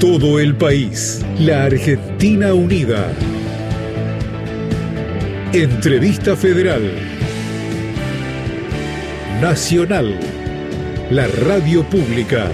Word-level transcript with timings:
todo 0.00 0.38
el 0.38 0.54
país. 0.54 1.24
La 1.40 1.64
Argentina 1.64 2.54
Unida. 2.54 3.10
Entrevista 5.52 6.36
Federal. 6.36 6.82
Nacional. 9.40 10.16
La 11.10 11.26
radio 11.26 11.82
pública. 11.82 12.48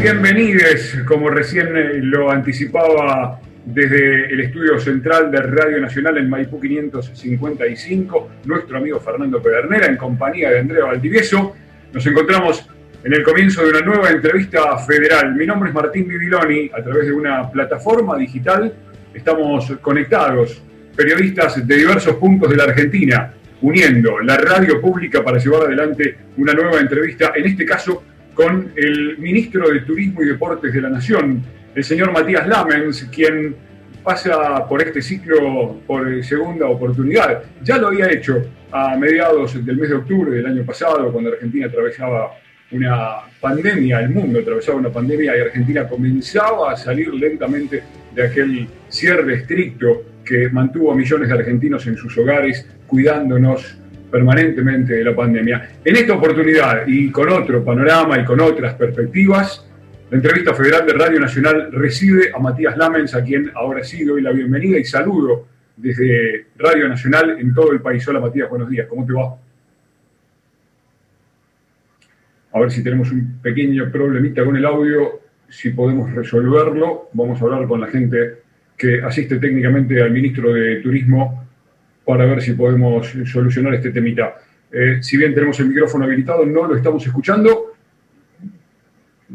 Bienvenidos, 0.00 0.96
como 1.06 1.30
recién 1.30 1.76
eh, 1.76 2.00
lo 2.02 2.30
anticipaba 2.30 3.40
desde 3.64 4.26
el 4.26 4.40
estudio 4.40 4.78
central 4.78 5.30
de 5.30 5.40
Radio 5.42 5.80
Nacional 5.80 6.18
en 6.18 6.28
Maipú 6.28 6.60
555, 6.60 8.30
nuestro 8.44 8.78
amigo 8.78 9.00
Fernando 9.00 9.42
Pedernera, 9.42 9.86
en 9.86 9.96
compañía 9.96 10.50
de 10.50 10.60
Andrea 10.60 10.84
Valdivieso. 10.84 11.54
Nos 11.92 12.06
encontramos 12.06 12.68
en 13.02 13.12
el 13.12 13.22
comienzo 13.22 13.62
de 13.62 13.70
una 13.70 13.80
nueva 13.80 14.10
entrevista 14.10 14.78
federal. 14.78 15.34
Mi 15.34 15.46
nombre 15.46 15.70
es 15.70 15.74
Martín 15.74 16.06
Bibiloni, 16.06 16.70
a 16.72 16.82
través 16.82 17.06
de 17.06 17.12
una 17.12 17.50
plataforma 17.50 18.16
digital 18.16 18.72
estamos 19.14 19.72
conectados, 19.80 20.60
periodistas 20.96 21.66
de 21.66 21.76
diversos 21.76 22.16
puntos 22.16 22.50
de 22.50 22.56
la 22.56 22.64
Argentina, 22.64 23.32
uniendo 23.62 24.18
la 24.20 24.36
radio 24.36 24.80
pública 24.80 25.22
para 25.22 25.38
llevar 25.38 25.62
adelante 25.62 26.18
una 26.36 26.52
nueva 26.52 26.80
entrevista, 26.80 27.32
en 27.34 27.46
este 27.46 27.64
caso 27.64 28.02
con 28.34 28.72
el 28.74 29.16
ministro 29.18 29.70
de 29.70 29.80
Turismo 29.80 30.22
y 30.22 30.26
Deportes 30.26 30.72
de 30.72 30.80
la 30.80 30.90
Nación, 30.90 31.40
el 31.74 31.84
señor 31.84 32.12
Matías 32.12 32.46
Lamens, 32.46 33.08
quien 33.12 33.56
pasa 34.02 34.68
por 34.68 34.82
este 34.82 35.00
ciclo 35.02 35.80
por 35.86 36.22
segunda 36.24 36.66
oportunidad. 36.66 37.42
Ya 37.62 37.78
lo 37.78 37.88
había 37.88 38.10
hecho 38.10 38.42
a 38.70 38.96
mediados 38.96 39.64
del 39.64 39.76
mes 39.76 39.88
de 39.90 39.96
octubre 39.96 40.36
del 40.36 40.46
año 40.46 40.64
pasado, 40.64 41.10
cuando 41.12 41.30
Argentina 41.30 41.66
atravesaba 41.66 42.32
una 42.70 43.20
pandemia, 43.40 44.00
el 44.00 44.10
mundo 44.10 44.40
atravesaba 44.40 44.78
una 44.78 44.90
pandemia 44.90 45.36
y 45.36 45.40
Argentina 45.40 45.88
comenzaba 45.88 46.72
a 46.72 46.76
salir 46.76 47.12
lentamente 47.14 47.82
de 48.14 48.22
aquel 48.22 48.68
cierre 48.88 49.34
estricto 49.34 50.02
que 50.24 50.48
mantuvo 50.48 50.92
a 50.92 50.96
millones 50.96 51.28
de 51.28 51.34
argentinos 51.34 51.86
en 51.86 51.96
sus 51.96 52.16
hogares, 52.18 52.66
cuidándonos 52.86 53.78
permanentemente 54.10 54.94
de 54.94 55.04
la 55.04 55.14
pandemia. 55.14 55.70
En 55.84 55.96
esta 55.96 56.14
oportunidad 56.14 56.86
y 56.86 57.10
con 57.10 57.28
otro 57.30 57.64
panorama 57.64 58.18
y 58.18 58.24
con 58.24 58.40
otras 58.40 58.74
perspectivas, 58.74 59.68
la 60.14 60.18
entrevista 60.18 60.54
federal 60.54 60.86
de 60.86 60.92
Radio 60.92 61.18
Nacional 61.18 61.72
recibe 61.72 62.30
a 62.32 62.38
Matías 62.38 62.76
Lamens, 62.76 63.16
a 63.16 63.24
quien 63.24 63.50
ahora 63.52 63.82
sí 63.82 64.04
doy 64.04 64.22
la 64.22 64.30
bienvenida 64.30 64.78
y 64.78 64.84
saludo 64.84 65.48
desde 65.76 66.46
Radio 66.56 66.88
Nacional 66.88 67.36
en 67.40 67.52
todo 67.52 67.72
el 67.72 67.80
país. 67.80 68.06
Hola 68.06 68.20
Matías, 68.20 68.48
buenos 68.48 68.70
días, 68.70 68.86
¿cómo 68.86 69.04
te 69.04 69.12
va? 69.12 69.36
A 72.52 72.60
ver 72.60 72.70
si 72.70 72.84
tenemos 72.84 73.10
un 73.10 73.40
pequeño 73.42 73.90
problemita 73.90 74.44
con 74.44 74.54
el 74.54 74.64
audio, 74.64 75.20
si 75.48 75.70
podemos 75.70 76.12
resolverlo. 76.12 77.08
Vamos 77.12 77.42
a 77.42 77.44
hablar 77.46 77.66
con 77.66 77.80
la 77.80 77.88
gente 77.88 78.42
que 78.78 79.02
asiste 79.02 79.38
técnicamente 79.38 80.00
al 80.00 80.12
ministro 80.12 80.52
de 80.52 80.76
Turismo 80.76 81.44
para 82.04 82.24
ver 82.24 82.40
si 82.40 82.52
podemos 82.52 83.12
solucionar 83.24 83.74
este 83.74 83.90
temita. 83.90 84.36
Eh, 84.70 84.98
si 85.00 85.16
bien 85.16 85.34
tenemos 85.34 85.58
el 85.58 85.70
micrófono 85.70 86.04
habilitado, 86.04 86.46
no 86.46 86.68
lo 86.68 86.76
estamos 86.76 87.04
escuchando 87.04 87.63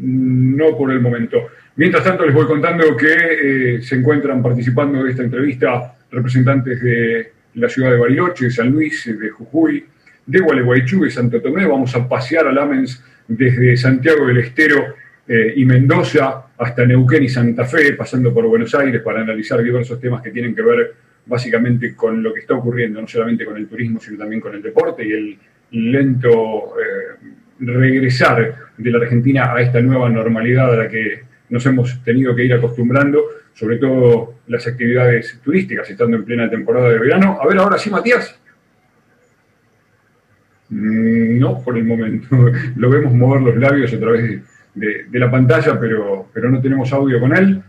no 0.00 0.76
por 0.76 0.90
el 0.90 1.00
momento. 1.00 1.48
Mientras 1.76 2.04
tanto, 2.04 2.24
les 2.24 2.34
voy 2.34 2.46
contando 2.46 2.96
que 2.96 3.76
eh, 3.76 3.82
se 3.82 3.96
encuentran 3.96 4.42
participando 4.42 5.04
de 5.04 5.10
esta 5.10 5.22
entrevista 5.22 5.94
representantes 6.10 6.80
de 6.82 7.32
la 7.54 7.68
ciudad 7.68 7.90
de 7.90 7.98
Bariloche, 7.98 8.46
de 8.46 8.50
San 8.50 8.70
Luis, 8.70 9.04
de 9.18 9.30
Jujuy, 9.30 9.84
de 10.26 10.40
Gualeguaychú, 10.40 11.04
de 11.04 11.10
Santo 11.10 11.40
Tomé. 11.40 11.66
Vamos 11.66 11.94
a 11.94 12.08
pasear 12.08 12.46
a 12.46 12.52
Lamens 12.52 13.02
desde 13.28 13.76
Santiago 13.76 14.26
del 14.26 14.38
Estero 14.38 14.94
eh, 15.26 15.52
y 15.56 15.64
Mendoza 15.64 16.46
hasta 16.58 16.84
Neuquén 16.84 17.24
y 17.24 17.28
Santa 17.28 17.64
Fe, 17.64 17.92
pasando 17.92 18.32
por 18.32 18.46
Buenos 18.46 18.74
Aires 18.74 19.00
para 19.02 19.20
analizar 19.20 19.62
diversos 19.62 20.00
temas 20.00 20.22
que 20.22 20.30
tienen 20.30 20.54
que 20.54 20.62
ver 20.62 20.94
básicamente 21.26 21.94
con 21.94 22.22
lo 22.22 22.32
que 22.34 22.40
está 22.40 22.54
ocurriendo, 22.54 23.00
no 23.00 23.06
solamente 23.06 23.44
con 23.44 23.56
el 23.56 23.68
turismo, 23.68 24.00
sino 24.00 24.18
también 24.18 24.40
con 24.40 24.54
el 24.54 24.62
deporte 24.62 25.06
y 25.06 25.12
el 25.12 25.38
lento 25.70 26.74
eh, 26.78 27.39
regresar 27.60 28.54
de 28.76 28.90
la 28.90 28.98
Argentina 28.98 29.54
a 29.54 29.60
esta 29.60 29.80
nueva 29.80 30.08
normalidad 30.08 30.72
a 30.72 30.76
la 30.76 30.88
que 30.88 31.22
nos 31.50 31.64
hemos 31.66 32.02
tenido 32.02 32.34
que 32.34 32.44
ir 32.44 32.54
acostumbrando, 32.54 33.24
sobre 33.54 33.76
todo 33.76 34.40
las 34.46 34.66
actividades 34.66 35.38
turísticas, 35.42 35.90
estando 35.90 36.16
en 36.16 36.24
plena 36.24 36.48
temporada 36.48 36.90
de 36.90 36.98
verano. 36.98 37.38
A 37.40 37.46
ver, 37.46 37.58
ahora 37.58 37.76
sí, 37.76 37.90
Matías. 37.90 38.38
Mm, 40.70 41.38
no, 41.38 41.60
por 41.62 41.76
el 41.76 41.84
momento. 41.84 42.28
Lo 42.76 42.90
vemos 42.90 43.12
mover 43.12 43.42
los 43.42 43.56
labios 43.56 43.92
a 43.92 43.98
través 43.98 44.40
de, 44.74 45.06
la 45.18 45.30
pantalla, 45.30 45.78
pero, 45.78 46.28
pero 46.32 46.48
no 46.48 46.60
tenemos 46.60 46.92
audio 46.92 47.20
con 47.20 47.36
él. 47.36 47.62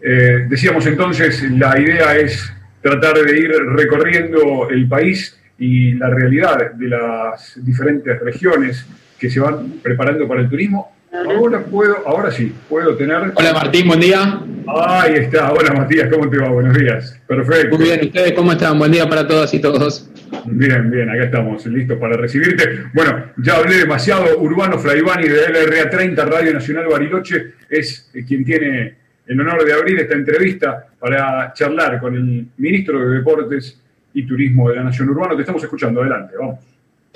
Eh, 0.00 0.46
decíamos 0.48 0.86
entonces, 0.86 1.42
la 1.52 1.78
idea 1.80 2.16
es 2.16 2.52
tratar 2.82 3.14
de 3.18 3.38
ir 3.38 3.50
recorriendo 3.50 4.68
el 4.68 4.86
país 4.86 5.40
y 5.58 5.92
la 5.94 6.10
realidad 6.10 6.72
de 6.72 6.88
las 6.88 7.58
diferentes 7.64 8.20
regiones 8.20 8.86
que 9.18 9.30
se 9.30 9.40
van 9.40 9.74
preparando 9.82 10.26
para 10.28 10.40
el 10.40 10.48
turismo. 10.48 10.92
Ahora 11.12 11.64
puedo, 11.64 12.06
ahora 12.06 12.30
sí, 12.30 12.52
puedo 12.68 12.94
tener. 12.94 13.32
Hola 13.34 13.52
Martín, 13.52 13.86
buen 13.86 14.00
día. 14.00 14.40
Ahí 14.66 15.14
está, 15.14 15.52
hola 15.52 15.72
Matías, 15.72 16.10
¿cómo 16.12 16.28
te 16.28 16.38
va? 16.38 16.48
Buenos 16.50 16.76
días. 16.76 17.18
Perfecto. 17.26 17.76
Muy 17.76 17.86
bien, 17.86 18.00
¿ustedes 18.02 18.32
cómo 18.32 18.52
están? 18.52 18.78
Buen 18.78 18.92
día 18.92 19.08
para 19.08 19.26
todas 19.26 19.54
y 19.54 19.60
todos. 19.60 20.10
Bien, 20.44 20.90
bien, 20.90 21.08
acá 21.08 21.24
estamos 21.24 21.64
listos 21.66 21.98
para 21.98 22.16
recibirte. 22.16 22.84
Bueno, 22.92 23.26
ya 23.38 23.56
hablé 23.56 23.76
demasiado. 23.76 24.38
Urbano 24.38 24.78
Fraivani 24.78 25.28
de 25.28 25.48
LRA 25.48 25.88
30, 25.88 26.24
Radio 26.24 26.52
Nacional 26.52 26.86
Bariloche, 26.90 27.54
es 27.70 28.10
quien 28.26 28.44
tiene 28.44 28.94
el 29.26 29.40
honor 29.40 29.64
de 29.64 29.72
abrir 29.72 29.98
esta 30.00 30.14
entrevista 30.14 30.86
para 30.98 31.52
charlar 31.54 31.98
con 32.00 32.14
el 32.14 32.46
ministro 32.58 33.00
de 33.00 33.16
Deportes 33.18 33.80
y 34.12 34.26
Turismo 34.26 34.68
de 34.68 34.76
la 34.76 34.84
Nación 34.84 35.08
Urbano. 35.08 35.34
Te 35.34 35.42
estamos 35.42 35.62
escuchando, 35.62 36.00
adelante, 36.00 36.34
vamos. 36.38 36.58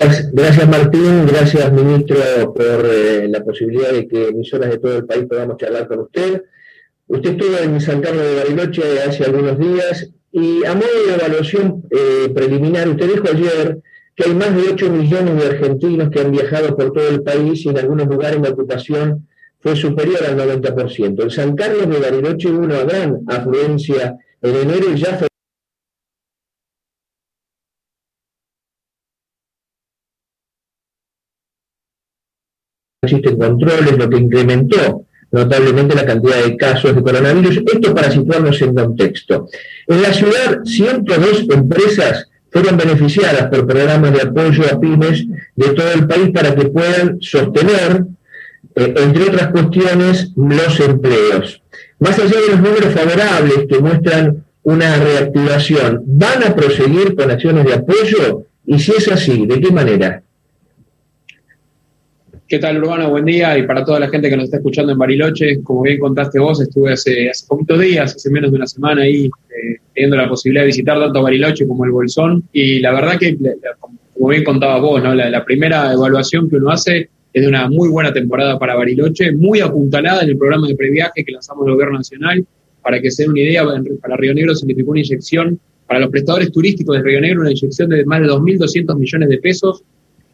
Gracias 0.01 0.67
Martín, 0.67 1.27
gracias 1.27 1.71
ministro 1.71 2.17
por 2.55 2.89
eh, 2.91 3.27
la 3.27 3.43
posibilidad 3.43 3.91
de 3.91 4.07
que 4.07 4.29
emisoras 4.29 4.71
de 4.71 4.79
todo 4.79 4.97
el 4.97 5.05
país 5.05 5.25
podamos 5.29 5.57
charlar 5.57 5.87
con 5.87 5.99
usted. 5.99 6.41
Usted 7.07 7.29
estuvo 7.29 7.55
en 7.57 7.79
San 7.79 8.01
Carlos 8.01 8.23
de 8.23 8.35
Bariloche 8.35 8.81
hace 9.07 9.25
algunos 9.25 9.59
días 9.59 10.09
y 10.31 10.65
a 10.65 10.73
modo 10.73 10.87
de 11.05 11.13
evaluación 11.13 11.83
eh, 11.91 12.29
preliminar, 12.33 12.89
usted 12.89 13.13
dijo 13.13 13.25
ayer 13.31 13.77
que 14.15 14.23
hay 14.23 14.33
más 14.33 14.55
de 14.55 14.71
8 14.71 14.89
millones 14.89 15.37
de 15.37 15.49
argentinos 15.49 16.09
que 16.09 16.21
han 16.21 16.31
viajado 16.31 16.75
por 16.75 16.93
todo 16.93 17.07
el 17.07 17.21
país 17.21 17.63
y 17.63 17.69
en 17.69 17.77
algunos 17.77 18.07
lugares 18.07 18.41
la 18.41 18.49
ocupación 18.49 19.27
fue 19.59 19.75
superior 19.75 20.25
al 20.27 20.35
90%. 20.35 21.21
En 21.21 21.29
San 21.29 21.55
Carlos 21.55 21.87
de 21.87 21.99
Bariloche 21.99 22.49
hubo 22.49 22.63
una 22.63 22.83
gran 22.83 23.19
afluencia 23.27 24.17
en 24.41 24.55
enero 24.55 24.87
y 24.91 24.97
ya 24.97 25.15
existen 33.03 33.35
controles, 33.35 33.97
lo 33.97 34.07
que 34.07 34.17
incrementó 34.17 35.05
notablemente 35.31 35.95
la 35.95 36.05
cantidad 36.05 36.43
de 36.43 36.55
casos 36.55 36.95
de 36.95 37.01
coronavirus. 37.01 37.61
Esto 37.73 37.95
para 37.95 38.11
situarnos 38.11 38.61
en 38.61 38.75
contexto. 38.75 39.47
En 39.87 40.03
la 40.03 40.13
ciudad, 40.13 40.63
102 40.63 41.47
empresas 41.49 42.29
fueron 42.51 42.77
beneficiadas 42.77 43.47
por 43.47 43.65
programas 43.65 44.13
de 44.13 44.21
apoyo 44.21 44.63
a 44.71 44.79
pymes 44.79 45.25
de 45.55 45.69
todo 45.69 45.91
el 45.93 46.05
país 46.05 46.29
para 46.29 46.53
que 46.53 46.65
puedan 46.65 47.19
sostener, 47.21 48.05
eh, 48.75 48.93
entre 48.95 49.23
otras 49.23 49.47
cuestiones, 49.51 50.31
los 50.35 50.79
empleos. 50.79 51.63
Más 51.97 52.19
allá 52.19 52.39
de 52.39 52.47
los 52.51 52.61
números 52.61 52.93
favorables 52.93 53.65
que 53.67 53.79
muestran 53.79 54.45
una 54.61 54.97
reactivación, 54.97 56.03
¿van 56.05 56.43
a 56.43 56.55
proseguir 56.55 57.15
con 57.15 57.31
acciones 57.31 57.65
de 57.65 57.73
apoyo? 57.73 58.45
Y 58.67 58.77
si 58.77 58.91
es 58.91 59.07
así, 59.07 59.47
¿de 59.47 59.59
qué 59.59 59.71
manera? 59.71 60.21
¿Qué 62.51 62.59
tal, 62.59 62.79
Urbano? 62.79 63.09
Buen 63.09 63.23
día. 63.23 63.57
Y 63.57 63.63
para 63.65 63.85
toda 63.85 63.97
la 63.97 64.09
gente 64.09 64.29
que 64.29 64.35
nos 64.35 64.43
está 64.43 64.57
escuchando 64.57 64.91
en 64.91 64.97
Bariloche, 64.97 65.63
como 65.63 65.83
bien 65.83 65.97
contaste 65.97 66.37
vos, 66.37 66.59
estuve 66.59 66.91
hace, 66.91 67.29
hace 67.29 67.47
poquitos 67.47 67.79
días, 67.79 68.13
hace 68.13 68.29
menos 68.29 68.51
de 68.51 68.57
una 68.57 68.67
semana 68.67 69.03
ahí, 69.03 69.27
eh, 69.27 69.77
teniendo 69.95 70.17
la 70.17 70.27
posibilidad 70.27 70.63
de 70.63 70.67
visitar 70.67 70.99
tanto 70.99 71.23
Bariloche 71.23 71.65
como 71.65 71.85
el 71.85 71.91
Bolsón. 71.91 72.43
Y 72.51 72.79
la 72.81 72.91
verdad 72.91 73.17
que, 73.17 73.37
como 73.79 74.27
bien 74.27 74.43
contabas 74.43 74.81
vos, 74.81 75.01
¿no? 75.01 75.15
la, 75.15 75.45
primera 75.45 75.93
evaluación 75.93 76.49
que 76.49 76.57
uno 76.57 76.71
hace 76.71 77.09
es 77.31 77.41
de 77.41 77.47
una 77.47 77.69
muy 77.69 77.87
buena 77.87 78.11
temporada 78.11 78.59
para 78.59 78.75
Bariloche, 78.75 79.31
muy 79.31 79.61
apuntalada 79.61 80.23
en 80.23 80.31
el 80.31 80.37
programa 80.37 80.67
de 80.67 80.75
previaje 80.75 81.23
que 81.23 81.31
lanzamos 81.31 81.65
el 81.67 81.75
Gobierno 81.75 81.99
Nacional. 81.99 82.45
Para 82.81 82.99
que 82.99 83.11
se 83.11 83.23
den 83.23 83.31
una 83.31 83.39
idea, 83.39 83.63
para 84.01 84.17
Río 84.17 84.33
Negro 84.33 84.53
significó 84.55 84.91
una 84.91 84.99
inyección, 84.99 85.57
para 85.87 86.01
los 86.01 86.09
prestadores 86.09 86.51
turísticos 86.51 86.97
de 86.97 87.01
Río 87.01 87.21
Negro, 87.21 87.41
una 87.43 87.51
inyección 87.51 87.87
de 87.87 88.03
más 88.03 88.19
de 88.19 88.27
2.200 88.27 88.97
millones 88.97 89.29
de 89.29 89.37
pesos 89.37 89.85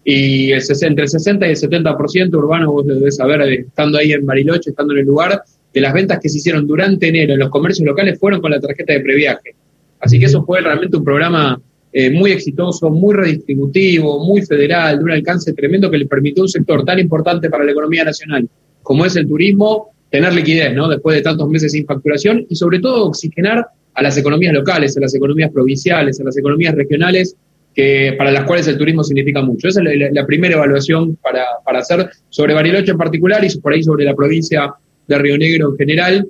y 0.09 0.53
el, 0.53 0.63
entre 0.83 1.03
el 1.03 1.09
60 1.09 1.47
y 1.47 1.49
el 1.49 1.57
70% 1.57 2.33
urbano, 2.33 2.71
vos 2.71 2.87
lo 2.87 2.95
debes 2.95 3.17
saber, 3.17 3.41
estando 3.41 3.97
ahí 3.97 4.13
en 4.13 4.25
Bariloche, 4.25 4.69
estando 4.69 4.93
en 4.93 4.99
el 4.99 5.05
lugar, 5.05 5.41
de 5.73 5.81
las 5.81 5.93
ventas 5.93 6.21
que 6.21 6.29
se 6.29 6.37
hicieron 6.37 6.65
durante 6.65 7.09
enero 7.09 7.33
en 7.33 7.39
los 7.39 7.49
comercios 7.49 7.85
locales 7.85 8.17
fueron 8.17 8.39
con 8.39 8.51
la 8.51 8.61
tarjeta 8.61 8.93
de 8.93 9.01
previaje. 9.01 9.53
Así 9.99 10.17
que 10.17 10.27
eso 10.27 10.45
fue 10.45 10.61
realmente 10.61 10.95
un 10.95 11.03
programa 11.03 11.59
eh, 11.91 12.09
muy 12.09 12.31
exitoso, 12.31 12.89
muy 12.89 13.15
redistributivo, 13.15 14.25
muy 14.25 14.43
federal, 14.43 14.97
de 14.97 15.03
un 15.03 15.11
alcance 15.11 15.51
tremendo 15.51 15.91
que 15.91 15.97
le 15.97 16.05
permitió 16.05 16.43
a 16.43 16.45
un 16.45 16.49
sector 16.49 16.85
tan 16.85 16.99
importante 16.99 17.49
para 17.49 17.65
la 17.65 17.71
economía 17.71 18.05
nacional 18.05 18.47
como 18.83 19.05
es 19.05 19.17
el 19.17 19.27
turismo, 19.27 19.89
tener 20.09 20.33
liquidez, 20.33 20.73
¿no? 20.73 20.87
Después 20.87 21.17
de 21.17 21.21
tantos 21.21 21.49
meses 21.49 21.73
sin 21.73 21.85
facturación 21.85 22.45
y 22.47 22.55
sobre 22.55 22.79
todo 22.79 23.07
oxigenar 23.07 23.67
a 23.93 24.01
las 24.01 24.17
economías 24.17 24.53
locales, 24.53 24.95
a 24.95 25.01
las 25.01 25.13
economías 25.13 25.51
provinciales, 25.51 26.21
a 26.21 26.23
las 26.23 26.37
economías 26.37 26.73
regionales, 26.75 27.35
que, 27.77 28.15
para 28.17 28.31
las 28.31 28.43
cuales 28.45 28.67
el 28.67 28.75
turismo 28.75 29.03
significa 29.03 29.43
mucho. 29.43 29.67
Esa 29.67 29.83
es 29.83 30.11
la, 30.11 30.25
primera 30.25 30.55
evaluación 30.55 31.15
para, 31.17 31.45
para, 31.63 31.77
hacer 31.77 32.09
sobre 32.27 32.55
Bariloche 32.55 32.89
en 32.89 32.97
particular 32.97 33.45
y 33.45 33.55
por 33.59 33.71
ahí 33.71 33.83
sobre 33.83 34.03
la 34.03 34.15
provincia 34.15 34.73
de 35.07 35.17
Río 35.19 35.37
Negro 35.37 35.69
en 35.69 35.77
general. 35.77 36.27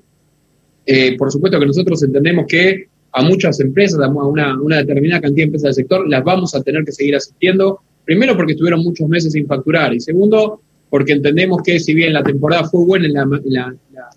Eh, 0.86 1.16
por 1.18 1.32
supuesto 1.32 1.58
que 1.58 1.66
nosotros 1.66 2.04
entendemos 2.04 2.48
que 2.50 2.88
a 3.14 3.24
muchas 3.24 3.62
empresas, 3.62 3.98
a 4.02 4.10
una, 4.10 4.60
una 4.60 4.80
determinada 4.80 5.22
cantidad 5.22 5.38
de 5.38 5.44
empresas 5.44 5.64
del 5.64 5.86
sector, 5.86 6.10
las 6.10 6.22
vamos 6.22 6.54
a 6.54 6.62
tener 6.62 6.84
que 6.84 6.92
seguir 6.92 7.16
asistiendo. 7.16 7.80
Primero 8.04 8.36
porque 8.36 8.52
estuvieron 8.52 8.84
muchos 8.84 9.08
meses 9.08 9.32
sin 9.32 9.48
facturar 9.48 9.94
y 9.94 10.02
segundo 10.02 10.60
porque 10.90 11.14
entendemos 11.14 11.62
que 11.64 11.80
si 11.80 11.94
bien 11.94 12.12
la 12.12 12.24
temporada 12.24 12.66
fue 12.66 12.84
buena 12.84 13.08
en 13.08 13.14
la, 13.14 13.74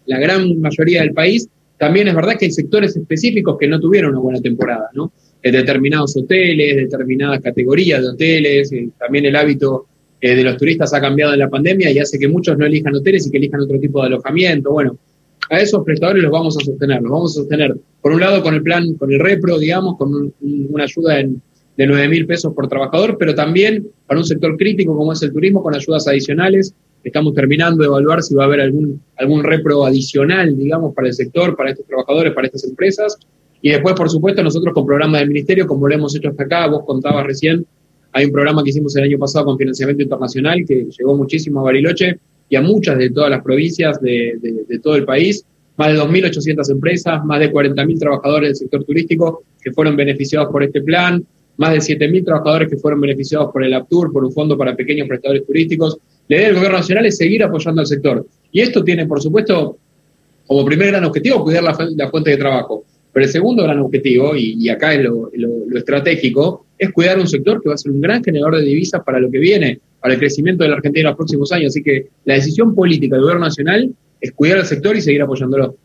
la, 0.06 0.18
gran 0.18 0.60
mayoría 0.60 1.02
del 1.02 1.12
país, 1.12 1.48
también 1.78 2.08
es 2.08 2.14
verdad 2.16 2.34
que 2.36 2.46
hay 2.46 2.50
sectores 2.50 2.96
específicos 2.96 3.56
que 3.56 3.68
no 3.68 3.78
tuvieron 3.78 4.12
una 4.12 4.20
buena 4.20 4.40
temporada, 4.40 4.88
¿no? 4.94 5.12
Determinados 5.42 6.16
hoteles, 6.16 6.76
determinadas 6.76 7.40
categorías 7.40 8.02
de 8.02 8.08
hoteles, 8.08 8.72
eh, 8.72 8.90
también 8.98 9.24
el 9.24 9.36
hábito 9.36 9.86
eh, 10.20 10.34
de 10.34 10.44
los 10.44 10.58
turistas 10.58 10.92
ha 10.92 11.00
cambiado 11.00 11.32
en 11.32 11.38
la 11.38 11.48
pandemia 11.48 11.90
y 11.90 11.98
hace 11.98 12.18
que 12.18 12.28
muchos 12.28 12.58
no 12.58 12.66
elijan 12.66 12.94
hoteles 12.94 13.26
y 13.26 13.30
que 13.30 13.38
elijan 13.38 13.60
otro 13.60 13.78
tipo 13.80 14.00
de 14.00 14.08
alojamiento. 14.08 14.70
Bueno, 14.70 14.98
a 15.48 15.60
esos 15.60 15.82
prestadores 15.82 16.22
los 16.22 16.30
vamos 16.30 16.56
a 16.58 16.64
sostener, 16.64 17.00
los 17.00 17.10
vamos 17.10 17.32
a 17.32 17.40
sostener, 17.40 17.74
por 18.02 18.12
un 18.12 18.20
lado 18.20 18.42
con 18.42 18.54
el 18.54 18.62
plan, 18.62 18.94
con 18.94 19.10
el 19.12 19.18
repro, 19.18 19.58
digamos, 19.58 19.96
con 19.96 20.32
una 20.40 20.84
ayuda 20.84 21.14
de 21.14 21.86
9 21.86 22.08
mil 22.08 22.26
pesos 22.26 22.52
por 22.54 22.68
trabajador, 22.68 23.16
pero 23.18 23.34
también 23.34 23.88
para 24.06 24.20
un 24.20 24.26
sector 24.26 24.56
crítico 24.58 24.94
como 24.94 25.12
es 25.12 25.22
el 25.22 25.32
turismo 25.32 25.62
con 25.62 25.74
ayudas 25.74 26.06
adicionales. 26.06 26.74
Estamos 27.02 27.32
terminando 27.32 27.78
de 27.80 27.86
evaluar 27.86 28.22
si 28.22 28.34
va 28.34 28.44
a 28.44 28.46
haber 28.46 28.60
algún, 28.60 29.00
algún 29.16 29.42
repro 29.42 29.86
adicional, 29.86 30.54
digamos, 30.56 30.94
para 30.94 31.08
el 31.08 31.14
sector, 31.14 31.56
para 31.56 31.70
estos 31.70 31.86
trabajadores, 31.86 32.34
para 32.34 32.46
estas 32.46 32.64
empresas. 32.64 33.18
Y 33.62 33.70
después, 33.70 33.94
por 33.94 34.08
supuesto, 34.08 34.42
nosotros 34.42 34.72
con 34.74 34.86
programas 34.86 35.20
del 35.20 35.28
ministerio, 35.28 35.66
como 35.66 35.86
lo 35.86 35.94
hemos 35.94 36.14
hecho 36.16 36.28
hasta 36.28 36.44
acá, 36.44 36.66
vos 36.66 36.84
contabas 36.86 37.26
recién, 37.26 37.66
hay 38.12 38.24
un 38.24 38.32
programa 38.32 38.62
que 38.64 38.70
hicimos 38.70 38.96
el 38.96 39.04
año 39.04 39.18
pasado 39.18 39.44
con 39.44 39.58
financiamiento 39.58 40.02
internacional 40.02 40.64
que 40.66 40.86
llegó 40.98 41.16
muchísimo 41.16 41.60
a 41.60 41.64
Bariloche 41.64 42.18
y 42.48 42.56
a 42.56 42.62
muchas 42.62 42.98
de 42.98 43.10
todas 43.10 43.30
las 43.30 43.42
provincias 43.42 44.00
de, 44.00 44.64
de 44.66 44.78
todo 44.80 44.96
el 44.96 45.04
país. 45.04 45.44
Más 45.76 45.92
de 45.92 45.98
2.800 46.00 46.70
empresas, 46.70 47.24
más 47.24 47.38
de 47.38 47.52
40.000 47.52 47.98
trabajadores 47.98 48.48
del 48.48 48.56
sector 48.56 48.84
turístico 48.84 49.44
que 49.62 49.72
fueron 49.72 49.96
beneficiados 49.96 50.50
por 50.50 50.62
este 50.62 50.82
plan 50.82 51.24
más 51.60 51.72
de 51.72 51.94
7.000 51.94 52.24
trabajadores 52.24 52.70
que 52.70 52.78
fueron 52.78 53.02
beneficiados 53.02 53.52
por 53.52 53.62
el 53.62 53.74
APTUR, 53.74 54.10
por 54.10 54.24
un 54.24 54.32
fondo 54.32 54.56
para 54.56 54.74
pequeños 54.74 55.06
prestadores 55.06 55.46
turísticos. 55.46 55.98
La 56.26 56.36
idea 56.36 56.46
del 56.46 56.56
gobierno 56.56 56.78
nacional 56.78 57.04
es 57.04 57.18
seguir 57.18 57.44
apoyando 57.44 57.82
al 57.82 57.86
sector. 57.86 58.26
Y 58.50 58.62
esto 58.62 58.82
tiene, 58.82 59.04
por 59.04 59.20
supuesto, 59.20 59.76
como 60.46 60.64
primer 60.64 60.88
gran 60.88 61.04
objetivo, 61.04 61.44
cuidar 61.44 61.62
la, 61.62 61.74
fuente 62.10 62.30
de 62.30 62.38
trabajo. 62.38 62.84
Pero 63.12 63.26
el 63.26 63.32
segundo 63.32 63.64
gran 63.64 63.78
objetivo, 63.80 64.36
y, 64.36 64.68
acá 64.68 64.94
es 64.94 65.02
lo, 65.02 65.30
estratégico, 65.74 66.66
es 66.78 66.92
cuidar 66.92 67.18
un 67.18 67.26
sector 67.26 67.60
que 67.60 67.68
va 67.68 67.74
a 67.74 67.78
ser 67.78 67.92
un 67.92 68.00
gran 68.00 68.22
generador 68.22 68.56
de 68.56 68.64
divisas 68.64 69.02
para 69.04 69.18
lo 69.18 69.30
que 69.30 69.38
viene, 69.38 69.80
para 70.00 70.14
el 70.14 70.20
crecimiento 70.20 70.62
de 70.62 70.70
la 70.70 70.76
Argentina 70.76 71.08
en 71.08 71.12
los 71.12 71.16
próximos 71.16 71.50
años. 71.52 71.72
Así 71.72 71.82
que 71.82 72.06
la 72.24 72.34
decisión 72.34 72.74
política 72.74 73.16
del 73.16 73.24
gobierno 73.24 73.46
nacional 73.46 73.92
es 74.20 74.32
cuidar 74.32 74.58
al 74.58 74.66
sector 74.66 74.96
y 74.96 75.00
seguir 75.00 75.22
apoyándolo. 75.22 75.76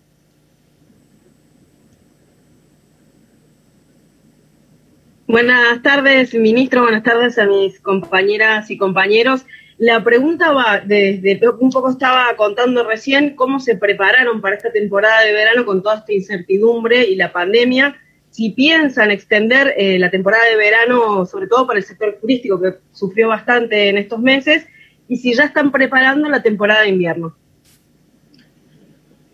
Buenas 5.28 5.81
tardes, 5.81 6.36
ministro. 6.36 6.83
Buenas 6.83 7.01
tardes 7.01 7.39
a 7.39 7.48
mis 7.48 7.80
compañeras 7.80 8.69
y 8.69 8.78
compañeros. 8.78 9.45
La 9.77 10.01
pregunta 10.04 10.54
va 10.54 10.80
desde, 10.80 11.39
un 11.60 11.69
poco 11.69 11.89
estaba 11.89 12.33
contando 12.38 12.88
recién 12.88 13.36
cómo 13.36 13.60
se 13.60 13.75
prepararon 13.75 14.39
para 14.39 14.56
esta 14.56 14.72
temporada 14.72 15.22
de 15.22 15.33
verano 15.33 15.66
con 15.66 15.83
toda 15.83 15.98
esta 15.98 16.13
incertidumbre 16.13 17.04
y 17.04 17.16
la 17.16 17.33
pandemia. 17.33 17.98
Si 18.30 18.51
piensan 18.51 19.12
extender 19.12 19.74
eh, 19.77 20.00
la 20.00 20.10
temporada 20.10 20.45
de 20.45 20.56
verano, 20.56 21.25
sobre 21.25 21.48
todo 21.48 21.68
para 21.68 21.80
el 21.80 21.86
sector 21.86 22.18
turístico 22.22 22.62
que 22.62 22.75
sufrió 22.94 23.27
bastante 23.27 23.89
en 23.89 23.98
estos 23.98 24.19
meses, 24.19 24.66
y 25.10 25.18
si 25.18 25.33
ya 25.33 25.44
están 25.44 25.72
preparando 25.72 26.30
la 26.30 26.42
temporada 26.42 26.81
de 26.81 26.89
invierno. 26.89 27.36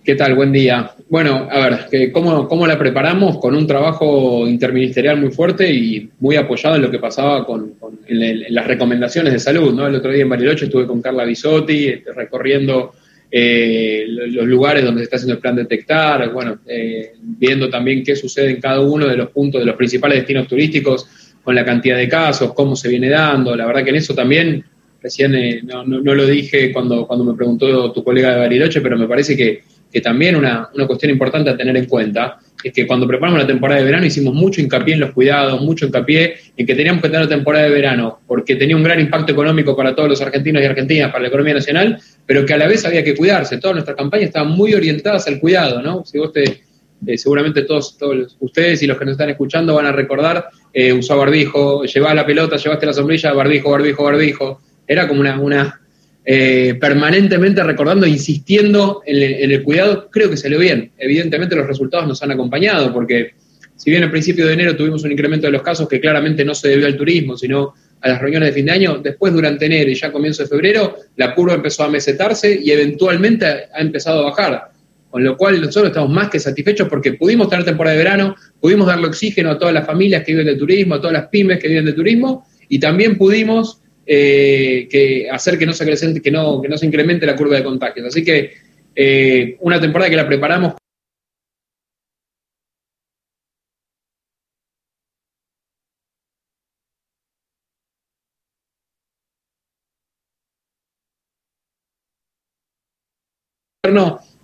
¿Qué 0.04 0.16
tal? 0.16 0.34
Buen 0.34 0.52
día. 0.52 0.96
Bueno, 1.10 1.48
a 1.52 1.70
ver, 1.70 2.12
¿cómo, 2.12 2.48
¿cómo, 2.48 2.66
la 2.66 2.80
preparamos? 2.80 3.38
Con 3.38 3.56
un 3.56 3.68
trabajo 3.68 4.48
interministerial 4.48 5.22
muy 5.22 5.30
fuerte 5.30 5.72
y 5.72 6.10
muy 6.20 6.38
apoyado 6.38 6.76
en 6.78 6.82
lo 6.82 6.90
que 6.90 6.98
pasaba 6.98 7.46
con, 7.46 7.76
en, 8.08 8.54
las 8.54 8.66
recomendaciones 8.66 9.32
de 9.32 9.40
salud. 9.40 9.76
¿no? 9.76 9.86
El 9.86 9.94
otro 9.94 10.12
día 10.12 10.24
en 10.24 10.30
Bariloche 10.30 10.66
estuve 10.66 10.88
con 10.88 11.04
Carla 11.04 11.24
Bisotti 11.24 11.90
este, 11.90 12.14
recorriendo 12.14 12.94
eh, 13.30 14.06
los 14.08 14.48
lugares 14.48 14.84
donde 14.84 15.02
se 15.02 15.04
está 15.04 15.18
haciendo 15.18 15.36
el 15.36 15.40
plan 15.40 15.56
detectar, 15.56 16.34
bueno, 16.34 16.58
eh, 16.66 17.14
viendo 17.22 17.70
también 17.70 18.04
qué 18.04 18.16
sucede 18.16 18.50
en 18.50 18.60
cada 18.60 18.80
uno 18.80 19.08
de 19.08 19.16
los 19.16 19.30
puntos, 19.30 19.62
de 19.62 19.68
los 19.68 19.76
principales 19.76 20.18
destinos 20.18 20.48
turísticos, 20.48 21.08
con 21.44 21.54
la 21.54 21.64
cantidad 21.64 21.98
de 21.98 22.08
casos, 22.08 22.54
cómo 22.54 22.76
se 22.76 22.90
viene 22.90 23.10
dando. 23.10 23.56
La 23.56 23.68
verdad 23.68 23.84
que 23.84 23.92
en 23.92 23.96
eso 23.98 24.16
también, 24.16 24.64
recién 25.02 25.36
eh, 25.36 25.62
no, 25.64 25.84
no, 25.84 26.00
no, 26.02 26.14
lo 26.14 26.26
dije 26.26 26.72
cuando, 26.72 27.08
cuando 27.08 27.26
me 27.26 27.34
preguntó 27.34 27.92
tu 27.92 28.04
colega 28.04 28.34
de 28.34 28.40
Bariloche, 28.40 28.82
pero 28.82 28.98
me 28.98 29.08
parece 29.08 29.36
que 29.36 29.64
que 29.92 30.02
también 30.02 30.36
una, 30.36 30.70
una 30.74 30.88
cuestión 30.88 31.12
importante 31.12 31.50
a 31.50 31.58
tener 31.58 31.76
en 31.76 31.86
cuenta 31.86 32.40
es 32.64 32.72
que 32.72 32.88
cuando 32.88 33.08
preparamos 33.08 33.42
la 33.42 33.48
temporada 33.48 33.80
de 33.80 33.86
verano 33.86 34.06
hicimos 34.06 34.34
mucho 34.34 34.62
hincapié 34.62 34.94
en 34.94 35.00
los 35.02 35.12
cuidados, 35.12 35.60
mucho 35.62 35.86
hincapié 35.86 36.36
en 36.56 36.66
que 36.66 36.76
teníamos 36.76 37.02
que 37.02 37.10
tener 37.10 37.24
la 37.24 37.30
temporada 37.30 37.66
de 37.66 37.72
verano 37.72 38.20
porque 38.26 38.56
tenía 38.56 38.76
un 38.76 38.84
gran 38.84 39.00
impacto 39.00 39.34
económico 39.34 39.76
para 39.76 39.96
todos 39.96 40.10
los 40.10 40.22
argentinos 40.22 40.62
y 40.62 40.66
argentinas, 40.66 41.12
para 41.12 41.24
la 41.24 41.28
economía 41.28 41.56
nacional, 41.56 42.00
pero 42.26 42.46
que 42.46 42.54
a 42.54 42.58
la 42.58 42.68
vez 42.68 42.86
había 42.86 43.04
que 43.04 43.16
cuidarse. 43.16 43.58
Todas 43.58 43.76
nuestras 43.76 43.98
campañas 43.98 44.28
estaban 44.28 44.52
muy 44.52 44.74
orientadas 44.74 45.28
al 45.28 45.40
cuidado, 45.40 45.82
¿no? 45.82 46.06
Si 46.06 46.20
vos 46.20 46.32
te, 46.32 46.44
eh, 46.44 47.18
seguramente 47.18 47.64
todos, 47.64 47.98
todos 47.98 48.38
ustedes 48.40 48.84
y 48.84 48.88
los 48.88 48.98
que 48.98 49.06
nos 49.06 49.14
están 49.14 49.32
escuchando 49.32 49.74
van 49.74 49.88
a 49.88 49.92
recordar, 49.92 50.50
eh, 50.72 50.94
usó 50.94 51.18
barbijo, 51.18 51.84
llevaba 51.84 52.14
la 52.14 52.26
pelota, 52.26 52.58
llevaste 52.58 52.86
la 52.86 52.94
sombrilla, 52.94 53.34
barbijo, 53.34 53.72
barbijo, 53.72 54.04
barbijo. 54.04 54.62
Era 54.92 55.08
como 55.08 55.22
una, 55.22 55.40
una, 55.40 55.82
eh, 56.26 56.76
permanentemente 56.82 57.64
recordando, 57.64 58.06
insistiendo 58.06 59.02
en, 59.06 59.50
el 59.50 59.64
cuidado, 59.64 60.10
creo 60.12 60.30
que 60.30 60.36
salió 60.36 60.60
bien. 60.60 60.92
Evidentemente 60.98 61.56
los 61.56 61.66
resultados 61.66 62.06
nos 62.10 62.22
han 62.22 62.32
acompañado, 62.32 62.92
porque 62.92 63.32
si 63.78 63.90
bien 63.90 64.04
al 64.04 64.12
principio 64.12 64.46
de 64.46 64.52
enero 64.52 64.76
tuvimos 64.76 65.06
un 65.06 65.14
incremento 65.14 65.48
de 65.48 65.54
los 65.54 65.62
casos 65.62 65.88
que 65.88 66.02
claramente 66.02 66.44
no 66.44 66.54
se 66.54 66.68
debió 66.68 66.88
al 66.88 66.98
turismo, 66.98 67.38
sino 67.38 67.74
a 68.02 68.10
las 68.10 68.20
reuniones 68.20 68.50
de 68.50 68.54
fin 68.54 68.66
de 68.66 68.72
año, 68.74 68.98
después 68.98 69.32
durante 69.32 69.66
enero 69.66 69.90
y 69.90 69.96
ya 69.96 70.12
comienzo 70.12 70.44
de 70.44 70.50
febrero, 70.50 70.98
la 71.16 71.34
curva 71.34 71.54
empezó 71.54 71.86
a 71.86 71.90
mesetarse 71.90 72.60
y 72.62 72.70
eventualmente 72.72 73.46
ha 73.74 73.80
empezado 73.80 74.20
a 74.20 74.32
bajar. 74.32 74.72
Con 75.10 75.24
lo 75.24 75.38
cual 75.38 75.62
nosotros 75.62 75.86
estamos 75.86 76.10
más 76.10 76.30
que 76.30 76.40
satisfechos 76.42 76.90
porque 76.90 77.14
pudimos 77.14 77.48
tener 77.48 77.64
temporada 77.64 77.96
de 77.96 78.04
verano, 78.04 78.36
pudimos 78.60 78.88
darle 78.88 79.08
oxígeno 79.08 79.52
a 79.52 79.58
todas 79.58 79.74
las 79.74 79.86
familias 79.86 80.26
que 80.26 80.34
viven 80.34 80.48
de 80.48 80.58
turismo, 80.58 80.96
a 80.96 80.98
todas 81.00 81.14
las 81.14 81.28
pymes 81.30 81.60
que 81.60 81.70
viven 81.70 81.86
de 81.86 81.94
turismo, 81.94 82.46
y 82.68 82.78
también 82.78 83.18
pudimos 83.18 83.81
eh, 84.06 84.88
que 84.90 85.30
hacer 85.30 85.58
que 85.58 85.66
no, 85.66 85.74
se 85.74 85.86
que, 86.22 86.32
no, 86.32 86.62
que 86.62 86.70
no 86.70 86.78
se 86.78 86.86
incremente 86.86 87.26
la 87.26 87.36
curva 87.36 87.58
de 87.58 87.64
contagios. 87.64 88.08
Así 88.08 88.24
que 88.24 88.54
eh, 88.96 89.58
una 89.62 89.80
temporada 89.80 90.10
que 90.10 90.16
la 90.16 90.28
preparamos 90.28 90.74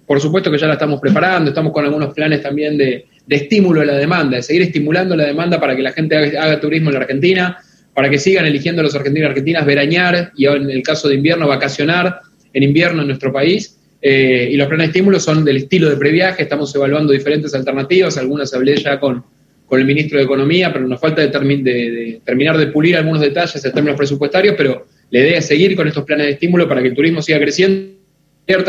por 0.05 0.21
supuesto 0.21 0.49
que 0.49 0.57
ya 0.57 0.67
la 0.67 0.73
estamos 0.73 0.99
preparando, 0.99 1.49
estamos 1.49 1.71
con 1.71 1.85
algunos 1.85 2.13
planes 2.13 2.41
también 2.41 2.77
de, 2.77 3.05
estímulo 3.27 3.81
a 3.81 3.85
la 3.85 3.97
demanda, 3.97 4.37
de 4.37 4.43
seguir 4.43 4.63
estimulando 4.63 5.15
la 5.15 5.25
demanda 5.25 5.59
para 5.59 5.75
que 5.75 5.81
la 5.81 5.91
gente 5.91 6.15
haga 6.15 6.59
turismo 6.59 6.89
en 6.89 6.95
la 6.95 7.01
Argentina 7.01 7.57
para 7.97 8.11
que 8.11 8.19
sigan 8.19 8.45
eligiendo 8.45 8.81
a 8.81 8.83
los 8.83 8.93
argentinos 8.93 9.25
y 9.25 9.29
argentinas 9.31 9.65
verañar 9.65 10.31
y 10.37 10.45
en 10.45 10.69
el 10.69 10.83
caso 10.83 11.09
de 11.09 11.15
invierno 11.15 11.47
vacacionar 11.47 12.19
en 12.53 12.61
invierno 12.61 13.01
en 13.01 13.07
nuestro 13.07 13.33
país. 13.33 13.79
Eh, 13.99 14.49
y 14.51 14.55
los 14.55 14.67
planes 14.67 14.85
de 14.85 14.91
estímulo 14.91 15.19
son 15.19 15.43
del 15.43 15.57
estilo 15.57 15.89
de 15.89 15.97
previaje, 15.97 16.43
estamos 16.43 16.75
evaluando 16.75 17.11
diferentes 17.11 17.55
alternativas, 17.55 18.15
algunas 18.19 18.53
hablé 18.53 18.77
ya 18.77 18.99
con, 18.99 19.23
con 19.65 19.79
el 19.79 19.87
ministro 19.87 20.19
de 20.19 20.25
Economía, 20.25 20.71
pero 20.71 20.87
nos 20.87 21.01
falta 21.01 21.23
de, 21.23 22.19
terminar 22.23 22.59
de 22.59 22.67
pulir 22.67 22.97
algunos 22.97 23.19
detalles 23.19 23.65
en 23.65 23.71
términos 23.71 23.97
presupuestarios, 23.97 24.53
pero 24.55 24.85
la 25.09 25.19
idea 25.19 25.39
es 25.39 25.47
seguir 25.47 25.75
con 25.75 25.87
estos 25.87 26.03
planes 26.03 26.27
de 26.27 26.33
estímulo 26.33 26.69
para 26.69 26.83
que 26.83 26.89
el 26.89 26.93
turismo 26.93 27.23
siga 27.23 27.39
creciendo, 27.39 27.93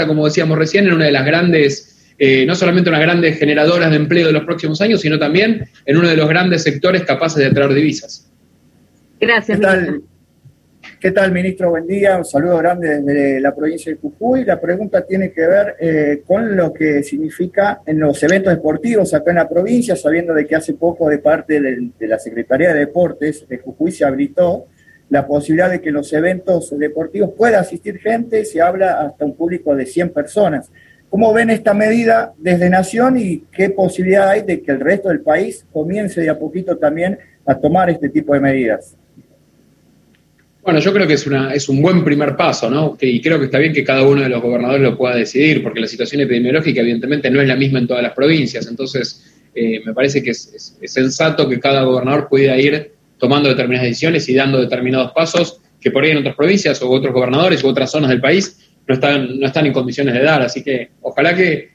como 0.07 0.25
decíamos 0.25 0.57
recién, 0.57 0.87
en 0.87 0.95
una 0.95 1.05
de 1.05 1.13
las 1.13 1.27
grandes, 1.27 2.15
eh, 2.19 2.47
no 2.47 2.55
solamente 2.55 2.89
unas 2.89 3.03
grandes 3.03 3.39
generadoras 3.39 3.91
de 3.91 3.97
empleo 3.97 4.29
de 4.29 4.33
los 4.33 4.45
próximos 4.45 4.81
años, 4.81 5.03
sino 5.03 5.19
también 5.19 5.69
en 5.85 5.97
uno 5.99 6.09
de 6.09 6.17
los 6.17 6.31
grandes 6.31 6.63
sectores 6.63 7.03
capaces 7.03 7.37
de 7.37 7.45
atraer 7.45 7.75
divisas. 7.75 8.28
Gracias. 9.21 9.61
¿Qué 11.01 11.13
tal, 11.13 11.33
ministro? 11.33 11.71
Buen 11.71 11.87
día. 11.87 12.19
Un 12.19 12.25
saludo 12.25 12.59
grande 12.59 13.01
desde 13.01 13.41
la 13.41 13.55
provincia 13.55 13.93
de 13.93 13.99
Jujuy. 13.99 14.45
La 14.45 14.61
pregunta 14.61 15.05
tiene 15.07 15.31
que 15.31 15.47
ver 15.47 15.77
eh, 15.79 16.23
con 16.27 16.57
lo 16.57 16.73
que 16.73 17.03
significa 17.03 17.83
en 17.87 18.01
los 18.01 18.21
eventos 18.23 18.53
deportivos 18.53 19.15
acá 19.15 19.31
en 19.31 19.37
la 19.37 19.49
provincia, 19.49 19.95
sabiendo 19.95 20.35
de 20.35 20.47
que 20.47 20.57
hace 20.57 20.75
poco 20.75 21.09
de 21.09 21.19
parte 21.19 21.61
de, 21.61 22.07
la 22.07 22.19
Secretaría 22.19 22.73
de 22.73 22.81
Deportes 22.81 23.47
de 23.49 23.59
Jujuy 23.59 23.93
se 23.93 24.05
habilitó 24.05 24.67
la 25.11 25.27
posibilidad 25.27 25.71
de 25.71 25.81
que 25.81 25.91
los 25.91 26.13
eventos 26.13 26.77
deportivos 26.77 27.31
pueda 27.37 27.61
asistir 27.61 27.99
gente, 27.99 28.45
se 28.45 28.61
habla 28.61 29.01
hasta 29.01 29.25
un 29.25 29.37
público 29.37 29.75
de 29.75 29.87
100 29.87 30.11
personas. 30.11 30.71
¿Cómo 31.09 31.33
ven 31.33 31.51
esta 31.51 31.75
medida 31.75 32.35
desde 32.37 32.69
Nación 32.69 33.19
y 33.19 33.45
qué 33.53 33.71
posibilidad 33.71 34.29
hay 34.29 34.43
de 34.43 34.61
que 34.61 34.73
el 34.73 34.81
resto 34.81 35.09
del 35.09 35.21
país 35.21 35.65
comience 35.73 36.21
de 36.21 36.29
a 36.29 36.39
poquito 36.39 36.77
también 36.77 37.19
a 37.47 37.55
tomar 37.55 37.89
este 37.89 38.09
tipo 38.11 38.35
de 38.35 38.41
medidas? 38.41 38.97
Bueno, 40.69 40.81
yo 40.81 40.93
creo 40.93 41.07
que 41.07 41.15
es, 41.15 41.27
una, 41.27 41.55
es 41.55 41.67
un 41.71 41.81
buen 41.81 42.05
primer 42.05 42.37
paso, 42.37 42.69
¿no? 42.69 42.95
Y 43.01 43.23
creo 43.23 43.39
que 43.39 43.47
está 43.47 43.57
bien 43.57 43.73
que 43.73 43.83
cada 43.83 44.03
uno 44.03 44.21
de 44.21 44.29
los 44.29 44.43
gobernadores 44.43 44.83
lo 44.83 44.99
pueda 44.99 45.17
decidir, 45.17 45.63
porque 45.63 45.81
la 45.81 45.87
situación 45.87 46.21
epidemiológica 46.21 46.83
evidentemente 46.83 47.31
no 47.31 47.41
es 47.41 47.49
la 47.49 47.57
misma 47.57 47.79
en 47.79 47.87
todas 47.87 48.03
las 48.03 48.13
provincias. 48.13 48.67
Entonces, 48.67 49.25
eh, 49.55 49.81
me 49.87 49.95
parece 49.95 50.23
que 50.23 50.33
es, 50.33 50.77
sensato 50.85 51.49
que 51.49 51.59
cada 51.59 51.85
gobernador 51.85 52.29
pueda 52.29 52.55
ir 52.59 52.93
tomando 53.17 53.49
determinadas 53.49 53.89
decisiones 53.89 54.29
y 54.29 54.35
dando 54.35 54.61
determinados 54.61 55.13
pasos 55.13 55.59
que 55.81 55.91
por 55.91 56.05
ahí 56.05 56.11
en 56.11 56.19
otras 56.19 56.37
provincias 56.37 56.83
o 56.83 56.91
otros 56.91 57.15
gobernadores 57.15 57.65
u 57.65 57.69
otras 57.69 57.91
zonas 57.91 58.11
del 58.11 58.21
país 58.21 58.59
no 58.87 58.93
están, 58.93 59.41
no 59.41 59.47
están 59.47 59.65
en 59.65 59.73
condiciones 59.73 60.13
de 60.13 60.23
dar. 60.23 60.43
Así 60.43 60.63
que 60.63 60.91
ojalá 61.01 61.35
que, 61.35 61.71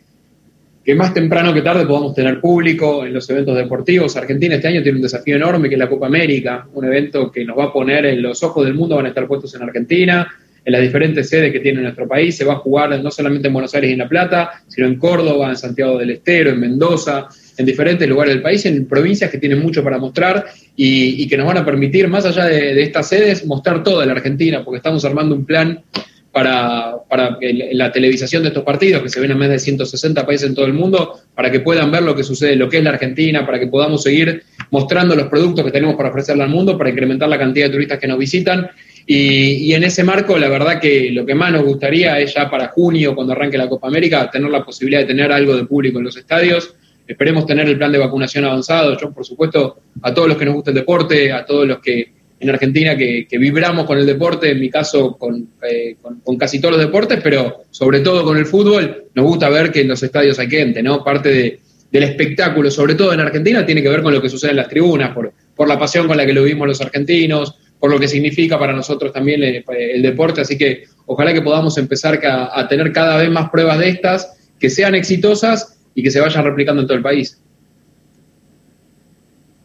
que 0.83 0.95
más 0.95 1.13
temprano 1.13 1.53
que 1.53 1.61
tarde 1.61 1.85
podamos 1.85 2.13
tener 2.13 2.41
público 2.41 3.05
en 3.05 3.13
los 3.13 3.29
eventos 3.29 3.55
deportivos. 3.55 4.17
Argentina 4.17 4.55
este 4.55 4.67
año 4.67 4.83
tiene 4.83 4.97
un 4.97 5.03
desafío 5.03 5.37
enorme 5.37 5.69
que 5.69 5.75
es 5.75 5.79
la 5.79 5.89
Copa 5.89 6.07
América, 6.07 6.67
un 6.73 6.85
evento 6.85 7.31
que 7.31 7.45
nos 7.45 7.57
va 7.57 7.65
a 7.65 7.73
poner 7.73 8.05
en 8.05 8.21
los 8.21 8.43
ojos 8.43 8.65
del 8.65 8.73
mundo, 8.73 8.97
van 8.97 9.05
a 9.05 9.09
estar 9.09 9.25
puestos 9.25 9.55
en 9.55 9.63
Argentina, 9.63 10.27
en 10.65 10.71
las 10.71 10.81
diferentes 10.81 11.29
sedes 11.29 11.53
que 11.53 11.61
tiene 11.61 11.81
nuestro 11.81 12.05
país. 12.05 12.35
Se 12.35 12.43
va 12.43 12.53
a 12.53 12.57
jugar 12.57 13.01
no 13.01 13.11
solamente 13.11 13.47
en 13.47 13.53
Buenos 13.53 13.73
Aires 13.75 13.91
y 13.91 13.93
en 13.93 13.99
La 13.99 14.09
Plata, 14.09 14.51
sino 14.67 14.87
en 14.87 14.97
Córdoba, 14.97 15.49
en 15.49 15.55
Santiago 15.55 15.97
del 15.97 16.09
Estero, 16.09 16.49
en 16.49 16.59
Mendoza, 16.59 17.29
en 17.57 17.65
diferentes 17.65 18.07
lugares 18.07 18.33
del 18.33 18.43
país, 18.43 18.65
en 18.65 18.85
provincias 18.85 19.31
que 19.31 19.37
tienen 19.37 19.61
mucho 19.61 19.83
para 19.85 19.97
mostrar 19.97 20.45
y, 20.75 21.25
que 21.29 21.37
nos 21.37 21.47
van 21.47 21.57
a 21.57 21.65
permitir, 21.65 22.09
más 22.09 22.25
allá 22.25 22.45
de, 22.45 22.73
de 22.73 22.83
estas 22.83 23.07
sedes, 23.07 23.45
mostrar 23.45 23.83
toda 23.83 24.05
la 24.05 24.11
Argentina, 24.11 24.63
porque 24.65 24.77
estamos 24.77 25.05
armando 25.05 25.33
un 25.33 25.45
plan 25.45 25.81
para, 26.33 26.95
para 27.07 27.37
la 27.73 27.91
televisación 27.91 28.41
de 28.41 28.49
estos 28.49 28.63
partidos, 28.63 29.03
que 29.03 29.09
se 29.09 29.19
ven 29.19 29.29
en 29.29 29.37
más 29.37 29.49
de 29.49 29.59
160 29.59 30.25
países 30.25 30.49
en 30.49 30.55
todo 30.55 30.65
el 30.65 30.73
mundo, 30.73 31.19
para 31.35 31.51
que 31.51 31.59
puedan 31.59 31.91
ver 31.91 32.01
lo 32.01 32.15
que 32.15 32.23
sucede, 32.23 32.55
lo 32.55 32.67
que 32.67 32.79
es 32.79 32.83
la 32.83 32.89
Argentina, 32.89 33.45
para 33.45 33.59
que 33.59 33.67
podamos 33.67 34.01
seguir 34.01 34.41
mostrando 34.71 35.15
los 35.15 35.27
productos 35.27 35.63
que 35.63 35.69
tenemos 35.69 35.95
para 35.95 36.09
ofrecerle 36.09 36.41
al 36.41 36.49
mundo, 36.49 36.75
para 36.75 36.89
incrementar 36.89 37.29
la 37.29 37.37
cantidad 37.37 37.67
de 37.67 37.73
turistas 37.73 37.99
que 37.99 38.07
nos 38.07 38.17
visitan. 38.17 38.67
Y, 39.05 39.69
y, 39.69 39.75
en 39.75 39.83
ese 39.83 40.03
marco, 40.03 40.35
la 40.39 40.49
verdad 40.49 40.81
que 40.81 41.11
lo 41.11 41.23
que 41.23 41.35
más 41.35 41.51
nos 41.51 41.65
gustaría 41.65 42.19
es 42.19 42.33
ya 42.33 42.49
para 42.49 42.69
junio, 42.69 43.13
cuando 43.13 43.33
arranque 43.33 43.57
la 43.59 43.69
Copa 43.69 43.87
América, 43.87 44.27
tener 44.31 44.49
la 44.49 44.65
posibilidad 44.65 45.01
de 45.01 45.05
tener 45.05 45.31
algo 45.31 45.55
de 45.55 45.65
público 45.65 45.99
en 45.99 46.05
los 46.05 46.17
estadios. 46.17 46.73
Esperemos 47.07 47.45
tener 47.45 47.67
el 47.67 47.77
plan 47.77 47.91
de 47.91 47.99
vacunación 47.99 48.45
avanzado. 48.45 48.97
Yo, 48.97 49.11
por 49.11 49.23
supuesto, 49.23 49.77
a 50.01 50.11
todos 50.11 50.29
los 50.29 50.37
que 50.37 50.45
nos 50.45 50.55
gusta 50.55 50.71
el 50.71 50.77
deporte, 50.77 51.31
a 51.31 51.45
todos 51.45 51.67
los 51.67 51.79
que 51.79 52.22
en 52.43 52.49
Argentina 52.49 52.95
que, 52.97 53.27
vibramos 53.31 53.85
con 53.85 53.97
el 53.97 54.05
deporte, 54.05 54.51
en 54.51 54.59
mi 54.59 54.69
caso 54.69 55.17
eh, 55.69 55.95
con, 56.01 56.37
casi 56.37 56.59
todos 56.59 56.75
los 56.75 56.85
deportes, 56.85 57.19
pero 57.23 57.63
sobre 57.71 58.01
todo 58.01 58.23
con 58.23 58.37
el 58.37 58.45
fútbol, 58.45 59.05
nos 59.13 59.25
gusta 59.25 59.49
ver 59.49 59.71
que 59.71 59.81
en 59.81 59.87
los 59.87 60.03
estadios 60.03 60.37
hay 60.39 60.49
gente, 60.49 60.83
¿no? 60.83 61.03
Parte 61.03 61.59
del 61.91 62.03
espectáculo, 62.03 62.69
sobre 62.69 62.95
todo 62.95 63.13
en 63.13 63.21
Argentina, 63.21 63.65
tiene 63.65 63.81
que 63.81 63.89
ver 63.89 64.01
con 64.01 64.13
lo 64.13 64.21
que 64.21 64.29
sucede 64.29 64.51
en 64.51 64.57
las 64.57 64.67
tribunas, 64.67 65.13
por, 65.13 65.67
la 65.67 65.79
pasión 65.79 66.07
con 66.07 66.17
la 66.17 66.25
que 66.25 66.33
lo 66.33 66.43
vivimos 66.43 66.67
los 66.67 66.81
argentinos, 66.81 67.55
por 67.79 67.91
lo 67.91 67.99
que 67.99 68.07
significa 68.07 68.59
para 68.59 68.73
nosotros 68.73 69.13
también 69.13 69.41
el, 69.43 70.01
deporte, 70.01 70.41
así 70.41 70.57
que 70.57 70.83
ojalá 71.05 71.33
que 71.33 71.41
podamos 71.41 71.77
empezar 71.77 72.19
a, 72.25 72.59
a 72.59 72.67
tener 72.67 72.91
cada 72.91 73.17
vez 73.17 73.29
más 73.29 73.49
pruebas 73.49 73.79
de 73.79 73.89
estas, 73.89 74.37
que 74.59 74.69
sean 74.69 74.95
exitosas 74.95 75.77
y 75.95 76.03
que 76.03 76.11
se 76.11 76.19
vayan 76.19 76.43
replicando 76.43 76.81
en 76.81 76.87
todo 76.87 76.97
el 76.97 77.03
país. 77.03 77.39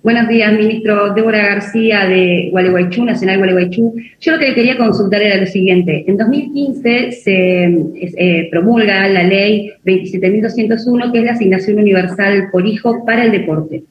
Buenos 0.00 0.28
días, 0.28 0.52
ministro 0.52 1.12
Débora 1.12 1.38
García 1.38 2.06
de 2.06 2.50
Gualeguaychú, 2.52 3.04
Nacional 3.04 3.38
Gualeguaychú. 3.38 3.96
Yo 4.20 4.32
lo 4.32 4.38
que 4.38 4.54
quería 4.54 4.76
consultar 4.76 5.20
era 5.22 5.36
lo 5.36 5.46
siguiente. 5.46 6.04
En 6.06 6.16
2015 6.16 7.10
se 7.10 7.64
eh, 7.64 8.48
promulga 8.48 9.08
la 9.08 9.24
ley 9.24 9.72
27.201, 9.84 11.10
que 11.10 11.18
es 11.18 11.24
la 11.24 11.32
asignación 11.32 11.78
universal 11.78 12.48
por 12.52 12.64
hijo 12.64 13.04
para 13.04 13.24
el 13.24 13.32
deporte. 13.32 13.82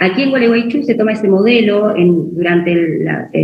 Aquí 0.00 0.24
en 0.24 0.30
Gualeguaychú 0.30 0.82
se 0.82 0.96
toma 0.96 1.12
ese 1.12 1.28
modelo, 1.28 1.96
en, 1.96 2.34
durante 2.34 2.74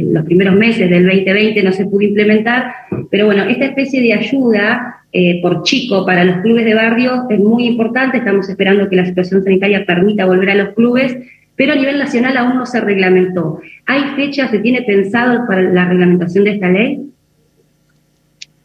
los 0.02 0.24
primeros 0.24 0.56
meses 0.56 0.90
del 0.90 1.06
2020 1.06 1.62
no 1.62 1.70
se 1.70 1.86
pudo 1.86 2.02
implementar, 2.02 2.72
pero 3.08 3.26
bueno, 3.26 3.44
esta 3.44 3.66
especie 3.66 4.02
de 4.02 4.14
ayuda 4.14 4.96
eh, 5.12 5.40
por 5.40 5.62
chico 5.62 6.04
para 6.04 6.24
los 6.24 6.38
clubes 6.38 6.64
de 6.64 6.74
barrio 6.74 7.26
es 7.30 7.38
muy 7.38 7.66
importante, 7.66 8.18
estamos 8.18 8.48
esperando 8.48 8.88
que 8.88 8.96
la 8.96 9.06
situación 9.06 9.44
sanitaria 9.44 9.86
permita 9.86 10.26
volver 10.26 10.50
a 10.50 10.54
los 10.56 10.74
clubes, 10.74 11.16
pero 11.60 11.74
a 11.74 11.76
nivel 11.76 11.98
nacional 11.98 12.38
aún 12.38 12.56
no 12.56 12.64
se 12.64 12.80
reglamentó. 12.80 13.60
¿Hay 13.84 14.16
fechas, 14.16 14.50
se 14.50 14.60
tiene 14.60 14.80
pensado 14.80 15.46
para 15.46 15.60
la 15.60 15.86
reglamentación 15.86 16.44
de 16.44 16.52
esta 16.52 16.70
ley? 16.70 17.02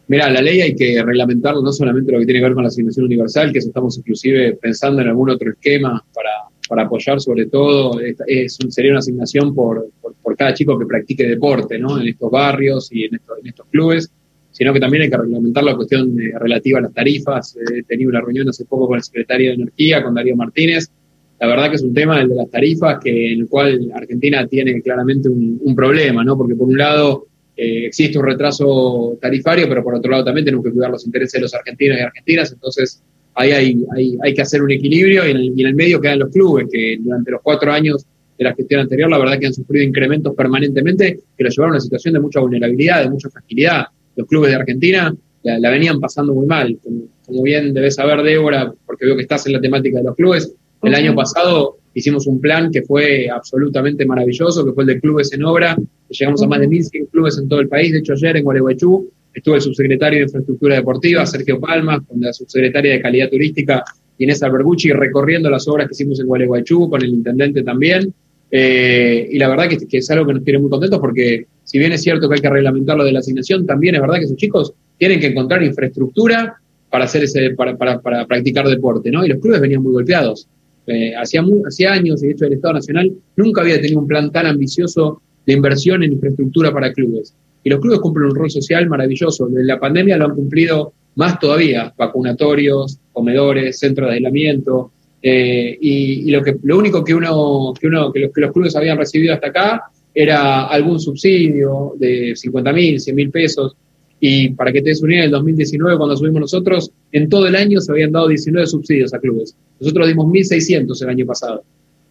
Mira, 0.08 0.30
la 0.30 0.40
ley 0.40 0.62
hay 0.62 0.74
que 0.74 1.02
reglamentarlo 1.02 1.60
no 1.60 1.72
solamente 1.72 2.10
lo 2.10 2.20
que 2.20 2.24
tiene 2.24 2.40
que 2.40 2.46
ver 2.46 2.54
con 2.54 2.62
la 2.62 2.68
asignación 2.68 3.04
universal, 3.04 3.52
que 3.52 3.58
estamos 3.58 3.98
inclusive 3.98 4.54
pensando 4.54 5.02
en 5.02 5.08
algún 5.08 5.28
otro 5.28 5.50
esquema 5.50 6.02
para, 6.14 6.30
para 6.70 6.84
apoyar 6.84 7.20
sobre 7.20 7.44
todo, 7.44 8.00
es, 8.00 8.56
sería 8.70 8.92
una 8.92 9.00
asignación 9.00 9.54
por, 9.54 9.90
por, 10.00 10.34
cada 10.34 10.54
chico 10.54 10.78
que 10.78 10.86
practique 10.86 11.28
deporte, 11.28 11.78
¿no? 11.78 12.00
En 12.00 12.08
estos 12.08 12.30
barrios 12.30 12.90
y 12.90 13.04
en 13.04 13.16
estos, 13.16 13.38
en 13.40 13.46
estos 13.46 13.66
clubes, 13.66 14.10
sino 14.52 14.72
que 14.72 14.80
también 14.80 15.02
hay 15.02 15.10
que 15.10 15.18
reglamentar 15.18 15.64
la 15.64 15.76
cuestión 15.76 16.16
relativa 16.16 16.78
a 16.78 16.82
las 16.82 16.94
tarifas. 16.94 17.58
He 17.74 17.82
tenido 17.82 18.08
una 18.08 18.22
reunión 18.22 18.48
hace 18.48 18.64
poco 18.64 18.86
con 18.86 18.96
el 18.96 19.02
secretario 19.02 19.50
de 19.50 19.54
Energía, 19.56 20.02
con 20.02 20.14
Darío 20.14 20.34
Martínez, 20.34 20.90
la 21.38 21.46
verdad 21.46 21.68
que 21.68 21.76
es 21.76 21.82
un 21.82 21.92
tema, 21.92 22.20
el 22.20 22.28
de 22.28 22.34
las 22.34 22.50
tarifas, 22.50 22.98
que 23.02 23.32
en 23.32 23.40
el 23.40 23.48
cual 23.48 23.90
Argentina 23.94 24.46
tiene 24.46 24.80
claramente 24.80 25.28
un, 25.28 25.74
problema, 25.76 26.24
¿no? 26.24 26.36
Porque 26.36 26.54
por 26.54 26.68
un 26.68 26.78
lado 26.78 27.26
eh, 27.56 27.86
existe 27.86 28.18
un 28.18 28.24
retraso 28.24 29.18
tarifario, 29.20 29.68
pero 29.68 29.84
por 29.84 29.94
otro 29.94 30.10
lado 30.10 30.24
también 30.24 30.46
tenemos 30.46 30.64
que 30.64 30.72
cuidar 30.72 30.90
los 30.90 31.04
intereses 31.04 31.34
de 31.34 31.40
los 31.40 31.54
argentinos 31.54 31.98
y 31.98 32.00
argentinas, 32.00 32.52
entonces 32.52 33.02
ahí 33.34 33.50
hay, 33.52 33.84
hay, 33.94 34.16
hay 34.22 34.34
que 34.34 34.42
hacer 34.42 34.62
un 34.62 34.70
equilibrio 34.70 35.26
y 35.26 35.30
en, 35.30 35.36
el, 35.36 35.52
y 35.54 35.60
en 35.60 35.66
el 35.66 35.74
medio 35.74 36.00
quedan 36.00 36.20
los 36.20 36.30
clubes, 36.30 36.68
que 36.72 36.98
durante 37.00 37.30
los 37.30 37.42
cuatro 37.42 37.70
años 37.70 38.06
de 38.38 38.44
la 38.44 38.54
gestión 38.54 38.80
anterior, 38.80 39.10
la 39.10 39.18
verdad 39.18 39.38
que 39.38 39.46
han 39.46 39.54
sufrido 39.54 39.84
incrementos 39.84 40.34
permanentemente 40.34 41.20
que 41.36 41.44
los 41.44 41.54
llevaron 41.54 41.74
a 41.74 41.76
una 41.76 41.80
situación 41.80 42.14
de 42.14 42.20
mucha 42.20 42.40
vulnerabilidad, 42.40 43.02
de 43.02 43.10
mucha 43.10 43.30
fragilidad. 43.30 43.86
Los 44.14 44.26
clubes 44.26 44.50
de 44.50 44.56
Argentina 44.56 45.14
la, 45.42 45.70
venían 45.70 46.00
pasando 46.00 46.34
muy 46.34 46.46
mal. 46.46 46.78
Como, 46.82 47.02
como, 47.24 47.42
bien 47.42 47.72
debes 47.72 47.94
saber, 47.94 48.22
Débora, 48.22 48.72
porque 48.84 49.06
veo 49.06 49.16
que 49.16 49.22
estás 49.22 49.46
en 49.46 49.54
la 49.54 49.60
temática 49.60 49.98
de 49.98 50.04
los 50.04 50.16
clubes, 50.16 50.54
el 50.82 50.94
año 50.94 51.14
pasado 51.14 51.78
hicimos 51.94 52.26
un 52.26 52.40
plan 52.40 52.70
que 52.70 52.82
fue 52.82 53.28
absolutamente 53.30 54.04
maravilloso, 54.04 54.64
que 54.64 54.72
fue 54.72 54.84
el 54.84 54.88
de 54.88 55.00
clubes 55.00 55.32
en 55.32 55.44
obra. 55.44 55.76
Llegamos 56.08 56.42
a 56.42 56.46
más 56.46 56.60
de 56.60 56.68
1.100 56.68 57.10
clubes 57.10 57.38
en 57.38 57.48
todo 57.48 57.60
el 57.60 57.68
país. 57.68 57.92
De 57.92 58.00
hecho, 58.00 58.12
ayer 58.12 58.36
en 58.36 58.44
Gualeguaychú 58.44 59.10
estuvo 59.32 59.54
el 59.54 59.62
subsecretario 59.62 60.18
de 60.18 60.24
Infraestructura 60.24 60.74
Deportiva, 60.76 61.24
Sergio 61.24 61.58
Palma, 61.58 62.04
con 62.04 62.20
la 62.20 62.32
subsecretaria 62.32 62.92
de 62.92 63.00
Calidad 63.00 63.30
Turística, 63.30 63.82
Inés 64.18 64.42
Albergucci, 64.42 64.92
recorriendo 64.92 65.48
las 65.48 65.66
obras 65.68 65.88
que 65.88 65.94
hicimos 65.94 66.20
en 66.20 66.26
Gualeguaychú, 66.26 66.90
con 66.90 67.02
el 67.02 67.08
intendente 67.08 67.62
también. 67.62 68.12
Eh, 68.50 69.28
y 69.32 69.38
la 69.38 69.48
verdad 69.48 69.68
que, 69.68 69.78
que, 69.86 69.98
es 69.98 70.10
algo 70.10 70.26
que 70.26 70.34
nos 70.34 70.44
tiene 70.44 70.60
muy 70.60 70.70
contentos 70.70 71.00
porque 71.00 71.46
si 71.64 71.78
bien 71.78 71.92
es 71.92 72.02
cierto 72.02 72.28
que 72.28 72.36
hay 72.36 72.40
que 72.40 72.48
reglamentar 72.48 72.96
lo 72.96 73.04
de 73.04 73.12
la 73.12 73.18
asignación, 73.18 73.66
también 73.66 73.96
es 73.96 74.00
verdad 74.00 74.18
que 74.18 74.24
esos 74.24 74.36
chicos 74.36 74.72
tienen 74.98 75.18
que 75.18 75.26
encontrar 75.26 75.62
infraestructura 75.62 76.56
para 76.90 77.04
hacer 77.04 77.24
ese, 77.24 77.50
para, 77.50 77.76
para, 77.76 78.00
para 78.00 78.26
practicar 78.26 78.68
deporte, 78.68 79.10
¿no? 79.10 79.24
Y 79.24 79.28
los 79.28 79.40
clubes 79.40 79.60
venían 79.60 79.82
muy 79.82 79.92
golpeados. 79.92 80.48
Eh, 80.86 81.14
hacía, 81.16 81.44
hacía 81.66 81.92
años, 81.92 82.20
de 82.20 82.30
hecho 82.30 82.44
el 82.44 82.54
Estado 82.54 82.74
Nacional 82.74 83.12
nunca 83.36 83.62
había 83.62 83.80
tenido 83.80 84.00
un 84.00 84.06
plan 84.06 84.30
tan 84.30 84.46
ambicioso 84.46 85.20
de 85.44 85.52
inversión 85.52 86.02
en 86.02 86.12
infraestructura 86.12 86.72
para 86.72 86.92
clubes. 86.92 87.34
Y 87.62 87.70
los 87.70 87.80
clubes 87.80 88.00
cumplen 88.00 88.26
un 88.26 88.34
rol 88.34 88.50
social 88.50 88.88
maravilloso. 88.88 89.46
Desde 89.46 89.64
la 89.64 89.80
pandemia 89.80 90.16
lo 90.16 90.26
han 90.26 90.34
cumplido 90.34 90.92
más 91.16 91.38
todavía, 91.38 91.92
vacunatorios, 91.96 92.98
comedores, 93.12 93.78
centros 93.78 94.08
de 94.08 94.14
aislamiento. 94.16 94.92
Eh, 95.20 95.76
y, 95.80 96.30
lo, 96.30 96.42
que, 96.42 96.56
lo 96.62 96.78
único 96.78 97.02
que, 97.02 97.14
uno, 97.14 97.72
que, 97.78 97.88
uno, 97.88 98.12
que 98.12 98.20
los, 98.20 98.32
que 98.32 98.40
los 98.40 98.52
clubes 98.52 98.76
habían 98.76 98.98
recibido 98.98 99.34
hasta 99.34 99.48
acá 99.48 99.82
era 100.14 100.66
algún 100.66 101.00
subsidio 101.00 101.94
de 101.98 102.34
50 102.36 102.72
mil, 102.72 103.00
100 103.00 103.16
mil 103.16 103.30
pesos 103.30 103.76
y 104.20 104.50
para 104.50 104.72
que 104.72 104.80
te 104.80 104.90
des 104.90 105.02
una 105.02 105.16
en 105.16 105.22
el 105.24 105.30
2019, 105.30 105.96
cuando 105.98 106.16
subimos 106.16 106.40
nosotros, 106.40 106.90
en 107.12 107.28
todo 107.28 107.46
el 107.46 107.56
año 107.56 107.80
se 107.80 107.92
habían 107.92 108.12
dado 108.12 108.28
19 108.28 108.66
subsidios 108.66 109.12
a 109.12 109.18
clubes. 109.18 109.54
Nosotros 109.80 110.08
dimos 110.08 110.26
1.600 110.26 111.02
el 111.02 111.08
año 111.08 111.26
pasado. 111.26 111.62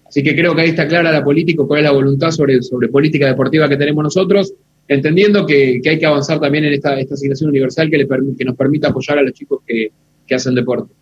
Así 0.07 0.21
que 0.21 0.35
creo 0.35 0.55
que 0.55 0.61
ahí 0.61 0.69
está 0.69 0.87
clara 0.87 1.11
la 1.11 1.23
política, 1.23 1.63
cuál 1.65 1.79
es 1.79 1.85
la 1.85 1.91
voluntad 1.91 2.31
sobre, 2.31 2.61
sobre 2.61 2.89
política 2.89 3.27
deportiva 3.27 3.67
que 3.67 3.77
tenemos 3.77 4.03
nosotros, 4.03 4.53
entendiendo 4.87 5.45
que, 5.45 5.81
hay 5.83 5.99
que 5.99 6.05
avanzar 6.05 6.39
también 6.39 6.65
en 6.65 6.73
esta, 6.73 6.99
esta 6.99 7.15
asignación 7.15 7.49
universal 7.49 7.89
que, 7.89 7.97
le, 7.97 8.07
que 8.37 8.45
nos 8.45 8.55
permita 8.55 8.89
apoyar 8.89 9.17
a 9.17 9.23
los 9.23 9.33
chicos 9.33 9.61
que, 9.65 9.89
que 10.27 10.35
hacen 10.35 10.53
deporte. 10.53 10.93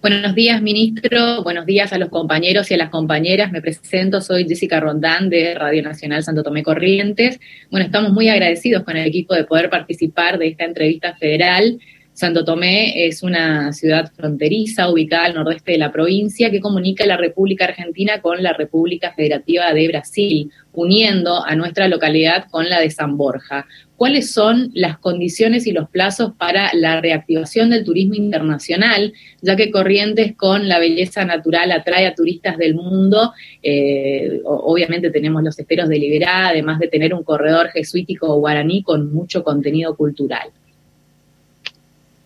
Buenos 0.00 0.36
días, 0.36 0.62
ministro. 0.62 1.42
Buenos 1.42 1.66
días 1.66 1.92
a 1.92 1.98
los 1.98 2.08
compañeros 2.08 2.70
y 2.70 2.74
a 2.74 2.76
las 2.76 2.88
compañeras. 2.88 3.50
Me 3.50 3.60
presento, 3.60 4.20
soy 4.20 4.46
Jessica 4.46 4.78
Rondán 4.78 5.28
de 5.28 5.54
Radio 5.54 5.82
Nacional 5.82 6.22
Santo 6.22 6.44
Tomé 6.44 6.62
Corrientes. 6.62 7.40
Bueno, 7.68 7.84
estamos 7.84 8.12
muy 8.12 8.28
agradecidos 8.28 8.84
con 8.84 8.96
el 8.96 9.06
equipo 9.06 9.34
de 9.34 9.42
poder 9.42 9.70
participar 9.70 10.38
de 10.38 10.46
esta 10.46 10.64
entrevista 10.64 11.16
federal. 11.16 11.80
Santo 12.12 12.44
Tomé 12.44 13.06
es 13.06 13.24
una 13.24 13.72
ciudad 13.72 14.12
fronteriza 14.14 14.88
ubicada 14.88 15.24
al 15.24 15.34
nordeste 15.34 15.72
de 15.72 15.78
la 15.78 15.90
provincia 15.90 16.48
que 16.52 16.60
comunica 16.60 17.04
la 17.04 17.16
República 17.16 17.64
Argentina 17.64 18.20
con 18.20 18.40
la 18.40 18.52
República 18.52 19.12
Federativa 19.14 19.72
de 19.72 19.88
Brasil, 19.88 20.52
uniendo 20.72 21.44
a 21.44 21.56
nuestra 21.56 21.88
localidad 21.88 22.46
con 22.50 22.68
la 22.68 22.78
de 22.80 22.90
San 22.90 23.16
Borja 23.16 23.66
cuáles 23.98 24.30
son 24.30 24.70
las 24.74 24.96
condiciones 24.98 25.66
y 25.66 25.72
los 25.72 25.90
plazos 25.90 26.32
para 26.38 26.72
la 26.72 27.00
reactivación 27.00 27.68
del 27.68 27.84
turismo 27.84 28.14
internacional, 28.14 29.12
ya 29.42 29.56
que 29.56 29.72
Corrientes 29.72 30.36
con 30.36 30.68
la 30.68 30.78
belleza 30.78 31.24
natural 31.24 31.72
atrae 31.72 32.06
a 32.06 32.14
turistas 32.14 32.56
del 32.58 32.76
mundo. 32.76 33.32
Eh, 33.60 34.40
obviamente 34.44 35.10
tenemos 35.10 35.42
los 35.42 35.58
esteros 35.58 35.88
de 35.88 35.98
Liberá, 35.98 36.48
además 36.48 36.78
de 36.78 36.86
tener 36.86 37.12
un 37.12 37.24
corredor 37.24 37.70
jesuítico 37.70 38.38
guaraní 38.38 38.84
con 38.84 39.12
mucho 39.12 39.42
contenido 39.42 39.96
cultural. 39.96 40.48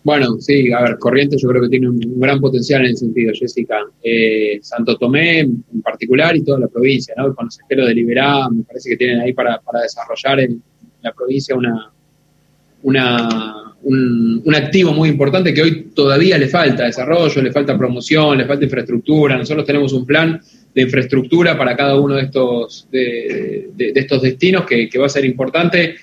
Bueno, 0.03 0.37
sí, 0.39 0.71
a 0.71 0.83
ver, 0.83 0.99
Corrientes 0.99 1.41
yo 1.41 1.49
creo 1.49 1.63
que 1.63 1.69
tiene 1.69 1.89
un 1.89 2.19
gran 2.19 2.39
potencial 2.39 2.81
en 2.81 2.91
ese 2.91 3.05
sentido, 3.05 3.31
Jessica. 3.33 3.79
Eh, 4.03 4.59
Santo 4.61 4.95
Tomé 4.97 5.39
en 5.39 5.81
particular 5.81 6.35
y 6.35 6.43
toda 6.43 6.59
la 6.59 6.67
provincia, 6.67 7.15
¿no? 7.17 7.33
Con 7.33 7.45
los 7.45 7.59
esteros 7.59 7.87
de 7.87 7.95
Liberá, 7.95 8.47
me 8.49 8.61
parece 8.63 8.91
que 8.91 8.97
tienen 8.97 9.21
ahí 9.21 9.33
para, 9.33 9.59
para 9.59 9.81
desarrollar 9.81 10.41
el, 10.41 10.61
la 11.03 11.11
provincia 11.11 11.55
una, 11.55 11.91
una, 12.81 13.73
un, 13.83 14.55
activo 14.55 14.93
muy 14.93 15.09
importante 15.09 15.53
que 15.53 15.61
hoy 15.61 15.87
todavía 15.93 16.37
le 16.37 16.47
falta 16.47 16.85
desarrollo, 16.85 17.41
le 17.41 17.51
falta 17.51 17.77
promoción, 17.77 18.37
le 18.37 18.45
falta 18.45 18.63
infraestructura. 18.63 19.37
Nosotros 19.37 19.65
tenemos 19.65 19.93
un 19.93 20.05
plan 20.05 20.41
de 20.73 20.81
infraestructura 20.81 21.57
para 21.57 21.75
cada 21.75 21.99
uno 21.99 22.15
de 22.15 22.23
estos, 22.23 22.87
de, 22.91 23.69
estos 23.77 24.21
destinos 24.21 24.65
que, 24.65 24.89
va 24.97 25.05
a 25.05 25.09
ser 25.09 25.25
importante. 25.25 25.95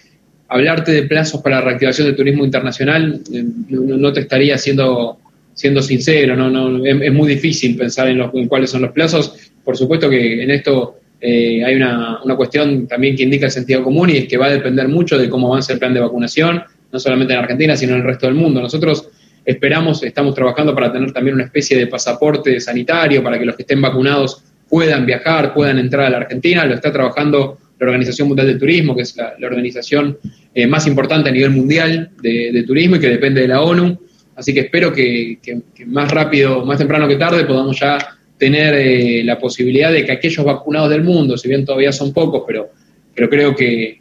Hablarte 0.48 0.92
de 0.92 1.04
plazos 1.04 1.40
para 1.42 1.56
la 1.56 1.62
reactivación 1.62 2.08
del 2.08 2.16
turismo 2.16 2.44
internacional 2.44 3.20
eh, 3.32 3.44
no, 3.68 4.12
te 4.12 4.20
estaría 4.20 4.58
siendo, 4.58 5.18
siendo 5.54 5.80
sincero, 5.80 6.34
no, 6.34 6.50
no, 6.50 6.84
es, 6.84 7.12
muy 7.12 7.28
difícil 7.28 7.76
pensar 7.76 8.08
en, 8.08 8.18
los, 8.18 8.34
en 8.34 8.48
cuáles 8.48 8.70
son 8.70 8.82
los 8.82 8.90
plazos. 8.90 9.52
Por 9.64 9.76
supuesto 9.76 10.10
que 10.10 10.42
en 10.42 10.50
esto 10.50 10.99
eh, 11.20 11.62
hay 11.64 11.74
una, 11.74 12.20
cuestión 12.36 12.86
también 12.86 13.14
que 13.14 13.24
indica 13.24 13.46
el 13.46 13.52
sentido 13.52 13.82
común 13.82 14.08
y 14.10 14.16
es 14.16 14.28
que 14.28 14.38
va 14.38 14.46
a 14.46 14.50
depender 14.50 14.88
mucho 14.88 15.18
de 15.18 15.28
cómo 15.28 15.48
avance 15.48 15.72
el 15.72 15.78
plan 15.78 15.92
de 15.92 16.00
vacunación, 16.00 16.62
no 16.90 16.98
solamente 16.98 17.34
en 17.34 17.40
Argentina, 17.40 17.76
sino 17.76 17.92
en 17.92 18.00
el 18.00 18.06
resto 18.06 18.26
del 18.26 18.34
mundo. 18.34 18.60
Nosotros 18.60 19.08
esperamos, 19.44 20.02
estamos 20.02 20.34
trabajando 20.34 20.74
para 20.74 20.90
tener 20.92 21.12
también 21.12 21.34
una 21.34 21.44
especie 21.44 21.76
de 21.76 21.86
pasaporte 21.86 22.58
sanitario 22.60 23.22
para 23.22 23.38
que 23.38 23.44
los 23.44 23.54
que 23.54 23.62
estén 23.62 23.82
vacunados 23.82 24.42
puedan 24.68 25.04
viajar, 25.04 25.52
puedan 25.52 25.78
entrar 25.78 26.06
a 26.06 26.10
la 26.10 26.16
Argentina. 26.18 26.64
Lo 26.64 26.74
está 26.74 26.90
trabajando 26.90 27.58
la 27.78 27.86
Organización 27.86 28.28
Mundial 28.28 28.46
de 28.46 28.54
Turismo, 28.54 28.94
que 28.94 29.02
es 29.02 29.16
la, 29.16 29.34
organización 29.42 30.18
eh, 30.54 30.66
más 30.66 30.86
importante 30.86 31.28
a 31.28 31.32
nivel 31.32 31.50
mundial 31.50 32.10
de, 32.22 32.64
turismo 32.66 32.96
y 32.96 33.00
que 33.00 33.08
depende 33.08 33.42
de 33.42 33.48
la 33.48 33.60
ONU. 33.60 33.98
Así 34.36 34.54
que 34.54 34.60
espero 34.60 34.92
que 34.92 35.38
más 35.86 36.10
rápido, 36.10 36.64
más 36.64 36.78
temprano 36.78 37.06
que 37.06 37.16
tarde, 37.16 37.44
podamos 37.44 37.78
ya 37.78 37.98
tener 38.40 38.74
eh, 38.74 39.22
la 39.22 39.38
posibilidad 39.38 39.92
de 39.92 40.02
que 40.02 40.12
aquellos 40.12 40.44
vacunados 40.44 40.88
del 40.88 41.04
mundo, 41.04 41.36
si 41.36 41.46
bien 41.46 41.66
todavía 41.66 41.92
son 41.92 42.10
pocos, 42.10 42.42
pero, 42.46 42.70
pero 43.14 43.28
creo 43.28 43.54
que, 43.54 44.00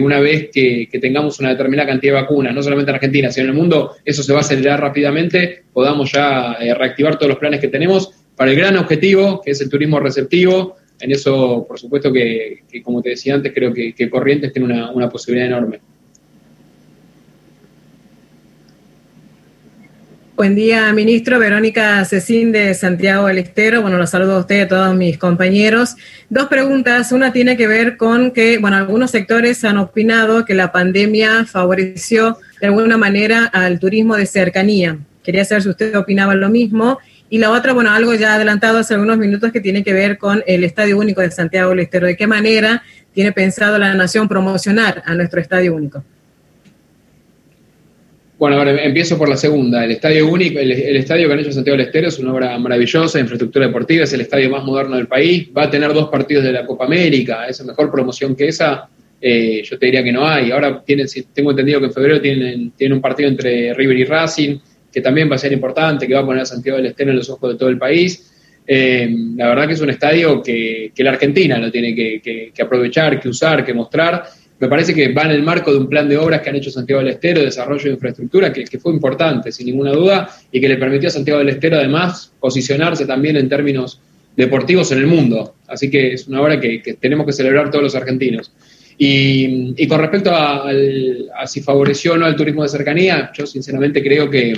una 0.00 0.20
vez 0.20 0.48
que, 0.52 0.88
tengamos 1.00 1.40
una 1.40 1.50
determinada 1.50 1.88
cantidad 1.88 2.14
de 2.14 2.20
vacunas, 2.22 2.54
no 2.54 2.62
solamente 2.62 2.92
en 2.92 2.94
Argentina, 2.94 3.32
sino 3.32 3.46
en 3.46 3.50
el 3.50 3.56
mundo, 3.56 3.96
eso 4.04 4.22
se 4.22 4.32
va 4.32 4.38
a 4.38 4.42
acelerar 4.42 4.80
rápidamente, 4.80 5.64
podamos 5.72 6.12
ya 6.12 6.52
eh, 6.60 6.72
reactivar 6.72 7.16
todos 7.16 7.30
los 7.30 7.38
planes 7.38 7.60
que 7.60 7.66
tenemos 7.66 8.10
para 8.36 8.52
el 8.52 8.56
gran 8.56 8.76
objetivo, 8.76 9.42
que 9.44 9.50
es 9.50 9.60
el 9.60 9.68
turismo 9.68 9.98
receptivo. 9.98 10.76
En 11.00 11.10
eso, 11.10 11.64
por 11.66 11.76
supuesto 11.76 12.12
que, 12.12 12.60
como 12.84 13.02
te 13.02 13.10
decía 13.10 13.34
antes, 13.34 13.52
creo 13.52 13.74
que, 13.74 14.08
Corrientes 14.08 14.52
tiene 14.52 14.72
una, 14.72 14.92
una 14.92 15.08
posibilidad 15.08 15.48
enorme. 15.48 15.80
Buen 20.36 20.56
día, 20.56 20.92
ministro. 20.92 21.38
Verónica 21.38 22.04
Cecín 22.04 22.50
de 22.50 22.74
Santiago 22.74 23.28
del 23.28 23.38
Estero. 23.38 23.82
Bueno, 23.82 23.98
los 23.98 24.10
saludo 24.10 24.34
a 24.34 24.40
usted 24.40 24.56
y 24.56 24.60
a 24.62 24.68
todos 24.68 24.92
mis 24.96 25.16
compañeros. 25.16 25.94
Dos 26.28 26.48
preguntas. 26.48 27.12
Una 27.12 27.32
tiene 27.32 27.56
que 27.56 27.68
ver 27.68 27.96
con 27.96 28.32
que, 28.32 28.58
bueno, 28.58 28.76
algunos 28.76 29.12
sectores 29.12 29.64
han 29.64 29.78
opinado 29.78 30.44
que 30.44 30.54
la 30.54 30.72
pandemia 30.72 31.44
favoreció 31.44 32.38
de 32.60 32.66
alguna 32.66 32.96
manera 32.98 33.44
al 33.44 33.78
turismo 33.78 34.16
de 34.16 34.26
cercanía. 34.26 34.98
Quería 35.22 35.44
saber 35.44 35.62
si 35.62 35.68
usted 35.68 35.96
opinaba 35.96 36.34
lo 36.34 36.48
mismo. 36.48 36.98
Y 37.30 37.38
la 37.38 37.52
otra, 37.52 37.72
bueno, 37.72 37.92
algo 37.92 38.12
ya 38.14 38.34
adelantado 38.34 38.78
hace 38.78 38.94
algunos 38.94 39.18
minutos 39.18 39.52
que 39.52 39.60
tiene 39.60 39.84
que 39.84 39.92
ver 39.92 40.18
con 40.18 40.42
el 40.48 40.64
Estadio 40.64 40.98
Único 40.98 41.20
de 41.20 41.30
Santiago 41.30 41.70
del 41.70 41.78
Estero. 41.78 42.08
¿De 42.08 42.16
qué 42.16 42.26
manera 42.26 42.82
tiene 43.12 43.30
pensado 43.30 43.78
la 43.78 43.94
Nación 43.94 44.26
promocionar 44.26 45.00
a 45.06 45.14
nuestro 45.14 45.40
Estadio 45.40 45.76
Único? 45.76 46.02
Bueno, 48.44 48.58
ahora 48.58 48.84
empiezo 48.84 49.16
por 49.16 49.26
la 49.26 49.38
segunda. 49.38 49.82
El 49.86 49.92
estadio 49.92 50.28
único, 50.28 50.58
el, 50.58 50.70
estadio 50.70 51.28
que 51.28 51.32
han 51.32 51.40
hecho 51.40 51.50
Santiago 51.50 51.78
del 51.78 51.86
Estero 51.86 52.08
es 52.08 52.18
una 52.18 52.34
obra 52.34 52.58
maravillosa, 52.58 53.18
infraestructura 53.18 53.68
deportiva, 53.68 54.04
es 54.04 54.12
el 54.12 54.20
estadio 54.20 54.50
más 54.50 54.62
moderno 54.64 54.96
del 54.96 55.06
país. 55.06 55.48
Va 55.56 55.62
a 55.62 55.70
tener 55.70 55.94
dos 55.94 56.10
partidos 56.10 56.44
de 56.44 56.52
la 56.52 56.66
Copa 56.66 56.84
América, 56.84 57.46
esa 57.46 57.64
mejor 57.64 57.90
promoción 57.90 58.36
que 58.36 58.48
esa. 58.48 58.86
Eh, 59.18 59.62
yo 59.64 59.78
te 59.78 59.86
diría 59.86 60.04
que 60.04 60.12
no 60.12 60.28
hay. 60.28 60.50
Ahora 60.50 60.82
tienen, 60.84 61.06
tengo 61.32 61.52
entendido 61.52 61.80
que 61.80 61.86
en 61.86 61.92
febrero 61.94 62.20
tienen, 62.20 62.72
tienen 62.72 62.96
un 62.96 63.00
partido 63.00 63.30
entre 63.30 63.72
River 63.72 63.96
y 63.96 64.04
Racing, 64.04 64.58
que 64.92 65.00
también 65.00 65.30
va 65.30 65.36
a 65.36 65.38
ser 65.38 65.54
importante, 65.54 66.06
que 66.06 66.12
va 66.12 66.20
a 66.20 66.26
poner 66.26 66.42
a 66.42 66.44
Santiago 66.44 66.76
del 66.76 66.88
Estero 66.88 67.12
en 67.12 67.16
los 67.16 67.30
ojos 67.30 67.50
de 67.50 67.58
todo 67.58 67.70
el 67.70 67.78
país. 67.78 68.30
Eh, 68.66 69.08
la 69.36 69.48
verdad 69.48 69.66
que 69.68 69.72
es 69.72 69.80
un 69.80 69.88
estadio 69.88 70.42
que, 70.42 70.92
la 70.98 71.12
Argentina 71.12 71.56
lo 71.56 71.72
tiene 71.72 71.94
que 71.94 72.52
aprovechar, 72.60 73.18
que 73.18 73.30
usar, 73.30 73.64
que 73.64 73.72
mostrar 73.72 74.22
me 74.60 74.68
parece 74.68 74.94
que 74.94 75.12
va 75.12 75.22
en 75.22 75.32
el 75.32 75.42
marco 75.42 75.72
de 75.72 75.78
un 75.78 75.88
plan 75.88 76.08
de 76.08 76.16
obras 76.16 76.40
que 76.40 76.50
han 76.50 76.56
hecho 76.56 76.70
Santiago 76.70 77.02
del 77.02 77.12
Estero, 77.12 77.40
de 77.40 77.46
desarrollo 77.46 77.84
de 77.84 77.90
infraestructura, 77.90 78.52
que, 78.52 78.78
fue 78.78 78.92
importante, 78.92 79.50
sin 79.50 79.66
ninguna 79.66 79.92
duda, 79.92 80.30
y 80.52 80.60
que 80.60 80.68
le 80.68 80.76
permitió 80.76 81.08
a 81.08 81.12
Santiago 81.12 81.40
del 81.40 81.48
Estero, 81.48 81.76
además, 81.76 82.32
posicionarse 82.38 83.04
también 83.04 83.36
en 83.36 83.48
términos 83.48 84.00
deportivos 84.36 84.92
en 84.92 84.98
el 84.98 85.06
mundo. 85.06 85.56
Así 85.66 85.90
que 85.90 86.14
es 86.14 86.28
una 86.28 86.40
obra 86.40 86.60
que, 86.60 86.96
tenemos 87.00 87.26
que 87.26 87.32
celebrar 87.32 87.70
todos 87.70 87.82
los 87.82 87.94
argentinos. 87.94 88.52
Y, 88.96 89.86
con 89.88 89.98
respecto 89.98 90.30
a, 90.32 90.66
si 91.46 91.60
favoreció 91.60 92.12
o 92.12 92.16
no 92.16 92.26
al 92.26 92.36
turismo 92.36 92.62
de 92.62 92.68
cercanía, 92.68 93.32
yo 93.34 93.46
sinceramente 93.46 94.02
creo 94.02 94.30
que, 94.30 94.54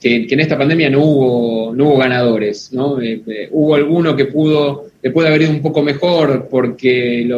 que, 0.00 0.26
en 0.28 0.40
esta 0.40 0.56
pandemia 0.56 0.88
no 0.90 1.04
hubo, 1.04 1.74
no 1.74 1.88
hubo 1.88 1.98
ganadores, 1.98 2.72
¿no? 2.72 3.00
Eh, 3.00 3.22
eh, 3.26 3.48
hubo 3.52 3.74
alguno 3.74 4.16
que 4.16 4.24
pudo 4.26 4.90
le 5.02 5.10
puede 5.10 5.28
haber 5.28 5.42
ido 5.42 5.50
un 5.50 5.62
poco 5.62 5.82
mejor 5.82 6.48
porque 6.50 7.28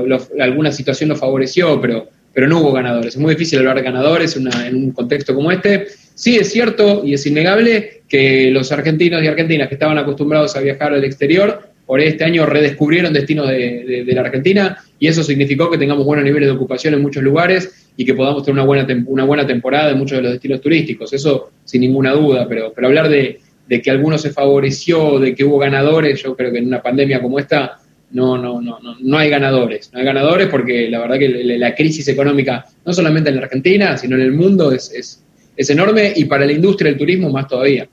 alguna 0.41 0.73
situación 0.73 1.11
lo 1.11 1.17
favoreció, 1.17 1.81
pero, 1.81 2.09
pero 2.33 2.49
no 2.49 2.61
hubo 2.61 2.73
ganadores. 2.73 3.15
Es 3.15 3.21
muy 3.21 3.35
difícil 3.35 3.61
hablar 3.61 3.77
de 3.77 3.83
ganadores 3.83 4.37
en, 4.37 4.75
un 4.75 4.91
contexto 4.93 5.35
como 5.35 5.53
este. 5.53 5.87
Sí 6.15 6.37
es 6.37 6.51
cierto 6.51 7.03
y 7.05 7.15
es 7.15 7.27
innegable 7.27 8.03
que 8.09 8.51
los 8.51 8.73
argentinos 8.73 9.23
y 9.23 9.27
argentinas 9.27 9.69
que 9.69 9.75
estaban 9.75 9.99
acostumbrados 9.99 10.57
a 10.57 10.61
viajar 10.61 10.93
al 10.93 11.05
exterior, 11.05 11.72
por 11.93 12.01
este 12.01 12.25
año 12.25 12.47
redescubrieron 12.47 13.13
destinos 13.13 13.47
de, 13.49 14.03
la 14.15 14.23
Argentina 14.23 14.79
y 14.99 15.09
eso 15.09 15.23
significó 15.23 15.71
que 15.71 15.77
tengamos 15.77 16.07
buenos 16.07 16.25
niveles 16.25 16.49
de 16.49 16.55
ocupación 16.55 16.95
en 16.95 17.03
muchos 17.03 17.23
lugares 17.23 17.91
y 17.99 18.07
que 18.07 18.15
podamos 18.15 18.45
tener 18.45 18.55
una 18.55 18.65
buena, 18.65 19.05
una 19.09 19.25
buena 19.25 19.47
temporada 19.47 19.91
en 19.91 19.99
muchos 19.99 20.17
de 20.17 20.23
los 20.23 20.33
destinos 20.33 20.63
turísticos. 20.63 21.13
Eso 21.13 21.51
sin 21.67 21.83
ninguna 21.83 22.13
duda, 22.13 22.49
pero, 22.49 22.73
hablar 22.83 23.11
de, 23.11 23.41
de 23.69 23.83
que 23.83 23.91
alguno 23.91 24.17
se 24.17 24.31
favoreció, 24.31 25.19
de 25.19 25.35
que 25.35 25.45
hubo 25.45 25.59
ganadores, 25.59 26.23
yo 26.23 26.35
creo 26.35 26.51
que 26.51 26.61
en 26.61 26.69
una 26.69 26.81
pandemia 26.81 27.21
como 27.21 27.39
esta 27.39 27.77
no, 28.13 28.39
no, 28.39 28.63
no, 28.63 28.79
no, 28.81 28.97
no 28.99 29.19
hay 29.19 29.29
ganadores. 29.29 29.91
No 29.93 29.99
hay 29.99 30.07
ganadores 30.07 30.49
porque 30.49 30.89
la 30.89 30.99
verdad 30.99 31.19
que 31.19 31.29
la 31.29 31.75
crisis 31.75 32.09
económica, 32.09 32.65
no 32.87 32.95
solamente 32.95 33.29
en 33.29 33.37
la 33.37 33.43
Argentina, 33.43 33.99
sino 33.99 34.17
en 34.17 34.23
el 34.23 34.33
mundo, 34.33 34.73
es, 34.73 34.91
es, 34.95 35.23
es 35.55 35.69
enorme 35.69 36.15
y 36.17 36.25
para 36.25 36.47
la 36.47 36.53
industria 36.53 36.91
del 36.91 36.99
turismo 36.99 37.29
más 37.29 37.49
todavía. 37.49 37.87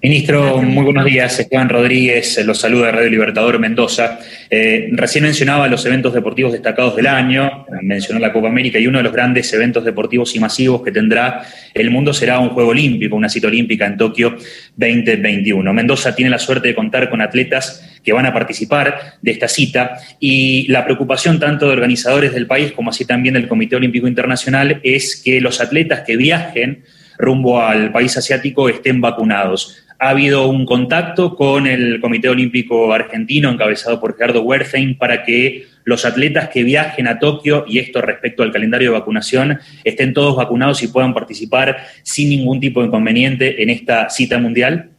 Ministro, 0.00 0.62
muy 0.62 0.84
buenos 0.84 1.04
días. 1.06 1.40
Esteban 1.40 1.68
Rodríguez, 1.68 2.40
los 2.46 2.60
saluda 2.60 2.92
Radio 2.92 3.10
Libertador 3.10 3.58
Mendoza. 3.58 4.20
Eh, 4.48 4.90
recién 4.92 5.24
mencionaba 5.24 5.66
los 5.66 5.84
eventos 5.86 6.14
deportivos 6.14 6.52
destacados 6.52 6.94
del 6.94 7.08
año, 7.08 7.66
mencionó 7.82 8.20
la 8.20 8.32
Copa 8.32 8.46
América 8.46 8.78
y 8.78 8.86
uno 8.86 8.98
de 8.98 9.04
los 9.04 9.12
grandes 9.12 9.52
eventos 9.52 9.84
deportivos 9.84 10.36
y 10.36 10.38
masivos 10.38 10.82
que 10.82 10.92
tendrá 10.92 11.42
el 11.74 11.90
mundo 11.90 12.14
será 12.14 12.38
un 12.38 12.50
Juego 12.50 12.70
Olímpico, 12.70 13.16
una 13.16 13.28
cita 13.28 13.48
olímpica 13.48 13.86
en 13.86 13.96
Tokio 13.96 14.36
2021. 14.76 15.72
Mendoza 15.72 16.14
tiene 16.14 16.30
la 16.30 16.38
suerte 16.38 16.68
de 16.68 16.76
contar 16.76 17.10
con 17.10 17.20
atletas 17.20 17.84
que 18.04 18.12
van 18.12 18.24
a 18.24 18.32
participar 18.32 19.14
de 19.20 19.32
esta 19.32 19.48
cita 19.48 19.98
y 20.20 20.68
la 20.68 20.84
preocupación 20.84 21.40
tanto 21.40 21.66
de 21.66 21.72
organizadores 21.72 22.32
del 22.32 22.46
país 22.46 22.70
como 22.70 22.90
así 22.90 23.04
también 23.04 23.34
del 23.34 23.48
Comité 23.48 23.74
Olímpico 23.74 24.06
Internacional 24.06 24.80
es 24.84 25.20
que 25.20 25.40
los 25.40 25.60
atletas 25.60 26.02
que 26.06 26.16
viajen 26.16 26.84
rumbo 27.18 27.60
al 27.60 27.90
país 27.90 28.16
asiático 28.16 28.68
estén 28.68 29.00
vacunados 29.00 29.87
ha 29.98 30.10
habido 30.10 30.48
un 30.48 30.64
contacto 30.64 31.34
con 31.34 31.66
el 31.66 32.00
Comité 32.00 32.28
Olímpico 32.28 32.92
Argentino, 32.92 33.50
encabezado 33.50 34.00
por 34.00 34.16
Gerardo 34.16 34.42
Wertheim, 34.42 34.96
para 34.96 35.24
que 35.24 35.64
los 35.84 36.04
atletas 36.04 36.50
que 36.50 36.62
viajen 36.62 37.08
a 37.08 37.18
Tokio, 37.18 37.64
y 37.66 37.78
esto 37.78 38.00
respecto 38.00 38.42
al 38.42 38.52
calendario 38.52 38.92
de 38.92 38.98
vacunación, 38.98 39.58
estén 39.82 40.12
todos 40.12 40.36
vacunados 40.36 40.82
y 40.82 40.88
puedan 40.88 41.14
participar 41.14 41.78
sin 42.02 42.28
ningún 42.28 42.60
tipo 42.60 42.80
de 42.80 42.86
inconveniente 42.86 43.60
en 43.62 43.70
esta 43.70 44.08
cita 44.08 44.38
mundial? 44.38 44.90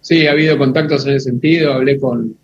Sí, 0.00 0.26
ha 0.26 0.32
habido 0.32 0.56
contactos 0.56 1.06
en 1.06 1.14
ese 1.14 1.30
sentido. 1.30 1.74
Hablé 1.74 1.98
con 1.98 2.34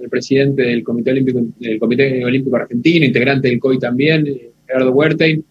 el 0.00 0.08
presidente 0.08 0.62
del 0.62 0.82
Comité 0.82 1.10
Olímpico, 1.10 1.40
del 1.58 1.78
Comité 1.78 2.24
Olímpico 2.24 2.56
Argentino, 2.56 3.04
integrante 3.04 3.48
del 3.48 3.60
COI 3.60 3.78
también, 3.78 4.26
Gerardo 4.66 4.92
Huertein. 4.92 5.44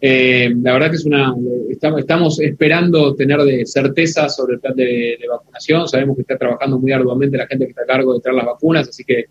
Eh, 0.00 0.54
la 0.62 0.74
verdad 0.74 0.90
que 0.90 0.96
es 0.96 1.04
una. 1.04 1.34
Estamos, 1.70 2.40
esperando 2.40 3.14
tener 3.14 3.40
de 3.40 3.64
certeza 3.64 4.28
sobre 4.28 4.54
el 4.54 4.60
plan 4.60 4.74
de, 4.76 5.18
vacunación. 5.28 5.88
Sabemos 5.88 6.16
que 6.16 6.22
está 6.22 6.36
trabajando 6.36 6.78
muy 6.78 6.92
arduamente 6.92 7.36
la 7.36 7.46
gente 7.46 7.64
que 7.64 7.70
está 7.70 7.82
a 7.82 7.86
cargo 7.86 8.14
de 8.14 8.20
traer 8.20 8.36
las 8.36 8.46
vacunas, 8.46 8.88
así 8.88 9.04
que 9.04 9.24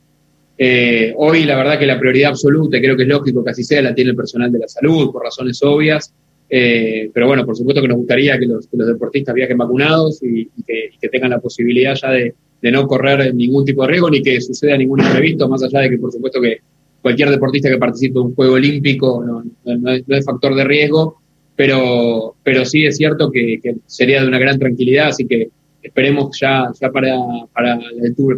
eh, 0.58 1.14
hoy 1.18 1.46
la 1.46 1.58
verdad 1.58 1.80
que 1.80 1.86
la 1.86 2.00
prioridad 2.00 2.32
absoluta, 2.32 2.78
y 2.78 2.82
creo 2.82 2.96
que 2.96 3.04
es 3.04 3.10
lógico 3.10 3.44
que 3.44 3.52
así 3.52 3.64
sea, 3.64 3.82
la 3.82 3.94
tiene 3.94 4.12
el 4.12 4.16
personal 4.16 4.52
de 4.52 4.60
la 4.60 4.68
salud, 4.68 5.12
por 5.12 5.24
razones 5.24 5.62
obvias. 5.64 6.14
Eh, 6.50 7.10
pero 7.12 7.28
bueno, 7.28 7.46
por 7.46 7.56
supuesto 7.56 7.82
que 7.82 7.88
nos 7.88 7.98
gustaría 7.98 8.38
que 8.38 8.46
los, 8.46 8.70
deportistas 8.70 9.34
viajen 9.34 9.58
vacunados 9.58 10.22
y, 10.22 10.50
que, 10.68 11.10
tengan 11.10 11.32
la 11.32 11.40
posibilidad 11.40 11.96
ya 11.96 12.12
de, 12.12 12.34
no 12.72 12.88
correr 12.88 13.34
ningún 13.34 13.66
tipo 13.66 13.82
de 13.82 13.90
riesgo 13.90 14.10
ni 14.10 14.22
que 14.22 14.40
suceda 14.40 14.78
ningún 14.78 15.02
imprevisto, 15.02 15.50
más 15.50 15.64
allá 15.64 15.82
de 15.82 15.90
que 15.90 15.98
por 15.98 16.12
supuesto 16.12 16.40
que 16.40 16.60
cualquier 17.04 17.30
deportista 17.30 17.70
que 17.70 17.78
participe 17.78 18.18
en 18.18 18.28
un 18.28 18.34
juego 18.34 18.54
olímpico 18.54 19.24
no, 19.66 19.92
es, 19.92 20.26
factor 20.26 20.56
de 20.56 20.64
riesgo, 20.64 21.20
pero, 21.56 22.36
pero 22.42 22.64
sí 22.64 22.86
es 22.86 22.96
cierto 22.96 23.30
que, 23.30 23.60
sería 23.86 24.22
de 24.22 24.28
una 24.28 24.40
gran 24.40 24.58
tranquilidad, 24.58 25.10
así 25.10 25.28
que 25.28 25.50
esperemos 25.82 26.40
ya, 26.40 26.72
ya 26.80 26.90
para, 26.90 27.18
para, 27.54 27.78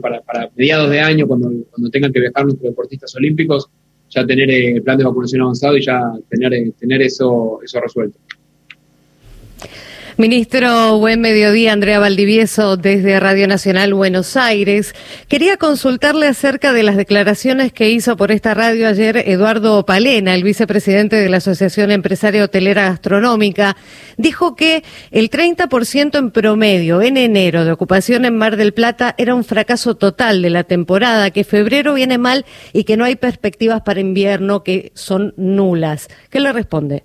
para, 0.02 0.22
para 0.22 0.50
mediados 0.56 0.90
de 0.90 1.00
año, 1.00 1.28
cuando, 1.28 1.52
cuando 1.70 1.90
tengan 1.92 2.12
que 2.12 2.20
viajar 2.20 2.44
nuestros 2.44 2.72
deportistas 2.72 3.16
olímpicos, 3.16 3.70
ya 4.10 4.26
tener 4.26 4.50
eh, 4.50 4.72
el 4.72 4.82
plan 4.82 4.98
de 4.98 5.04
vacunación 5.04 5.44
avanzado 5.44 5.78
y 5.78 5.86
ya 5.86 6.02
tener, 6.28 6.54
eh, 6.56 6.74
tener 6.80 7.04
eso, 7.04 7.60
eso 7.64 7.80
resuelto. 7.80 8.18
Ministro, 10.18 10.98
buen 10.98 11.20
mediodía. 11.20 11.74
Andrea 11.74 12.00
Valdivieso 12.00 12.78
desde 12.78 13.20
Radio 13.20 13.50
Nacional 13.50 13.94
Buenos 13.94 14.38
Aires. 14.38 14.96
Quería 15.28 15.58
consultarle 15.58 16.28
acerca 16.28 16.72
de 16.72 16.84
las 16.84 16.96
declaraciones 16.96 17.74
que 17.74 17.90
hizo 17.90 18.16
por 18.16 18.32
esta 18.32 18.54
radio 18.54 18.88
ayer 18.88 19.18
Eduardo 19.18 19.86
Palena, 19.86 20.34
el 20.34 20.44
vicepresidente 20.44 21.18
de 21.18 21.28
la 21.28 21.38
Asociación 21.38 21.92
Empresaria 21.92 22.46
Hotelera 22.46 22.92
Gastronómica. 22.92 23.76
Dijo 24.16 24.56
que 24.56 24.86
el 25.12 25.30
30% 25.30 26.18
en 26.18 26.32
promedio 26.32 27.02
en 27.02 27.18
enero 27.18 27.66
de 27.66 27.74
ocupación 27.74 28.24
en 28.24 28.38
Mar 28.38 28.56
del 28.56 28.74
Plata 28.74 29.16
era 29.18 29.36
un 29.36 29.44
fracaso 29.44 29.96
total 29.96 30.42
de 30.42 30.50
la 30.50 30.64
temporada, 30.64 31.32
que 31.32 31.44
febrero 31.44 31.94
viene 31.94 32.18
mal 32.18 32.46
y 32.72 32.86
que 32.86 32.96
no 32.96 33.04
hay 33.04 33.18
perspectivas 33.18 33.82
para 33.82 34.00
invierno 34.00 34.64
que 34.64 34.94
son 34.96 35.34
nulas. 35.36 36.08
¿Qué 36.30 36.40
le 36.40 36.54
responde? 36.54 37.04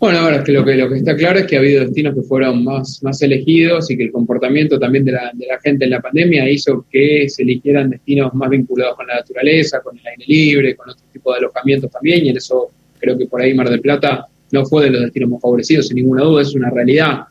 Bueno, 0.00 0.20
ahora 0.20 0.36
es 0.36 0.44
que 0.44 0.52
lo, 0.52 0.64
que 0.64 0.76
lo 0.76 0.88
que 0.88 0.98
está 0.98 1.16
claro 1.16 1.40
es 1.40 1.46
que 1.46 1.56
ha 1.56 1.58
habido 1.58 1.80
destinos 1.80 2.14
que 2.14 2.22
fueron 2.22 2.62
más, 2.62 3.02
más 3.02 3.20
elegidos 3.20 3.90
y 3.90 3.96
que 3.96 4.04
el 4.04 4.12
comportamiento 4.12 4.78
también 4.78 5.04
de 5.04 5.10
la, 5.10 5.32
de 5.34 5.46
la 5.46 5.58
gente 5.58 5.86
en 5.86 5.90
la 5.90 6.00
pandemia 6.00 6.48
hizo 6.48 6.86
que 6.88 7.28
se 7.28 7.42
eligieran 7.42 7.90
destinos 7.90 8.32
más 8.32 8.48
vinculados 8.48 8.94
con 8.94 9.08
la 9.08 9.16
naturaleza, 9.16 9.80
con 9.80 9.98
el 9.98 10.06
aire 10.06 10.24
libre, 10.28 10.76
con 10.76 10.90
otro 10.90 11.04
tipo 11.12 11.32
de 11.32 11.38
alojamientos 11.38 11.90
también, 11.90 12.24
y 12.24 12.28
en 12.28 12.36
eso 12.36 12.70
creo 13.00 13.18
que 13.18 13.26
por 13.26 13.40
ahí 13.40 13.54
Mar 13.54 13.68
del 13.68 13.80
Plata 13.80 14.28
no 14.52 14.64
fue 14.66 14.84
de 14.84 14.90
los 14.90 15.02
destinos 15.02 15.30
más 15.30 15.40
favorecidos, 15.42 15.88
sin 15.88 15.96
ninguna 15.96 16.22
duda, 16.22 16.42
es 16.42 16.54
una 16.54 16.70
realidad. 16.70 17.24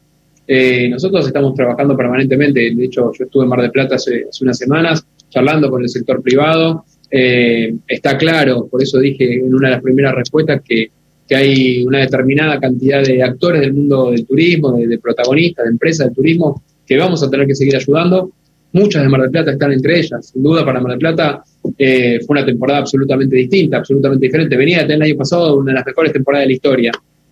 Eh, 0.45 0.89
nosotros 0.89 1.25
estamos 1.25 1.56
trabajando 1.56 1.95
permanentemente, 1.95 2.60
de 2.60 2.84
hecho 2.84 3.13
yo 3.17 3.25
estuve 3.25 3.43
en 3.43 3.49
Mar 3.49 3.62
del 3.62 3.71
Plata 3.71 3.95
hace, 3.95 4.25
unas 4.41 4.58
semanas 4.58 5.08
charlando 5.30 5.69
con 5.69 5.84
el 5.84 5.89
sector 5.89 6.21
privado, 6.21 6.84
eh, 7.10 7.73
está 7.88 8.17
claro, 8.17 8.67
por 8.67 8.84
eso 8.84 8.99
dije 8.99 9.36
en 9.36 9.56
una 9.56 9.69
de 9.69 9.75
las 9.75 9.84
primeras 9.84 10.13
respuestas 10.15 10.62
que 10.67 10.91
que 11.28 11.36
hay 11.36 11.84
una 11.84 12.00
determinada 12.00 12.60
cantidad 12.60 13.04
de 13.04 13.22
actores 13.22 13.62
del 13.62 13.74
mundo 13.74 14.12
del 14.12 14.26
turismo, 14.26 14.78
de, 14.78 14.98
protagonistas, 14.98 15.66
de 15.66 15.72
empresas 15.72 16.08
del 16.08 16.16
turismo, 16.16 16.63
que 16.86 16.98
vamos 16.98 17.22
a 17.22 17.30
tener 17.30 17.46
que 17.46 17.56
seguir 17.56 17.76
ayudando. 17.76 18.32
Muchas 18.72 19.04
de 19.04 19.10
Mar 19.10 19.22
del 19.22 19.32
Plata 19.32 19.52
están 19.52 19.74
entre 19.74 20.00
ellas. 20.00 20.30
Sin 20.32 20.44
duda, 20.44 20.63
para 20.63 20.80
Mar 20.80 20.92
del 20.92 21.00
Plata 21.00 21.44
eh, 21.78 22.20
fue 22.26 22.38
una 22.38 22.46
temporada 22.46 22.80
absolutamente 22.80 23.36
distinta, 23.36 23.78
absolutamente 23.78 24.26
diferente. 24.26 24.56
Venía 24.56 24.80
de 24.80 24.84
tener 24.84 24.98
el 24.98 25.12
año 25.12 25.18
pasado 25.18 25.58
una 25.58 25.72
de 25.72 25.76
las 25.76 25.86
mejores 25.86 26.13
temporadas 26.13 26.44
de 26.44 26.48
la 26.48 26.54
historia. 26.54 26.92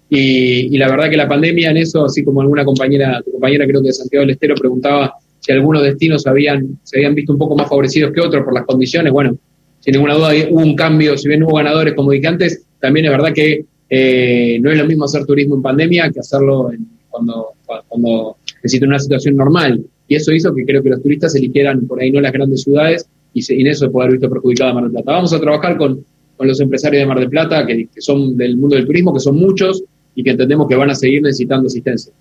Y, 0.09 0.77
la 0.77 0.89
verdad 0.89 1.09
que 1.09 1.17
la 1.17 1.27
pandemia 1.27 1.71
en 1.71 1.77
eso, 1.77 2.05
así 2.05 2.23
como 2.23 2.41
alguna 2.41 2.63
compañera, 2.63 3.21
tu 3.23 3.31
compañera 3.31 3.65
creo 3.65 3.81
que 3.81 3.87
de 3.87 3.93
Santiago 3.93 4.21
del 4.21 4.31
Estero 4.31 4.55
preguntaba 4.55 5.15
si 5.39 5.51
algunos 5.51 5.83
destinos 5.83 6.27
habían, 6.27 6.79
se 6.83 6.97
habían 6.97 7.15
visto 7.15 7.33
un 7.33 7.39
poco 7.39 7.55
más 7.55 7.69
favorecidos 7.69 8.11
que 8.11 8.21
otros 8.21 8.43
por 8.43 8.53
las 8.53 8.65
condiciones, 8.65 9.11
bueno, 9.11 9.37
sin 9.79 9.93
ninguna 9.93 10.15
duda 10.15 10.31
hubo 10.49 10.59
un 10.59 10.75
cambio, 10.75 11.17
si 11.17 11.27
bien 11.27 11.43
hubo 11.43 11.55
ganadores 11.55 11.93
como 11.93 12.11
dije 12.11 12.27
antes, 12.27 12.65
también 12.79 13.05
es 13.05 13.11
verdad 13.11 13.33
que 13.33 13.65
eh, 13.89 14.57
no 14.61 14.71
es 14.71 14.77
lo 14.77 14.85
mismo 14.85 15.05
hacer 15.05 15.25
turismo 15.25 15.55
en 15.55 15.61
pandemia 15.61 16.11
que 16.11 16.19
hacerlo 16.19 16.71
cuando, 17.09 17.49
cuando 17.87 18.37
necesita 18.63 18.85
una 18.85 18.99
situación 18.99 19.35
normal. 19.35 19.83
Y 20.07 20.15
eso 20.15 20.31
hizo 20.31 20.53
que 20.53 20.65
creo 20.65 20.83
que 20.83 20.89
los 20.89 21.01
turistas 21.01 21.35
eligieran 21.35 21.87
por 21.87 22.01
ahí 22.01 22.11
no 22.11 22.21
las 22.21 22.31
grandes 22.31 22.61
ciudades 22.61 23.07
y, 23.33 23.61
en 23.61 23.67
eso 23.67 23.85
se 23.85 23.91
puede 23.91 24.05
haber 24.05 24.19
visto 24.19 24.29
perjudicada 24.29 24.73
Mar 24.73 24.83
del 24.83 24.93
Plata. 24.93 25.11
Vamos 25.11 25.33
a 25.33 25.39
trabajar 25.39 25.77
con, 25.77 26.03
los 26.39 26.59
empresarios 26.59 27.01
de 27.01 27.05
Mar 27.05 27.19
del 27.19 27.29
Plata, 27.29 27.65
que, 27.65 27.87
son 27.97 28.35
del 28.37 28.57
mundo 28.57 28.75
del 28.75 28.85
turismo, 28.85 29.13
que 29.13 29.19
son 29.19 29.37
muchos 29.37 29.83
y 30.15 30.23
que 30.23 30.31
entendemos 30.31 30.67
que 30.67 30.75
van 30.75 30.89
a 30.89 30.95
seguir 30.95 31.21
necesitando 31.21 31.67
asistencia. 31.67 32.13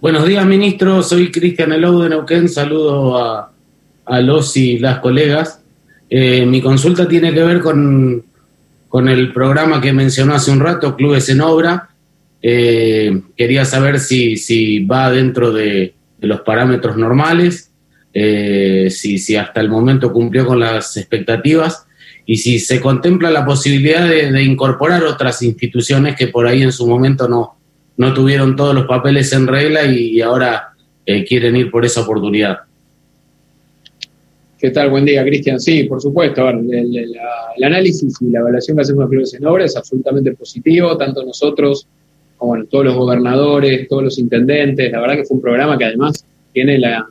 Buenos 0.00 0.26
días, 0.26 0.46
ministro. 0.46 1.02
Soy 1.02 1.30
Cristian 1.30 1.72
Elou 1.72 2.02
de 2.02 2.10
Neuquén. 2.10 2.48
Saludo 2.48 3.16
a, 3.16 3.52
a 4.04 4.20
los 4.20 4.56
y 4.56 4.78
las 4.78 5.00
colegas. 5.00 5.62
Eh, 6.08 6.46
mi 6.46 6.60
consulta 6.60 7.08
tiene 7.08 7.32
que 7.32 7.42
ver 7.42 7.60
con, 7.60 8.24
el 9.08 9.32
programa 9.32 9.80
que 9.80 9.92
mencionó 9.92 10.34
hace 10.34 10.50
un 10.50 10.60
rato, 10.60 10.96
Clubes 10.96 11.28
en 11.28 11.40
Obra. 11.42 11.90
Eh, 12.40 13.20
quería 13.36 13.64
saber 13.64 13.98
si, 13.98 14.36
si 14.36 14.84
va 14.84 15.10
dentro 15.10 15.52
de, 15.52 15.94
los 16.20 16.40
parámetros 16.40 16.96
normales, 16.96 17.70
eh, 18.14 18.88
si, 18.90 19.18
si, 19.18 19.36
hasta 19.36 19.60
el 19.60 19.68
momento 19.68 20.12
cumplió 20.12 20.46
con 20.46 20.58
las 20.58 20.96
expectativas 20.96 21.86
y 22.24 22.38
si 22.38 22.58
se 22.58 22.80
contempla 22.80 23.30
la 23.30 23.44
posibilidad 23.44 24.08
de, 24.08 24.42
incorporar 24.42 25.04
otras 25.04 25.42
instituciones 25.42 26.16
que 26.16 26.28
por 26.28 26.46
ahí 26.46 26.62
en 26.62 26.72
su 26.72 26.86
momento 26.86 27.28
no, 27.28 27.58
no 27.98 28.14
tuvieron 28.14 28.56
todos 28.56 28.74
los 28.74 28.86
papeles 28.86 29.32
en 29.34 29.46
regla 29.46 29.84
y 29.84 30.20
ahora 30.22 30.72
quieren 31.28 31.54
ir 31.54 31.70
por 31.70 31.84
esa 31.84 32.00
oportunidad. 32.00 32.65
¿Qué 34.58 34.70
tal? 34.70 34.88
Buen 34.88 35.04
día, 35.04 35.22
Cristian. 35.22 35.60
Sí, 35.60 35.84
por 35.84 36.00
supuesto. 36.00 36.48
el, 36.48 37.14
análisis 37.62 38.14
y 38.22 38.30
la 38.30 38.40
evaluación 38.40 38.76
que 38.76 38.82
hacemos 38.82 39.04
de 39.04 39.10
Clubes 39.10 39.34
en 39.34 39.44
Obra 39.44 39.66
es 39.66 39.76
absolutamente 39.76 40.32
positivo, 40.32 40.96
tanto 40.96 41.22
nosotros 41.22 41.86
como 42.38 42.64
todos 42.64 42.86
los 42.86 42.94
gobernadores, 42.94 43.86
todos 43.86 44.04
los 44.04 44.18
intendentes. 44.18 44.90
La 44.90 45.00
verdad 45.00 45.16
que 45.16 45.24
fue 45.24 45.36
un 45.36 45.42
programa 45.42 45.76
que 45.76 45.84
además 45.84 46.24
tiene 46.54 46.78
la, 46.78 47.06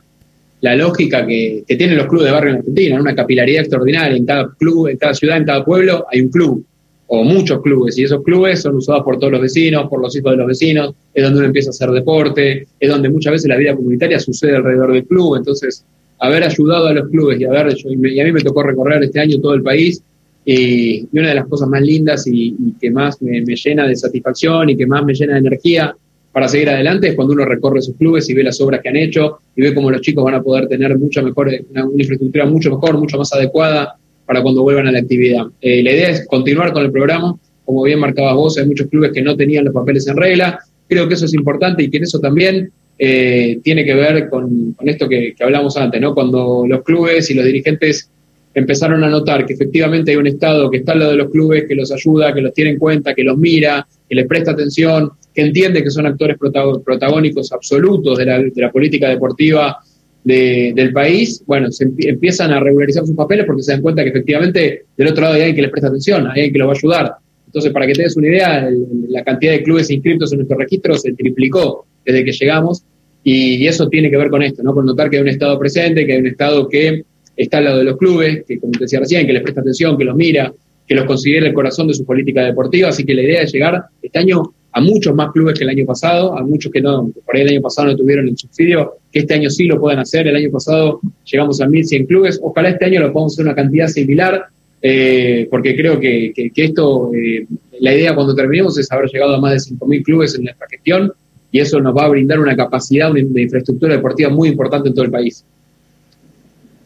lógica 0.60 1.24
que, 1.24 1.62
tienen 1.68 1.96
los 1.96 2.08
clubes 2.08 2.26
de 2.26 2.32
barrio 2.32 2.50
en 2.50 2.58
Argentina, 2.58 3.00
una 3.00 3.14
capilaridad 3.14 3.60
extraordinaria. 3.60 4.16
En 4.16 4.26
cada 4.26 4.52
club, 4.58 4.88
en 4.88 4.96
cada 4.96 5.14
ciudad, 5.14 5.36
en 5.36 5.44
cada 5.44 5.64
pueblo 5.64 6.04
hay 6.10 6.22
un 6.22 6.30
club 6.30 6.66
o 7.08 7.22
muchos 7.22 7.62
clubes, 7.62 7.96
y 7.96 8.02
esos 8.02 8.24
clubes 8.24 8.62
son 8.62 8.74
usados 8.74 9.04
por 9.04 9.20
todos 9.20 9.30
los 9.30 9.40
vecinos, 9.40 9.88
por 9.88 10.02
los 10.02 10.16
hijos 10.16 10.32
de 10.32 10.38
los 10.38 10.48
vecinos, 10.48 10.92
es 11.14 11.22
donde 11.22 11.38
uno 11.38 11.46
empieza 11.46 11.68
a 11.68 11.70
hacer 11.70 11.90
deporte, 11.90 12.66
es 12.80 12.90
donde 12.90 13.08
muchas 13.08 13.34
veces 13.34 13.48
la 13.48 13.56
vida 13.56 13.76
comunitaria 13.76 14.18
sucede 14.18 14.56
alrededor 14.56 14.92
del 14.92 15.06
club, 15.06 15.36
entonces 15.36 15.84
haber 16.18 16.44
ayudado 16.44 16.86
a 16.86 16.92
los 16.92 17.08
clubes 17.08 17.40
y, 17.40 17.44
haber, 17.44 17.74
y, 17.76 18.20
a 18.20 18.24
mí 18.24 18.32
me 18.32 18.40
tocó 18.40 18.62
recorrer 18.62 19.02
este 19.02 19.20
año 19.20 19.38
todo 19.40 19.54
el 19.54 19.62
país 19.62 20.02
y, 20.44 21.06
una 21.12 21.28
de 21.28 21.34
las 21.34 21.46
cosas 21.46 21.68
más 21.68 21.82
lindas 21.82 22.26
y, 22.26 22.54
que 22.80 22.90
más 22.90 23.20
me, 23.20 23.42
llena 23.42 23.86
de 23.86 23.96
satisfacción 23.96 24.70
y 24.70 24.76
que 24.76 24.86
más 24.86 25.04
me 25.04 25.14
llena 25.14 25.34
de 25.34 25.40
energía 25.40 25.94
para 26.32 26.48
seguir 26.48 26.68
adelante 26.68 27.08
es 27.08 27.14
cuando 27.14 27.34
uno 27.34 27.44
recorre 27.44 27.80
sus 27.80 27.96
clubes 27.96 28.28
y 28.28 28.34
ve 28.34 28.44
las 28.44 28.60
obras 28.60 28.80
que 28.82 28.90
han 28.90 28.96
hecho 28.96 29.38
y 29.54 29.62
ve 29.62 29.74
cómo 29.74 29.90
los 29.90 30.00
chicos 30.02 30.24
van 30.24 30.34
a 30.34 30.42
poder 30.42 30.68
tener 30.68 30.96
mucho 30.98 31.22
mejor, 31.22 31.48
una, 31.70 31.86
infraestructura 31.96 32.46
mucho 32.46 32.70
mejor, 32.70 32.98
mucho 32.98 33.16
más 33.18 33.32
adecuada 33.32 33.96
para 34.26 34.42
cuando 34.42 34.62
vuelvan 34.62 34.86
a 34.86 34.92
la 34.92 34.98
actividad. 34.98 35.46
Eh, 35.60 35.82
la 35.82 35.92
idea 35.92 36.10
es 36.10 36.26
continuar 36.26 36.72
con 36.72 36.82
el 36.82 36.90
programa, 36.90 37.36
como 37.64 37.82
bien 37.82 37.98
marcabas 37.98 38.34
vos, 38.34 38.58
hay 38.58 38.66
muchos 38.66 38.88
clubes 38.88 39.12
que 39.12 39.22
no 39.22 39.36
tenían 39.36 39.64
los 39.64 39.74
papeles 39.74 40.06
en 40.08 40.16
regla, 40.16 40.58
creo 40.88 41.08
que 41.08 41.14
eso 41.14 41.24
es 41.24 41.34
importante 41.34 41.82
y 41.82 41.90
que 41.90 41.96
en 41.96 42.02
eso 42.04 42.20
también 42.20 42.70
eh, 42.98 43.60
tiene 43.62 43.84
que 43.84 43.94
ver 43.94 44.28
con, 44.28 44.74
esto 44.84 45.08
que, 45.08 45.34
hablamos 45.40 45.76
antes, 45.76 46.00
¿no? 46.00 46.14
Cuando 46.14 46.64
los 46.66 46.82
clubes 46.82 47.30
y 47.30 47.34
los 47.34 47.44
dirigentes 47.44 48.10
empezaron 48.54 49.04
a 49.04 49.08
notar 49.08 49.44
que 49.44 49.52
efectivamente 49.52 50.12
hay 50.12 50.16
un 50.16 50.26
Estado 50.26 50.70
que 50.70 50.78
está 50.78 50.92
al 50.92 51.00
lado 51.00 51.10
de 51.10 51.18
los 51.18 51.30
clubes, 51.30 51.64
que 51.68 51.74
los 51.74 51.92
ayuda, 51.92 52.32
que 52.32 52.40
los 52.40 52.54
tiene 52.54 52.70
en 52.70 52.78
cuenta, 52.78 53.14
que 53.14 53.22
los 53.22 53.36
mira, 53.36 53.86
que 54.08 54.14
les 54.14 54.26
presta 54.26 54.52
atención, 54.52 55.10
que 55.34 55.42
entiende 55.42 55.82
que 55.82 55.90
son 55.90 56.06
actores 56.06 56.38
protagónicos 56.38 57.52
absolutos 57.52 58.16
de 58.16 58.52
la, 58.54 58.72
política 58.72 59.10
deportiva 59.10 59.76
del 60.24 60.92
país, 60.92 61.42
bueno, 61.46 61.70
se 61.70 61.84
empiezan 61.84 62.50
a 62.52 62.58
regularizar 62.58 63.06
sus 63.06 63.14
papeles 63.14 63.44
porque 63.44 63.62
se 63.62 63.72
dan 63.72 63.82
cuenta 63.82 64.02
que 64.02 64.08
efectivamente 64.08 64.86
del 64.96 65.08
otro 65.08 65.22
lado 65.22 65.34
hay 65.34 65.42
alguien 65.42 65.56
que 65.56 65.62
les 65.62 65.70
presta 65.70 65.88
atención, 65.88 66.22
hay 66.22 66.30
alguien 66.30 66.52
que 66.52 66.58
los 66.58 66.68
va 66.68 66.72
a 66.72 66.76
ayudar. 66.76 67.14
Entonces, 67.44 67.72
para 67.72 67.86
que 67.86 67.92
te 67.92 68.02
des 68.02 68.16
una 68.16 68.28
idea, 68.28 68.70
la 69.08 69.22
cantidad 69.22 69.52
de 69.52 69.62
clubes 69.62 69.90
inscritos 69.90 70.32
en 70.32 70.38
nuestro 70.38 70.58
registro 70.58 70.96
se 70.96 71.12
triplicó 71.12 71.86
desde 72.06 72.24
que 72.24 72.32
llegamos 72.32 72.84
y, 73.22 73.66
eso 73.66 73.88
tiene 73.88 74.08
que 74.08 74.16
ver 74.16 74.30
con 74.30 74.42
esto, 74.42 74.62
¿no? 74.62 74.72
Con 74.72 74.86
notar 74.86 75.10
que 75.10 75.16
hay 75.16 75.22
un 75.22 75.28
Estado 75.28 75.58
presente, 75.58 76.06
que 76.06 76.12
hay 76.12 76.20
un 76.20 76.28
Estado 76.28 76.68
que 76.68 77.04
está 77.36 77.58
al 77.58 77.64
lado 77.64 77.78
de 77.78 77.84
los 77.84 77.96
clubes, 77.96 78.44
que 78.46 78.60
como 78.60 78.72
te 78.72 78.84
decía 78.84 79.00
recién, 79.00 79.26
que 79.26 79.32
les 79.32 79.42
presta 79.42 79.60
atención, 79.60 79.98
que 79.98 80.04
los 80.04 80.14
mira, 80.14 80.52
que 80.86 80.94
los 80.94 81.04
considera 81.04 81.48
el 81.48 81.52
corazón 81.52 81.88
de 81.88 81.94
su 81.94 82.04
política 82.04 82.44
deportiva, 82.44 82.90
así 82.90 83.04
que 83.04 83.14
la 83.14 83.22
idea 83.22 83.42
es 83.42 83.52
llegar 83.52 83.82
este 84.00 84.18
año 84.20 84.54
a 84.72 84.80
muchos 84.80 85.14
más 85.14 85.32
clubes 85.32 85.58
que 85.58 85.64
el 85.64 85.70
año 85.70 85.84
pasado, 85.86 86.36
a 86.36 86.44
muchos 86.44 86.70
que 86.70 86.80
no, 86.80 87.10
por 87.24 87.34
ahí 87.34 87.42
el 87.42 87.48
año 87.48 87.62
pasado 87.62 87.88
no 87.88 87.96
tuvieron 87.96 88.28
el 88.28 88.36
subsidio, 88.36 88.98
que 89.10 89.20
este 89.20 89.34
año 89.34 89.50
sí 89.50 89.64
lo 89.64 89.80
puedan 89.80 89.98
hacer, 89.98 90.28
el 90.28 90.36
año 90.36 90.50
pasado 90.50 91.00
llegamos 91.24 91.60
a 91.60 91.66
1.100 91.66 92.06
clubes, 92.06 92.38
ojalá 92.42 92.68
este 92.68 92.84
año 92.84 93.00
lo 93.00 93.12
podamos 93.12 93.32
hacer 93.32 93.46
una 93.46 93.54
cantidad 93.54 93.88
similar, 93.88 94.44
eh, 94.82 95.48
porque 95.50 95.74
creo 95.74 95.98
que, 95.98 96.32
esto, 96.54 97.10
eh, 97.14 97.46
la 97.80 97.94
idea 97.94 98.14
cuando 98.14 98.34
terminemos 98.34 98.78
es 98.78 98.92
haber 98.92 99.10
llegado 99.10 99.34
a 99.34 99.40
más 99.40 99.52
de 99.52 99.74
5.000 99.74 100.04
clubes 100.04 100.34
en 100.34 100.44
nuestra 100.44 100.66
gestión, 100.68 101.12
y 101.50 101.60
eso 101.60 101.80
nos 101.80 101.96
va 101.96 102.04
a 102.04 102.08
brindar 102.08 102.38
una 102.38 102.56
capacidad 102.56 103.12
de 103.12 103.42
infraestructura 103.42 103.94
deportiva 103.94 104.30
muy 104.30 104.48
importante 104.48 104.88
en 104.88 104.94
todo 104.94 105.04
el 105.04 105.10
país. 105.10 105.44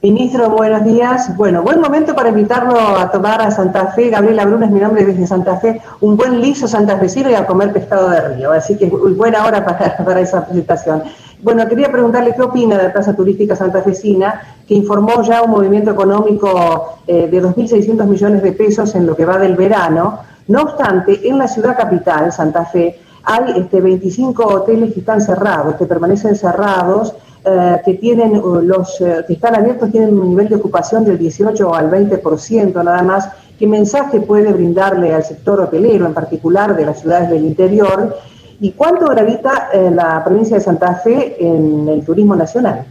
Ministro, 0.03 0.49
buenos 0.49 0.83
días. 0.87 1.37
Bueno, 1.37 1.63
buen 1.63 1.79
momento 1.79 2.15
para 2.15 2.31
invitarlo 2.31 2.75
a 2.75 3.11
tomar 3.11 3.43
a 3.43 3.51
Santa 3.51 3.89
Fe. 3.89 4.09
Gabriela 4.09 4.47
Bruna 4.47 4.65
es 4.65 4.73
mi 4.73 4.81
nombre 4.81 5.05
desde 5.05 5.27
Santa 5.27 5.59
Fe. 5.59 5.79
Un 6.01 6.17
buen 6.17 6.41
liso 6.41 6.67
santafesino 6.67 7.31
y 7.31 7.35
a 7.35 7.47
comer 7.47 7.71
pescado 7.71 8.09
de 8.09 8.35
río. 8.35 8.51
Así 8.51 8.79
que 8.79 8.87
buena 8.87 9.45
hora 9.45 9.63
para, 9.67 9.99
para 9.99 10.21
esa 10.23 10.47
presentación. 10.47 11.03
Bueno, 11.43 11.69
quería 11.69 11.93
preguntarle 11.93 12.35
qué 12.35 12.41
opina 12.41 12.79
de 12.79 12.85
la 12.85 12.93
Plaza 12.95 13.15
Turística 13.15 13.55
Santafesina, 13.55 14.41
que 14.67 14.75
informó 14.75 15.23
ya 15.23 15.43
un 15.43 15.51
movimiento 15.51 15.91
económico 15.91 16.99
eh, 17.07 17.29
de 17.31 17.43
2.600 17.43 18.07
millones 18.07 18.43
de 18.43 18.53
pesos 18.53 18.95
en 18.95 19.07
lo 19.07 19.15
que 19.15 19.27
va 19.27 19.37
del 19.37 19.55
verano. 19.55 20.21
No 20.49 20.63
obstante, 20.63 21.29
en 21.29 21.37
la 21.37 21.47
ciudad 21.47 21.77
capital, 21.77 22.33
Santa 22.33 22.65
Fe, 22.65 22.99
hay 23.31 23.61
este, 23.61 23.81
25 23.81 24.45
hoteles 24.45 24.93
que 24.93 25.01
están 25.01 25.21
cerrados, 25.21 25.77
que 25.77 25.87
permanecen 25.87 26.35
cerrados, 26.35 27.15
eh, 27.45 27.81
que 27.85 27.95
tienen 27.95 28.37
uh, 28.37 28.61
los 28.61 29.01
eh, 29.01 29.25
que 29.27 29.35
están 29.35 29.55
abiertos 29.55 29.91
tienen 29.91 30.19
un 30.19 30.31
nivel 30.31 30.49
de 30.49 30.57
ocupación 30.57 31.05
del 31.05 31.17
18 31.17 31.75
al 31.75 31.91
20% 31.91 32.85
nada 32.85 33.03
más. 33.03 33.29
¿Qué 33.57 33.67
mensaje 33.69 34.21
puede 34.21 34.53
brindarle 34.53 35.15
al 35.15 35.23
sector 35.23 35.61
hotelero, 35.61 36.07
en 36.07 36.13
particular 36.13 36.75
de 36.75 36.85
las 36.85 37.01
ciudades 37.01 37.31
del 37.31 37.45
interior? 37.45 38.17
¿Y 38.59 38.73
cuánto 38.73 39.07
gravita 39.07 39.69
eh, 39.73 39.91
la 39.95 40.23
provincia 40.25 40.57
de 40.57 40.65
Santa 40.65 40.97
Fe 40.97 41.37
en 41.39 41.89
el 41.89 42.05
turismo 42.05 42.35
nacional? 42.35 42.85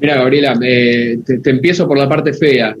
Mira, 0.00 0.16
Gabriela, 0.16 0.54
te, 0.58 1.18
empiezo 1.44 1.88
por 1.88 1.96
la 1.98 2.08
parte 2.08 2.32
fea. 2.32 2.76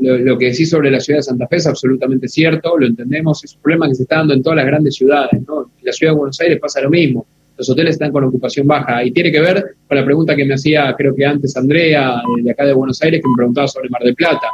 lo, 0.00 0.18
lo, 0.18 0.38
que 0.38 0.46
decís 0.46 0.70
sobre 0.70 0.90
la 0.90 1.00
ciudad 1.00 1.18
de 1.18 1.24
Santa 1.24 1.48
Fe 1.48 1.56
es 1.56 1.66
absolutamente 1.66 2.28
cierto, 2.28 2.78
lo 2.78 2.86
entendemos, 2.86 3.42
es 3.44 3.54
un 3.54 3.62
problema 3.62 3.88
que 3.88 3.96
se 3.96 4.02
está 4.04 4.16
dando 4.18 4.34
en 4.34 4.42
todas 4.42 4.58
las 4.58 4.66
grandes 4.66 4.94
ciudades. 4.94 5.42
¿no? 5.46 5.62
En 5.62 5.84
la 5.84 5.92
ciudad 5.92 6.12
de 6.12 6.18
Buenos 6.18 6.40
Aires 6.40 6.58
pasa 6.60 6.80
lo 6.80 6.90
mismo 6.90 7.26
los 7.58 7.70
hoteles 7.70 7.92
están 7.92 8.12
con 8.12 8.24
ocupación 8.24 8.66
baja. 8.66 9.04
Y 9.04 9.10
tiene 9.12 9.32
que 9.32 9.40
ver 9.40 9.76
con 9.88 9.96
la 9.96 10.04
pregunta 10.04 10.36
que 10.36 10.44
me 10.44 10.54
hacía, 10.54 10.94
creo 10.96 11.14
que 11.14 11.24
antes 11.24 11.56
Andrea, 11.56 12.20
de 12.42 12.50
acá 12.50 12.66
de 12.66 12.72
Buenos 12.72 13.00
Aires, 13.02 13.20
que 13.20 13.28
me 13.28 13.36
preguntaba 13.36 13.68
sobre 13.68 13.88
Mar 13.88 14.02
del 14.02 14.14
Plata. 14.14 14.48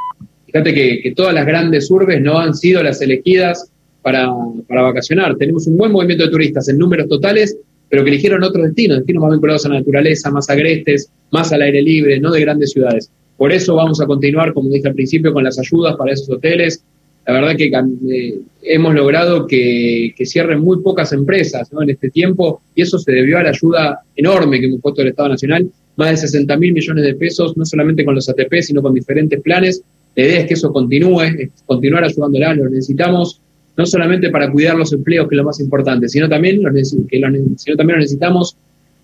Fíjate 0.47 0.75
que, 0.75 1.13
todas 1.17 1.35
las 1.35 1.47
grandes 1.47 1.91
urbes 1.91 2.21
no 2.21 2.39
han 2.39 2.55
sido 2.55 2.83
las 2.83 3.01
elegidas 3.01 3.71
para, 4.03 4.29
para, 4.69 4.83
vacacionar. 4.83 5.37
Tenemos 5.37 5.67
un 5.67 5.77
buen 5.77 5.93
movimiento 5.93 6.25
de 6.25 6.31
turistas 6.31 6.69
en 6.69 6.79
números 6.79 7.09
totales, 7.09 7.57
pero 7.93 8.05
que 8.05 8.11
eligieron 8.11 8.43
otros 8.43 8.65
destinos, 8.65 8.97
destinos 8.97 9.23
más 9.23 9.33
vinculados 9.33 9.67
a 9.67 9.69
la 9.69 9.75
naturaleza, 9.81 10.31
más 10.31 10.49
agrestes, 10.49 11.11
más 11.31 11.53
al 11.53 11.61
aire 11.61 11.83
libre, 11.83 12.19
no 12.19 12.31
de 12.31 12.41
grandes 12.41 12.71
ciudades. 12.71 13.11
Por 13.37 13.53
eso 13.53 13.75
vamos 13.75 14.01
a 14.01 14.07
continuar, 14.07 14.55
como 14.55 14.71
dije 14.71 14.89
al 14.89 14.95
principio, 14.95 15.31
con 15.31 15.45
las 15.45 15.59
ayudas 15.59 15.95
para 15.97 16.15
esos 16.15 16.31
hoteles, 16.31 16.83
la 17.27 17.35
verdad 17.35 17.55
que 17.55 17.67
eh, 17.67 18.41
hemos 18.63 18.95
logrado 18.95 19.47
que, 19.47 20.15
cierren 20.25 20.61
muy 20.61 20.81
pocas 20.81 21.13
empresas 21.13 21.69
en 21.79 21.91
este 21.91 22.09
tiempo 22.09 22.63
y 22.75 22.81
eso 22.81 22.99
se 22.99 23.13
debió 23.13 23.37
a 23.37 23.43
la 23.43 23.51
ayuda 23.51 24.01
enorme 24.17 24.59
que 24.59 24.69
hemos 24.69 24.81
puesto 24.81 25.03
el 25.03 25.09
Estado 25.09 25.29
Nacional, 25.29 25.71
más 25.97 26.13
de 26.13 26.17
60 26.17 26.57
mil 26.57 26.73
millones 26.73 27.05
de 27.05 27.15
pesos, 27.15 27.59
no 27.59 27.67
solamente 27.67 28.07
con 28.07 28.15
los 28.15 28.27
ATP, 28.27 28.63
sino 28.63 28.81
con 28.81 28.95
diferentes 28.95 29.39
planes. 29.43 29.83
La 30.17 30.25
idea 30.25 30.41
es 30.41 30.47
que 30.47 30.55
eso 30.55 30.73
continúe, 30.73 31.21
es 31.21 31.51
continuar 31.67 32.05
ayudándola, 32.05 32.55
lo 32.55 32.71
necesitamos 32.71 33.43
no 33.77 33.87
solamente 33.87 34.31
para 34.31 34.51
cuidar 34.51 34.77
los 34.77 34.93
empleos, 34.93 35.29
que 35.29 35.35
es 35.35 35.39
lo 35.39 35.45
más 35.45 35.61
importante, 35.61 36.09
sino 36.09 36.29
también, 36.29 36.63
lo, 36.63 36.73
que 36.73 36.85
sino 36.85 37.77
también 37.77 37.97
lo 37.97 37.99
necesitamos 37.99 38.57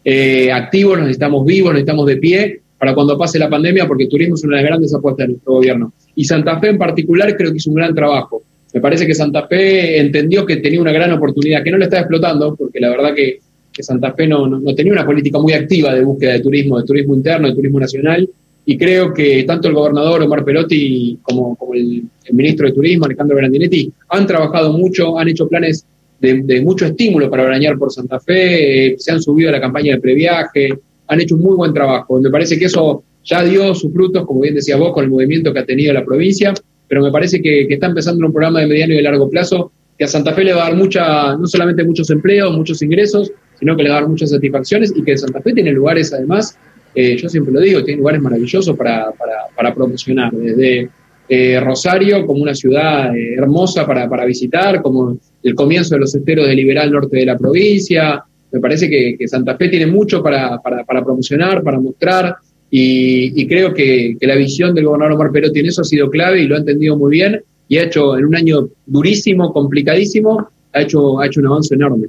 eh, 0.04 0.52
activos, 0.52 0.98
lo 0.98 1.04
necesitamos 1.04 1.46
vivos, 1.46 1.68
lo 1.68 1.74
necesitamos 1.74 2.06
de 2.06 2.16
pie 2.16 2.60
para 2.78 2.94
cuando 2.94 3.18
pase 3.18 3.38
la 3.38 3.50
pandemia, 3.50 3.86
porque 3.86 4.04
el 4.04 4.08
turismo 4.08 4.36
es 4.36 4.44
una 4.44 4.56
de 4.56 4.62
las 4.62 4.70
grandes 4.70 4.94
apuestas 4.94 5.26
de 5.26 5.32
nuestro 5.32 5.54
gobierno. 5.54 5.92
Y 6.14 6.24
Santa 6.24 6.60
Fe 6.60 6.68
en 6.68 6.78
particular 6.78 7.36
creo 7.36 7.50
que 7.50 7.56
hizo 7.56 7.70
un 7.70 7.76
gran 7.76 7.94
trabajo. 7.94 8.42
Me 8.72 8.80
parece 8.80 9.06
que 9.06 9.14
Santa 9.14 9.46
Fe 9.46 9.98
entendió 9.98 10.44
que 10.44 10.58
tenía 10.58 10.80
una 10.80 10.92
gran 10.92 11.12
oportunidad, 11.12 11.64
que 11.64 11.70
no 11.70 11.78
la 11.78 11.84
está 11.84 12.00
explotando, 12.00 12.54
porque 12.54 12.78
la 12.80 12.90
verdad 12.90 13.14
que, 13.14 13.40
Santa 13.80 14.12
Fe 14.12 14.26
no, 14.26 14.48
no, 14.48 14.74
tenía 14.74 14.92
una 14.92 15.06
política 15.06 15.38
muy 15.38 15.52
activa 15.52 15.94
de 15.94 16.02
búsqueda 16.02 16.32
de 16.32 16.40
turismo, 16.40 16.80
de 16.80 16.84
turismo 16.84 17.14
interno, 17.14 17.46
de 17.46 17.54
turismo 17.54 17.78
nacional, 17.78 18.28
y 18.70 18.76
creo 18.76 19.14
que 19.14 19.44
tanto 19.44 19.68
el 19.68 19.74
gobernador 19.74 20.20
Omar 20.20 20.44
Perotti 20.44 21.18
como, 21.22 21.56
el, 21.72 22.04
ministro 22.32 22.66
de 22.66 22.74
Turismo, 22.74 23.06
Alejandro 23.06 23.38
Grandinetti, 23.38 23.90
han 24.10 24.26
trabajado 24.26 24.74
mucho, 24.74 25.18
han 25.18 25.26
hecho 25.26 25.48
planes 25.48 25.86
de, 26.20 26.60
mucho 26.60 26.84
estímulo 26.84 27.30
para 27.30 27.44
arañar 27.44 27.78
por 27.78 27.90
Santa 27.90 28.20
Fe, 28.20 28.88
eh, 28.88 28.96
se 28.98 29.10
han 29.10 29.22
subido 29.22 29.48
a 29.48 29.52
la 29.52 29.60
campaña 29.62 29.94
de 29.94 30.02
previaje, 30.02 30.68
han 31.06 31.18
hecho 31.18 31.36
un 31.36 31.44
muy 31.44 31.56
buen 31.56 31.72
trabajo. 31.72 32.20
Me 32.20 32.28
parece 32.28 32.58
que 32.58 32.66
eso 32.66 33.04
ya 33.24 33.42
dio 33.42 33.74
sus 33.74 33.90
frutos, 33.90 34.26
como 34.26 34.40
bien 34.40 34.54
decía 34.54 34.76
vos, 34.76 34.92
con 34.92 35.02
el 35.02 35.10
movimiento 35.10 35.50
que 35.50 35.60
ha 35.60 35.64
tenido 35.64 35.94
la 35.94 36.04
provincia, 36.04 36.52
pero 36.86 37.02
me 37.02 37.10
parece 37.10 37.40
que, 37.40 37.62
está 37.70 37.86
empezando 37.86 38.26
un 38.26 38.34
programa 38.34 38.60
de 38.60 38.66
mediano 38.66 38.92
y 38.92 38.96
de 38.98 39.02
largo 39.02 39.30
plazo 39.30 39.72
que 39.96 40.04
a 40.04 40.08
Santa 40.08 40.34
Fe 40.34 40.44
le 40.44 40.52
va 40.52 40.66
a 40.66 40.68
dar 40.68 40.76
mucha, 40.76 41.34
no 41.38 41.46
solamente 41.46 41.84
muchos 41.84 42.10
empleos, 42.10 42.54
muchos 42.54 42.82
ingresos, 42.82 43.32
sino 43.58 43.74
que 43.78 43.84
le 43.84 43.88
va 43.88 43.96
a 43.96 44.00
dar 44.00 44.10
muchas 44.10 44.28
satisfacciones 44.28 44.92
y 44.94 45.02
que 45.02 45.16
Santa 45.16 45.40
Fe 45.40 45.54
tiene 45.54 45.72
lugares, 45.72 46.12
además, 46.12 46.58
eh, 46.94 47.16
yo 47.16 47.28
siempre 47.28 47.52
lo 47.52 47.60
digo, 47.60 47.84
tiene 47.84 47.98
lugares 47.98 48.20
maravillosos 48.20 48.76
para, 48.76 49.12
para, 49.56 49.74
promocionar, 49.74 50.32
desde 50.32 50.88
eh, 51.28 51.60
Rosario 51.60 52.26
como 52.26 52.42
una 52.42 52.54
ciudad 52.54 53.14
eh, 53.14 53.34
hermosa 53.34 53.86
para, 53.86 54.08
para 54.08 54.24
visitar, 54.24 54.82
como 54.82 55.18
el 55.42 55.54
comienzo 55.54 55.94
de 55.94 56.00
los 56.00 56.14
esteros 56.14 56.46
del 56.46 56.56
liberal 56.56 56.90
norte 56.90 57.18
de 57.18 57.26
la 57.26 57.36
provincia, 57.36 58.24
me 58.50 58.60
parece 58.60 58.88
que, 58.88 59.28
Santa 59.28 59.56
Fe 59.56 59.68
tiene 59.68 59.86
mucho 59.86 60.22
para, 60.22 60.60
promocionar, 61.04 61.62
para 61.62 61.78
mostrar, 61.78 62.36
y, 62.70 63.46
creo 63.46 63.72
que, 63.72 64.16
la 64.20 64.36
visión 64.36 64.74
del 64.74 64.84
gobernador 64.84 65.14
Omar 65.14 65.32
Perotti 65.32 65.60
en 65.60 65.66
eso 65.66 65.82
ha 65.82 65.84
sido 65.84 66.10
clave 66.10 66.42
y 66.42 66.46
lo 66.46 66.56
ha 66.56 66.58
entendido 66.58 66.96
muy 66.96 67.10
bien, 67.10 67.42
y 67.68 67.76
ha 67.76 67.84
hecho 67.84 68.16
en 68.16 68.24
un 68.24 68.34
año 68.34 68.68
durísimo, 68.86 69.52
complicadísimo, 69.52 70.48
ha 70.72 70.82
hecho, 70.82 71.20
ha 71.20 71.26
hecho 71.26 71.40
un 71.40 71.46
avance 71.46 71.74
enorme. 71.74 72.08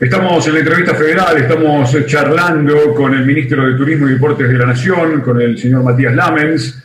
Estamos 0.00 0.44
en 0.48 0.54
la 0.54 0.58
entrevista 0.58 0.92
federal, 0.92 1.36
estamos 1.36 1.96
charlando 2.06 2.92
con 2.94 3.14
el 3.14 3.24
ministro 3.24 3.64
de 3.64 3.74
Turismo 3.74 4.08
y 4.08 4.14
Deportes 4.14 4.48
de 4.48 4.58
la 4.58 4.66
Nación, 4.66 5.20
con 5.20 5.40
el 5.40 5.56
señor 5.56 5.84
Matías 5.84 6.12
Lamens. 6.12 6.84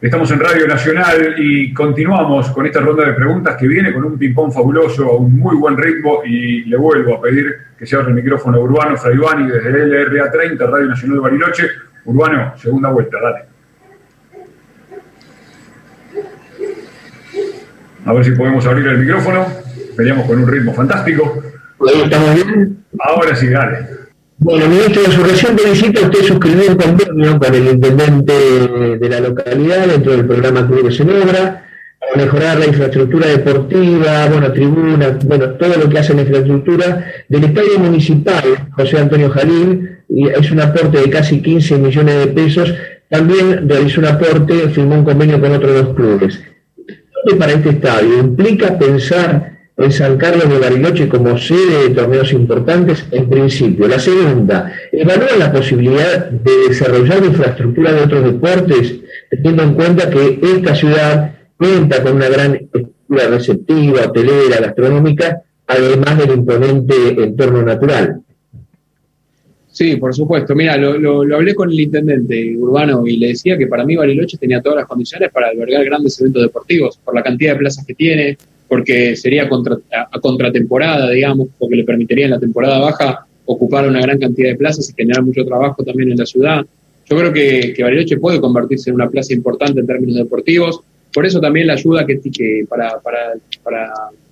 Estamos 0.00 0.30
en 0.30 0.40
Radio 0.40 0.66
Nacional 0.66 1.34
y 1.36 1.74
continuamos 1.74 2.48
con 2.52 2.64
esta 2.64 2.80
ronda 2.80 3.04
de 3.04 3.12
preguntas 3.12 3.56
que 3.56 3.68
viene 3.68 3.92
con 3.92 4.04
un 4.04 4.18
ping-pong 4.18 4.50
fabuloso, 4.50 5.04
a 5.04 5.16
un 5.18 5.38
muy 5.38 5.54
buen 5.54 5.76
ritmo 5.76 6.22
y 6.24 6.64
le 6.64 6.78
vuelvo 6.78 7.16
a 7.16 7.20
pedir 7.20 7.54
que 7.78 7.84
se 7.84 7.94
abra 7.94 8.08
el 8.08 8.14
micrófono 8.14 8.58
Urbano 8.58 8.96
Fraivani 8.96 9.48
desde 9.48 9.86
LRA 9.86 10.30
30, 10.30 10.66
Radio 10.66 10.86
Nacional 10.86 11.16
de 11.16 11.20
Bariloche. 11.20 11.68
Urbano, 12.06 12.54
segunda 12.56 12.88
vuelta, 12.88 13.18
dale. 13.20 13.44
A 18.06 18.12
ver 18.14 18.24
si 18.24 18.30
podemos 18.30 18.64
abrir 18.64 18.86
el 18.86 18.98
micrófono. 18.98 19.46
Veníamos 19.94 20.26
con 20.26 20.38
un 20.38 20.48
ritmo 20.48 20.72
fantástico. 20.72 21.42
Ahora 22.98 23.36
sí, 23.36 23.48
dale. 23.48 23.78
Bueno, 24.38 24.68
ministro, 24.68 25.02
de 25.02 25.10
su 25.10 25.22
reciente 25.22 25.62
visita 25.70 26.00
usted 26.02 26.22
suscribió 26.22 26.70
un 26.70 26.76
convenio 26.76 27.38
con 27.38 27.54
el 27.54 27.68
intendente 27.68 28.32
de 28.98 29.08
la 29.08 29.20
localidad 29.20 29.86
dentro 29.86 30.12
del 30.12 30.26
programa 30.26 30.66
Clubes 30.66 31.00
en 31.00 31.10
Obra 31.10 31.64
para 31.98 32.24
mejorar 32.24 32.58
la 32.58 32.66
infraestructura 32.66 33.28
deportiva, 33.28 34.26
bueno, 34.28 34.52
tribunas, 34.52 35.24
bueno, 35.24 35.50
todo 35.52 35.76
lo 35.76 35.88
que 35.88 35.98
hace 35.98 36.12
la 36.12 36.22
infraestructura 36.22 37.06
del 37.28 37.44
estadio 37.44 37.78
municipal 37.78 38.44
José 38.72 38.98
Antonio 38.98 39.30
Jalín, 39.30 39.96
y 40.08 40.28
es 40.28 40.50
un 40.50 40.60
aporte 40.60 41.00
de 41.00 41.10
casi 41.10 41.40
15 41.40 41.78
millones 41.78 42.18
de 42.18 42.26
pesos. 42.28 42.74
También 43.08 43.68
realizó 43.68 44.00
un 44.00 44.06
aporte, 44.06 44.68
firmó 44.68 44.96
un 44.96 45.04
convenio 45.04 45.40
con 45.40 45.52
otros 45.52 45.74
dos 45.74 45.96
clubes. 45.96 46.40
Para 47.38 47.52
este 47.52 47.70
estadio 47.70 48.18
implica 48.18 48.78
pensar 48.78 49.55
en 49.78 49.92
San 49.92 50.16
Carlos 50.16 50.48
de 50.48 50.58
Bariloche 50.58 51.08
como 51.08 51.36
sede 51.36 51.88
de 51.88 51.94
torneos 51.94 52.32
importantes, 52.32 53.04
en 53.10 53.28
principio. 53.28 53.86
La 53.86 53.98
segunda, 53.98 54.72
evalúa 54.90 55.36
la 55.38 55.52
posibilidad 55.52 56.30
de 56.30 56.68
desarrollar 56.68 57.22
infraestructura 57.24 57.92
de 57.92 58.00
otros 58.00 58.24
deportes, 58.24 59.00
teniendo 59.30 59.62
en 59.62 59.74
cuenta 59.74 60.08
que 60.08 60.40
esta 60.42 60.74
ciudad 60.74 61.34
cuenta 61.58 62.02
con 62.02 62.16
una 62.16 62.28
gran 62.28 62.54
estructura 62.54 63.28
receptiva, 63.28 64.06
hotelera, 64.06 64.60
gastronómica, 64.60 65.42
además 65.66 66.18
del 66.18 66.38
imponente 66.38 66.94
entorno 67.22 67.62
natural. 67.62 68.22
Sí, 69.68 69.96
por 69.96 70.14
supuesto. 70.14 70.54
Mira, 70.54 70.78
lo, 70.78 70.96
lo, 71.22 71.36
hablé 71.36 71.54
con 71.54 71.70
el 71.70 71.78
intendente 71.78 72.56
urbano 72.56 73.06
y 73.06 73.18
le 73.18 73.28
decía 73.28 73.58
que 73.58 73.66
para 73.66 73.84
mí 73.84 73.94
Bariloche 73.94 74.38
tenía 74.38 74.62
todas 74.62 74.78
las 74.78 74.86
condiciones 74.86 75.30
para 75.30 75.48
albergar 75.48 75.84
grandes 75.84 76.18
eventos 76.18 76.44
deportivos, 76.44 76.96
por 76.96 77.14
la 77.14 77.22
cantidad 77.22 77.52
de 77.52 77.58
plazas 77.58 77.84
que 77.84 77.92
tiene, 77.92 78.38
porque 78.68 79.16
sería 79.16 79.48
contra, 79.48 79.78
a, 79.92 80.20
contratemporada, 80.20 81.10
digamos, 81.10 81.48
porque 81.58 81.76
le 81.76 81.84
permitiría 81.84 82.26
en 82.26 82.32
la 82.32 82.40
temporada 82.40 82.78
baja 82.78 83.26
ocupar 83.44 83.88
una 83.88 84.00
gran 84.00 84.18
cantidad 84.18 84.50
de 84.50 84.56
plazas 84.56 84.90
y 84.90 84.94
generar 84.94 85.22
mucho 85.22 85.44
trabajo 85.44 85.84
también 85.84 86.10
en 86.10 86.18
la 86.18 86.26
ciudad. 86.26 86.64
Yo 87.08 87.16
creo 87.16 87.32
que, 87.32 87.72
que 87.74 87.82
Bariloche 87.82 88.18
puede 88.18 88.40
convertirse 88.40 88.90
en 88.90 88.96
una 88.96 89.08
plaza 89.08 89.32
importante 89.32 89.78
en 89.78 89.86
términos 89.86 90.16
deportivos. 90.16 90.80
Por 91.12 91.24
eso 91.24 91.40
también 91.40 91.68
la 91.68 91.74
ayuda 91.74 92.04
que, 92.04 92.66
para, 92.68 92.98
para, 93.00 93.34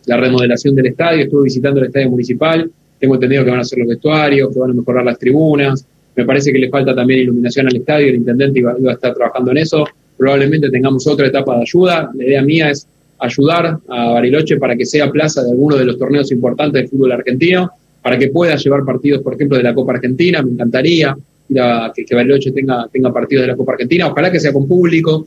la 0.06 0.16
remodelación 0.16 0.74
del 0.74 0.86
estadio, 0.86 1.24
estuve 1.24 1.44
visitando 1.44 1.80
el 1.80 1.86
estadio 1.86 2.10
municipal 2.10 2.70
tengo 3.04 3.16
entendido 3.16 3.44
que 3.44 3.50
van 3.50 3.58
a 3.58 3.62
hacer 3.62 3.78
los 3.78 3.88
vestuarios, 3.88 4.50
que 4.52 4.58
van 4.58 4.70
a 4.70 4.74
mejorar 4.74 5.04
las 5.04 5.18
tribunas. 5.18 5.86
Me 6.16 6.24
parece 6.24 6.52
que 6.52 6.58
le 6.58 6.70
falta 6.70 6.94
también 6.94 7.20
iluminación 7.20 7.66
al 7.66 7.76
estadio. 7.76 8.08
El 8.08 8.16
intendente 8.16 8.60
iba, 8.60 8.72
a 8.72 8.92
estar 8.92 9.14
trabajando 9.14 9.50
en 9.50 9.58
eso. 9.58 9.84
Probablemente 10.16 10.70
tengamos 10.70 11.06
otra 11.06 11.26
etapa 11.26 11.56
de 11.56 11.62
ayuda. 11.62 12.10
La 12.14 12.24
idea 12.24 12.42
mía 12.42 12.70
es 12.70 12.86
ayudar 13.24 13.78
a 13.88 14.10
Bariloche 14.12 14.56
para 14.56 14.76
que 14.76 14.86
sea 14.86 15.10
plaza 15.10 15.42
de 15.42 15.50
alguno 15.50 15.76
de 15.76 15.84
los 15.84 15.98
torneos 15.98 16.30
importantes 16.32 16.82
del 16.82 16.88
fútbol 16.88 17.12
argentino, 17.12 17.70
para 18.02 18.18
que 18.18 18.28
pueda 18.28 18.56
llevar 18.56 18.84
partidos, 18.84 19.22
por 19.22 19.34
ejemplo, 19.34 19.56
de 19.56 19.62
la 19.62 19.74
Copa 19.74 19.94
Argentina. 19.94 20.42
Me 20.42 20.52
encantaría 20.52 21.16
que, 21.48 22.14
Bariloche 22.14 22.52
tenga, 22.52 22.88
tenga 22.92 23.12
partidos 23.12 23.42
de 23.42 23.48
la 23.48 23.56
Copa 23.56 23.72
Argentina. 23.72 24.08
Ojalá 24.08 24.30
que 24.30 24.40
sea 24.40 24.52
con 24.52 24.68
público, 24.68 25.26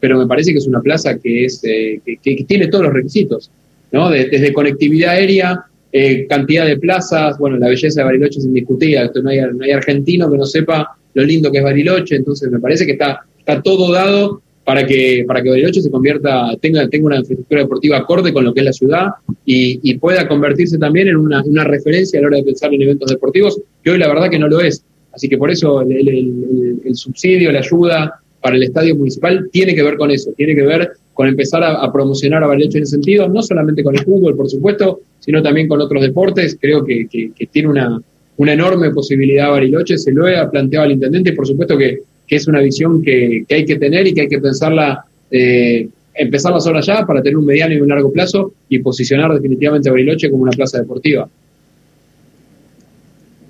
pero 0.00 0.18
me 0.18 0.26
parece 0.26 0.52
que 0.52 0.58
es 0.58 0.66
una 0.66 0.80
plaza 0.80 1.18
que, 1.18 1.44
es, 1.44 1.62
eh, 1.64 2.00
que, 2.04 2.44
tiene 2.46 2.68
todos 2.68 2.84
los 2.84 2.92
requisitos, 2.92 3.50
¿no? 3.92 4.10
desde 4.10 4.52
conectividad 4.52 5.12
aérea 5.12 5.64
eh, 5.96 6.26
cantidad 6.26 6.66
de 6.66 6.76
plazas, 6.76 7.38
bueno, 7.38 7.56
la 7.56 7.68
belleza 7.68 8.00
de 8.00 8.04
Bariloche 8.04 8.40
es 8.40 8.44
indiscutida, 8.46 9.08
no 9.22 9.30
hay, 9.30 9.38
no 9.54 9.62
hay 9.62 9.70
argentino 9.70 10.28
que 10.28 10.36
no 10.36 10.44
sepa 10.44 10.96
lo 11.14 11.22
lindo 11.22 11.52
que 11.52 11.58
es 11.58 11.64
Bariloche, 11.64 12.16
entonces 12.16 12.50
me 12.50 12.58
parece 12.58 12.84
que 12.84 12.92
está, 12.92 13.20
está 13.38 13.62
todo 13.62 13.92
dado 13.92 14.42
para 14.64 14.86
que, 14.86 15.24
para 15.26 15.42
que 15.42 15.50
Bariloche 15.50 15.82
se 15.82 15.90
convierta, 15.90 16.56
tenga, 16.60 16.88
tenga 16.88 17.06
una 17.06 17.18
infraestructura 17.18 17.62
deportiva 17.62 17.98
acorde 17.98 18.32
con 18.32 18.44
lo 18.44 18.54
que 18.54 18.60
es 18.60 18.66
la 18.66 18.72
ciudad 18.72 19.08
y, 19.44 19.94
pueda 19.98 20.26
convertirse 20.26 20.78
también 20.78 21.08
en 21.08 21.16
una, 21.16 21.42
referencia 21.64 22.18
a 22.18 22.22
la 22.22 22.28
hora 22.28 22.36
de 22.38 22.44
pensar 22.44 22.72
en 22.72 22.82
eventos 22.82 23.10
deportivos, 23.10 23.60
que 23.82 23.90
hoy 23.90 23.98
la 23.98 24.08
verdad 24.08 24.28
que 24.30 24.38
no 24.38 24.48
lo 24.48 24.60
es. 24.60 24.84
Así 25.12 25.28
que 25.28 25.38
por 25.38 25.50
eso 25.50 25.82
el 25.82 26.94
subsidio, 26.94 27.52
la 27.52 27.60
ayuda 27.60 28.20
para 28.40 28.56
el 28.56 28.62
estadio 28.64 28.96
municipal 28.96 29.48
tiene 29.52 29.74
que 29.74 29.82
ver 29.82 29.96
con 29.96 30.10
eso, 30.10 30.32
tiene 30.36 30.54
que 30.54 30.62
ver 30.62 30.90
con 31.12 31.28
empezar 31.28 31.62
a, 31.62 31.90
promocionar 31.92 32.42
a 32.42 32.48
Bariloche 32.48 32.78
en 32.78 32.82
ese 32.82 32.92
sentido, 32.92 33.28
no 33.28 33.40
solamente 33.42 33.84
con 33.84 33.94
el 33.94 34.04
fútbol, 34.04 34.34
por 34.34 34.50
supuesto, 34.50 35.00
sino 35.20 35.42
también 35.42 35.68
con 35.68 35.80
otros 35.80 36.02
deportes. 36.02 36.58
Creo 36.60 36.84
que, 36.84 37.06
tiene 37.50 37.68
una, 37.68 38.00
una, 38.36 38.52
enorme 38.52 38.90
posibilidad 38.90 39.50
Bariloche, 39.50 39.96
se 39.96 40.12
lo 40.12 40.26
ha 40.26 40.50
planteado 40.50 40.86
al 40.86 40.92
intendente, 40.92 41.30
y 41.30 41.34
por 41.34 41.46
supuesto 41.46 41.78
que, 41.78 42.00
es 42.28 42.46
una 42.48 42.60
visión 42.60 43.02
que, 43.02 43.44
hay 43.48 43.64
que 43.64 43.76
tener 43.76 44.06
y 44.06 44.14
que 44.14 44.22
hay 44.22 44.28
que 44.28 44.38
pensarla, 44.38 45.04
eh, 45.30 45.88
empezarla 46.14 46.58
ahora 46.64 46.80
ya 46.80 47.06
para 47.06 47.22
tener 47.22 47.36
un 47.36 47.46
mediano 47.46 47.74
y 47.74 47.80
un 47.80 47.88
largo 47.88 48.12
plazo 48.12 48.54
y 48.68 48.78
posicionar 48.78 49.32
definitivamente 49.32 49.88
a 49.88 49.92
Bariloche 49.92 50.30
como 50.30 50.42
una 50.42 50.52
plaza 50.52 50.78
deportiva. 50.78 51.28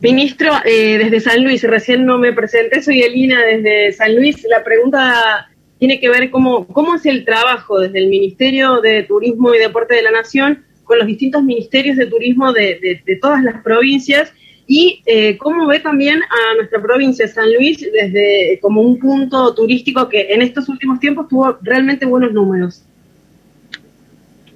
Ministro, 0.00 0.50
eh, 0.66 0.98
desde 0.98 1.20
San 1.20 1.42
Luis, 1.42 1.62
recién 1.62 2.04
no 2.04 2.18
me 2.18 2.32
presenté, 2.32 2.82
soy 2.82 3.00
Elina 3.00 3.42
desde 3.44 3.92
San 3.92 4.14
Luis. 4.14 4.44
La 4.50 4.62
pregunta 4.62 5.48
tiene 5.78 5.98
que 5.98 6.10
ver 6.10 6.30
cómo, 6.30 6.66
cómo 6.66 6.96
es 6.96 7.06
el 7.06 7.24
trabajo 7.24 7.80
desde 7.80 8.00
el 8.00 8.08
Ministerio 8.08 8.80
de 8.80 9.04
Turismo 9.04 9.54
y 9.54 9.58
Deporte 9.58 9.94
de 9.94 10.02
la 10.02 10.10
Nación 10.10 10.64
con 10.84 10.98
los 10.98 11.06
distintos 11.06 11.42
ministerios 11.42 11.96
de 11.96 12.06
turismo 12.06 12.52
de, 12.52 13.02
todas 13.20 13.42
las 13.42 13.62
provincias 13.62 14.32
y 14.66 15.02
eh, 15.06 15.36
cómo 15.36 15.66
ve 15.66 15.80
también 15.80 16.20
a 16.22 16.56
nuestra 16.56 16.80
provincia 16.80 17.26
de 17.26 17.32
San 17.32 17.52
Luis 17.52 17.80
desde 17.80 18.58
como 18.60 18.80
un 18.80 18.98
punto 18.98 19.54
turístico 19.54 20.08
que 20.08 20.32
en 20.32 20.42
estos 20.42 20.68
últimos 20.68 21.00
tiempos 21.00 21.28
tuvo 21.28 21.58
realmente 21.62 22.06
buenos 22.06 22.32
números. 22.32 22.82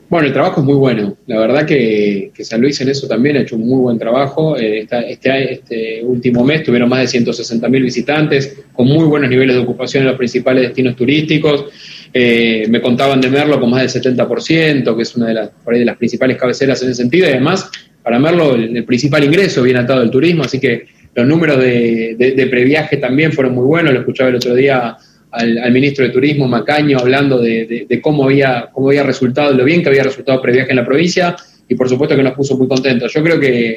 Bueno, 0.08 0.26
el 0.26 0.32
trabajo 0.32 0.62
es 0.62 0.66
muy 0.66 0.76
bueno. 0.76 1.18
La 1.26 1.38
verdad 1.38 1.66
que, 1.66 2.32
San 2.40 2.62
Luis 2.62 2.80
en 2.80 2.88
eso 2.88 3.06
también 3.06 3.36
ha 3.36 3.40
hecho 3.40 3.56
un 3.56 3.66
muy 3.66 3.78
buen 3.78 3.98
trabajo. 3.98 4.56
Eh, 4.56 4.86
este, 4.90 5.52
este, 5.52 6.02
último 6.02 6.42
mes 6.44 6.62
tuvieron 6.62 6.88
más 6.88 7.00
de 7.00 7.08
160 7.08 7.68
mil 7.68 7.82
visitantes, 7.82 8.58
con 8.72 8.86
muy 8.86 9.04
buenos 9.04 9.28
niveles 9.28 9.56
de 9.56 9.62
ocupación 9.62 10.04
en 10.04 10.08
los 10.08 10.16
principales 10.16 10.62
destinos 10.62 10.96
turísticos. 10.96 11.66
Eh, 12.14 12.64
me 12.70 12.80
contaban 12.80 13.20
de 13.20 13.28
Merlo 13.28 13.60
con 13.60 13.68
más 13.68 13.92
del 13.92 14.02
70%, 14.02 14.96
que 14.96 15.02
es 15.02 15.14
una 15.14 15.26
de 15.26 15.34
las, 15.34 15.50
de 15.66 15.84
las 15.84 15.96
principales 15.98 16.38
cabeceras 16.38 16.82
en 16.82 16.88
ese 16.88 17.02
sentido. 17.02 17.26
Y 17.26 17.32
además, 17.32 17.70
para 18.08 18.18
Merlo, 18.18 18.54
el, 18.54 18.84
principal 18.84 19.22
ingreso 19.22 19.62
viene 19.62 19.80
atado 19.80 20.00
al 20.00 20.10
turismo, 20.10 20.42
así 20.42 20.58
que 20.58 20.86
los 21.14 21.26
números 21.26 21.58
de, 21.58 22.16
de 22.16 22.46
previaje 22.46 22.96
también 22.96 23.34
fueron 23.34 23.54
muy 23.54 23.66
buenos. 23.66 23.92
Lo 23.92 24.00
escuchaba 24.00 24.30
el 24.30 24.36
otro 24.36 24.54
día 24.54 24.96
al, 25.30 25.70
ministro 25.72 26.06
de 26.06 26.10
Turismo, 26.10 26.48
Macaño, 26.48 26.98
hablando 26.98 27.38
de, 27.38 28.00
cómo, 28.02 28.24
había, 28.24 28.70
cómo 28.72 28.88
había 28.88 29.02
resultado, 29.02 29.52
lo 29.52 29.62
bien 29.62 29.82
que 29.82 29.90
había 29.90 30.04
resultado 30.04 30.40
previaje 30.40 30.70
en 30.70 30.76
la 30.76 30.86
provincia, 30.86 31.36
y 31.68 31.74
por 31.74 31.86
supuesto 31.86 32.16
que 32.16 32.22
nos 32.22 32.32
puso 32.32 32.56
muy 32.56 32.66
contentos. 32.66 33.12
Yo 33.12 33.22
creo 33.22 33.38
que, 33.38 33.76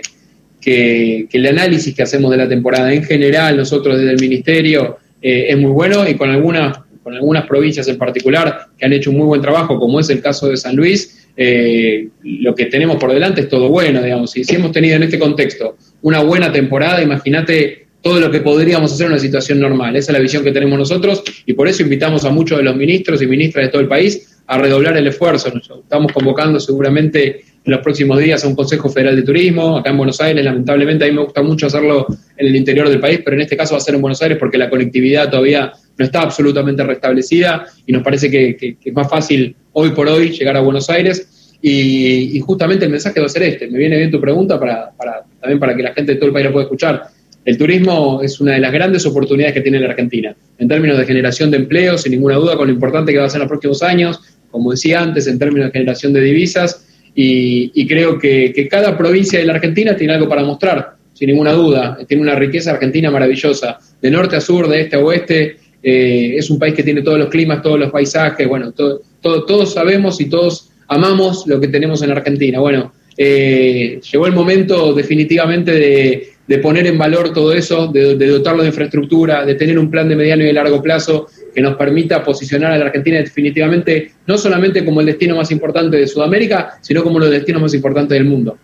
que, 0.62 1.28
el 1.30 1.48
análisis 1.48 1.94
que 1.94 2.04
hacemos 2.04 2.32
de 2.32 2.38
la 2.38 2.48
temporada 2.48 2.94
en 2.94 3.04
general, 3.04 3.58
nosotros 3.58 3.98
desde 3.98 4.12
el 4.12 4.22
ministerio, 4.22 4.98
eh, 5.22 5.48
es 5.50 5.58
muy 5.58 5.72
bueno 5.72 6.08
y 6.08 6.16
con 6.16 6.30
algunas, 6.30 6.78
con 7.04 7.16
algunas 7.16 7.46
provincias 7.48 7.86
en 7.90 7.98
particular 7.98 8.68
que 8.78 8.86
han 8.86 8.94
hecho 8.94 9.10
un 9.10 9.18
muy 9.18 9.26
buen 9.26 9.42
trabajo, 9.42 9.78
como 9.78 10.00
es 10.00 10.10
el 10.10 10.22
caso 10.22 10.48
de 10.48 10.56
San 10.56 10.78
Luis, 10.78 11.21
eh, 11.36 12.08
lo 12.24 12.54
que 12.56 12.66
tenemos 12.66 12.98
por 12.98 13.12
delante 13.12 13.42
es 13.42 13.50
todo 13.50 13.70
bueno, 13.70 14.02
digamos. 14.02 14.36
Y 14.38 14.44
si 14.44 14.56
hemos 14.56 14.72
tenido 14.72 14.96
en 14.96 15.04
este 15.04 15.20
contexto 15.20 15.78
una 16.02 16.22
buena 16.22 16.52
temporada, 16.52 17.02
imagínate 17.02 17.88
todo 18.02 18.20
lo 18.20 18.32
que 18.32 18.42
podríamos 18.42 18.92
hacer 18.92 19.06
en 19.06 19.14
una 19.14 19.22
situación 19.22 19.60
normal. 19.60 19.96
Esa 19.96 20.12
es 20.12 20.18
la 20.18 20.22
visión 20.22 20.44
que 20.44 20.52
tenemos 20.52 20.78
nosotros 20.78 21.24
y 21.46 21.54
por 21.54 21.68
eso 21.68 21.84
invitamos 21.84 22.26
a 22.26 22.32
muchos 22.32 22.58
de 22.58 22.64
los 22.64 22.76
ministros 22.76 23.22
y 23.22 23.28
ministras 23.28 23.66
de 23.66 23.72
todo 23.72 23.82
el 23.82 23.88
país 23.88 24.42
a 24.48 24.58
redoblar 24.58 24.98
el 24.98 25.08
esfuerzo. 25.08 25.52
Estamos 25.82 26.12
convocando 26.12 26.60
seguramente 26.60 27.42
en 27.64 27.72
los 27.72 27.82
próximos 27.82 28.20
días 28.20 28.44
a 28.44 28.48
un 28.48 28.56
Consejo 28.56 28.90
Federal 28.90 29.16
de 29.16 29.22
Turismo, 29.22 29.78
acá 29.78 29.92
en 29.92 29.98
Buenos 29.98 30.20
Aires, 30.20 30.44
lamentablemente 30.44 31.06
a 31.06 31.08
mí 31.08 31.14
me 31.14 31.24
gusta 31.24 31.44
mucho 31.44 31.68
hacerlo 31.68 32.08
en 32.38 32.48
el 32.48 32.56
interior 32.56 32.90
del 32.90 33.00
país, 33.00 33.22
pero 33.24 33.36
en 33.36 33.42
este 33.42 33.56
caso 33.56 33.74
va 33.74 33.78
a 33.78 33.82
ser 33.82 33.96
en 33.96 34.02
Buenos 34.02 34.22
Aires 34.22 34.38
porque 34.40 34.58
la 34.58 34.70
conectividad 34.70 35.30
todavía 35.30 35.72
no 35.98 36.06
está 36.06 36.22
absolutamente 36.22 36.84
restablecida 36.84 37.66
y 37.86 37.92
nos 37.92 38.02
parece 38.04 38.32
que, 38.32 38.78
es 38.84 38.94
más 38.94 39.10
fácil 39.10 39.56
hoy 39.74 39.92
por 39.92 40.08
hoy 40.08 40.32
llegar 40.32 40.58
a 40.58 40.62
Buenos 40.62 40.90
Aires. 40.90 41.28
Y, 41.64 42.40
justamente 42.40 42.86
el 42.86 42.92
mensaje 42.92 43.20
va 43.20 43.28
a 43.28 43.30
ser 43.30 43.44
este. 43.44 43.70
Me 43.70 43.78
viene 43.78 43.96
bien 43.96 44.10
tu 44.10 44.20
pregunta 44.20 44.60
para, 44.60 44.90
para, 44.98 45.24
también 45.40 45.60
para 45.60 45.76
que 45.76 45.84
la 45.84 45.94
gente 45.94 46.14
de 46.14 46.18
todo 46.18 46.28
el 46.28 46.34
país 46.34 46.48
lo 46.48 46.54
pueda 46.54 46.64
escuchar 46.64 47.12
el 47.44 47.58
turismo 47.58 48.22
es 48.22 48.40
una 48.40 48.54
de 48.54 48.60
las 48.60 48.72
grandes 48.72 49.06
oportunidades 49.06 49.54
que 49.54 49.62
tiene 49.62 49.80
la 49.80 49.90
Argentina, 49.90 50.36
en 50.60 50.68
términos 50.68 50.98
de 50.98 51.06
generación 51.06 51.50
de 51.50 51.58
empleo, 51.58 51.98
sin 51.98 52.12
ninguna 52.12 52.36
duda, 52.36 52.56
con 52.56 52.68
lo 52.68 52.74
importante 52.74 53.12
que 53.12 53.18
va 53.18 53.26
a 53.26 53.30
ser 53.30 53.38
en 53.38 53.48
los 53.48 53.50
próximos 53.50 53.82
años, 53.82 54.20
como 54.52 54.72
decía 54.72 55.02
antes, 55.02 55.26
en 55.28 55.40
términos 55.40 55.68
de 55.68 55.72
generación 55.72 56.14
de 56.14 56.22
divisas, 56.22 56.86
y, 57.14 57.88
creo 57.88 58.18
que, 58.18 58.68
cada 58.70 58.98
provincia 58.98 59.40
de 59.40 59.46
la 59.46 59.54
Argentina 59.54 59.96
tiene 59.96 60.14
algo 60.14 60.30
para 60.30 60.44
mostrar, 60.44 60.96
sin 61.14 61.28
ninguna 61.28 61.52
duda, 61.52 61.98
tiene 62.08 62.24
una 62.24 62.36
riqueza 62.36 62.72
argentina 62.72 63.12
maravillosa, 63.12 63.78
de 64.02 64.12
norte 64.12 64.36
a 64.36 64.42
sur, 64.42 64.68
de 64.68 64.82
este 64.82 64.96
a 64.96 65.00
oeste, 65.00 65.58
eh, 65.84 66.36
es 66.38 66.50
un 66.50 66.60
país 66.60 66.74
que 66.74 66.84
tiene 66.84 67.02
todos 67.02 67.18
los 67.18 67.30
climas, 67.30 67.62
todos 67.62 67.80
los 67.80 67.92
paisajes, 67.92 68.48
bueno, 68.48 68.72
todos 68.72 69.74
sabemos 69.74 70.22
y 70.22 70.30
todos 70.30 70.70
amamos 70.88 71.48
lo 71.48 71.60
que 71.60 71.68
tenemos 71.68 72.02
en 72.02 72.12
Argentina. 72.12 72.60
Bueno, 72.60 72.94
eh, 73.18 74.00
llegó 74.12 74.28
el 74.28 74.34
momento 74.34 74.94
definitivamente 74.94 75.72
de 75.72 76.34
de 76.52 76.58
poner 76.58 76.86
en 76.86 76.98
valor 76.98 77.32
todo 77.32 77.54
eso, 77.54 77.88
de, 77.88 78.14
dotarlo 78.28 78.64
de 78.64 78.68
infraestructura, 78.68 79.46
de 79.46 79.56
tener 79.56 79.80
un 79.80 79.90
plan 79.90 80.10
de 80.10 80.18
mediano 80.18 80.44
y 80.44 80.48
de 80.48 80.52
largo 80.52 80.82
plazo 80.82 81.28
que 81.56 81.62
nos 81.62 81.78
permita 81.78 82.22
posicionar 82.22 82.74
a 82.74 82.78
la 82.78 82.88
Argentina 82.88 83.20
definitivamente 83.20 84.12
no 84.28 84.38
solamente 84.38 84.84
como 84.84 85.00
el 85.00 85.06
destino 85.06 85.38
más 85.38 85.50
importante 85.50 85.96
de 85.96 86.06
Sudamérica, 86.08 86.78
sino 86.82 87.04
como 87.04 87.20
los 87.20 87.30
destinos 87.30 87.62
más 87.62 87.74
importantes 87.74 88.18
del 88.18 88.26
mundo. 88.26 88.58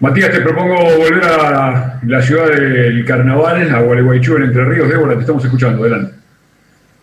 Matías, 0.00 0.30
te 0.30 0.40
propongo 0.40 0.76
volver 0.96 1.24
a 1.24 2.00
la 2.06 2.22
ciudad 2.22 2.48
del 2.48 3.04
carnaval, 3.04 3.70
a 3.70 3.80
Gualeguaychú, 3.80 4.36
en 4.36 4.44
Entre 4.44 4.64
Ríos. 4.64 4.88
Débora, 4.88 5.12
te 5.12 5.20
estamos 5.20 5.44
escuchando. 5.44 5.82
Adelante. 5.82 6.21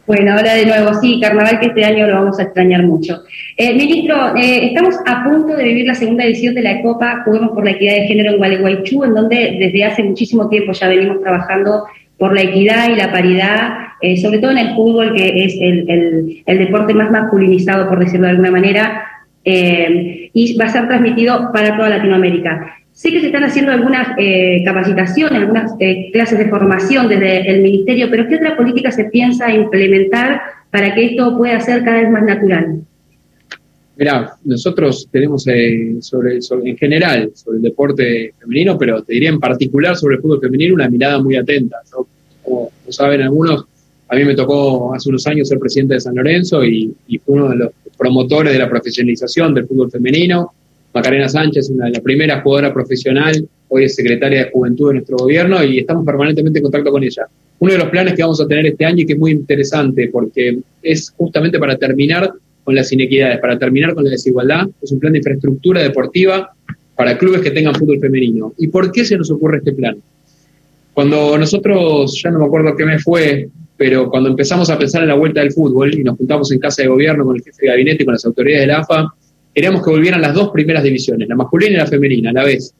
Bueno, 0.09 0.33
ahora 0.33 0.55
de 0.55 0.65
nuevo, 0.65 0.91
sí, 0.99 1.19
carnaval 1.21 1.59
que 1.59 1.67
este 1.67 1.85
año 1.85 2.07
lo 2.07 2.15
vamos 2.15 2.39
a 2.39 2.41
extrañar 2.41 2.81
mucho. 2.81 3.21
Eh, 3.55 3.75
ministro, 3.75 4.35
eh, 4.35 4.65
estamos 4.65 4.95
a 5.05 5.23
punto 5.23 5.55
de 5.55 5.63
vivir 5.63 5.85
la 5.85 5.93
segunda 5.93 6.23
edición 6.23 6.55
de 6.55 6.63
la 6.63 6.81
Copa 6.81 7.21
Juguemos 7.23 7.51
por 7.51 7.63
la 7.63 7.69
Equidad 7.69 7.93
de 7.93 8.07
Género 8.07 8.31
en 8.31 8.37
Gualeguaychú, 8.39 9.03
en 9.03 9.13
donde 9.13 9.57
desde 9.59 9.85
hace 9.85 10.01
muchísimo 10.01 10.49
tiempo 10.49 10.71
ya 10.71 10.87
venimos 10.87 11.21
trabajando 11.21 11.83
por 12.17 12.33
la 12.33 12.41
equidad 12.41 12.89
y 12.89 12.95
la 12.95 13.11
paridad, 13.11 13.69
eh, 14.01 14.17
sobre 14.17 14.39
todo 14.39 14.49
en 14.49 14.57
el 14.57 14.73
fútbol, 14.73 15.13
que 15.13 15.45
es 15.45 15.53
el, 15.61 16.41
el, 16.43 16.57
deporte 16.57 16.95
más 16.95 17.11
masculinizado, 17.11 17.87
por 17.87 17.99
decirlo 17.99 18.25
de 18.25 18.31
alguna 18.31 18.49
manera, 18.49 19.03
y 19.43 20.57
va 20.57 20.65
a 20.65 20.69
ser 20.69 20.87
transmitido 20.87 21.51
para 21.53 21.77
toda 21.77 21.89
Latinoamérica. 21.89 22.77
Sé 22.99 23.11
que 23.11 23.21
se 23.21 23.27
están 23.27 23.45
haciendo 23.45 23.71
algunas 23.71 24.09
eh, 24.17 24.61
capacitaciones, 24.65 25.39
algunas 25.39 25.71
eh, 25.79 26.09
clases 26.11 26.37
de 26.37 26.49
formación 26.49 27.07
desde 27.07 27.49
el 27.49 27.61
Ministerio, 27.61 28.09
pero 28.11 28.27
¿qué 28.27 28.35
otra 28.35 28.57
política 28.57 28.91
se 28.91 29.05
piensa 29.05 29.49
implementar 29.55 30.41
para 30.69 30.93
que 30.93 31.05
esto 31.05 31.37
pueda 31.37 31.61
ser 31.61 31.85
cada 31.85 32.01
vez 32.01 32.11
más 32.11 32.23
natural? 32.23 32.81
Mirá, 33.95 34.33
nosotros 34.43 35.07
tenemos 35.09 35.47
eh, 35.47 35.95
sobre, 36.01 36.39
en 36.65 36.75
general 36.75 37.31
sobre 37.35 37.59
el 37.59 37.63
deporte 37.63 38.33
femenino, 38.37 38.77
pero 38.77 39.01
te 39.01 39.13
diría 39.13 39.29
en 39.29 39.39
particular 39.39 39.95
sobre 39.95 40.15
el 40.17 40.21
fútbol 40.21 40.41
femenino 40.41 40.73
una 40.73 40.89
mirada 40.89 41.23
muy 41.23 41.37
atenta. 41.37 41.77
Como, 42.43 42.69
saben 42.89 43.21
algunos, 43.21 43.63
a 44.09 44.15
mí 44.17 44.25
me 44.25 44.35
tocó 44.35 44.93
hace 44.93 45.07
unos 45.07 45.25
años 45.25 45.47
ser 45.47 45.57
presidente 45.57 45.93
de 45.93 46.01
San 46.01 46.15
Lorenzo 46.15 46.65
y, 46.65 46.93
y 47.07 47.17
fue 47.19 47.35
uno 47.35 47.47
de 47.47 47.55
los 47.55 47.69
promotores 47.97 48.51
de 48.51 48.59
la 48.59 48.69
profesionalización 48.69 49.53
del 49.53 49.67
fútbol 49.67 49.89
femenino. 49.89 50.51
Macarena 50.93 51.29
Sánchez, 51.29 51.69
una 51.69 51.85
de 51.85 51.91
las 51.91 52.01
primeras 52.01 52.41
jugadoras 52.43 52.73
profesional, 52.73 53.47
hoy 53.67 53.83
es 53.83 53.95
secretaria 53.95 54.45
de 54.45 54.51
Juventud 54.51 54.89
de 54.89 54.93
nuestro 54.95 55.17
gobierno 55.17 55.63
y 55.63 55.79
estamos 55.79 56.05
permanentemente 56.05 56.59
en 56.59 56.63
contacto 56.63 56.91
con 56.91 57.03
ella. 57.03 57.27
Uno 57.59 57.73
de 57.73 57.77
los 57.77 57.89
planes 57.89 58.13
que 58.13 58.23
vamos 58.23 58.41
a 58.41 58.47
tener 58.47 58.65
este 58.65 58.85
año 58.85 59.03
y 59.03 59.05
que 59.05 59.13
es 59.13 59.19
muy 59.19 59.31
interesante 59.31 60.09
porque 60.11 60.59
es 60.81 61.11
justamente 61.15 61.59
para 61.59 61.77
terminar 61.77 62.31
con 62.63 62.75
las 62.75 62.91
inequidades, 62.91 63.39
para 63.39 63.59
terminar 63.59 63.93
con 63.93 64.03
la 64.03 64.11
desigualdad. 64.11 64.67
Es 64.81 64.91
un 64.91 64.99
plan 64.99 65.13
de 65.13 65.19
infraestructura 65.19 65.81
deportiva 65.81 66.51
para 66.95 67.17
clubes 67.17 67.41
que 67.41 67.51
tengan 67.51 67.75
fútbol 67.75 67.99
femenino. 67.99 68.53
¿Y 68.57 68.67
por 68.67 68.91
qué 68.91 69.05
se 69.05 69.17
nos 69.17 69.29
ocurre 69.29 69.57
este 69.57 69.73
plan? 69.73 69.97
Cuando 70.93 71.37
nosotros, 71.37 72.19
ya 72.21 72.31
no 72.31 72.39
me 72.39 72.45
acuerdo 72.45 72.75
qué 72.75 72.85
me 72.85 72.99
fue, 72.99 73.49
pero 73.77 74.09
cuando 74.09 74.29
empezamos 74.29 74.69
a 74.69 74.77
pensar 74.77 75.03
en 75.03 75.07
la 75.09 75.15
vuelta 75.15 75.39
del 75.39 75.51
fútbol 75.51 75.93
y 75.93 76.03
nos 76.03 76.17
juntamos 76.17 76.51
en 76.51 76.59
casa 76.59 76.81
de 76.81 76.89
gobierno 76.89 77.23
con 77.23 77.37
el 77.37 77.43
jefe 77.43 77.57
de 77.61 77.67
gabinete 77.69 78.03
y 78.03 78.05
con 78.05 78.13
las 78.13 78.25
autoridades 78.25 78.63
de 78.63 78.67
la 78.67 78.79
AFA, 78.79 79.13
queríamos 79.59 79.83
que 79.83 79.91
volvieran 79.91 80.21
las 80.21 80.33
dos 80.33 80.51
primeras 80.51 80.83
divisiones, 80.83 81.27
la 81.27 81.35
masculina 81.35 81.73
y 81.73 81.77
la 81.77 81.87
femenina, 81.87 82.29
a 82.29 82.33
la 82.33 82.45
vez. 82.45 82.73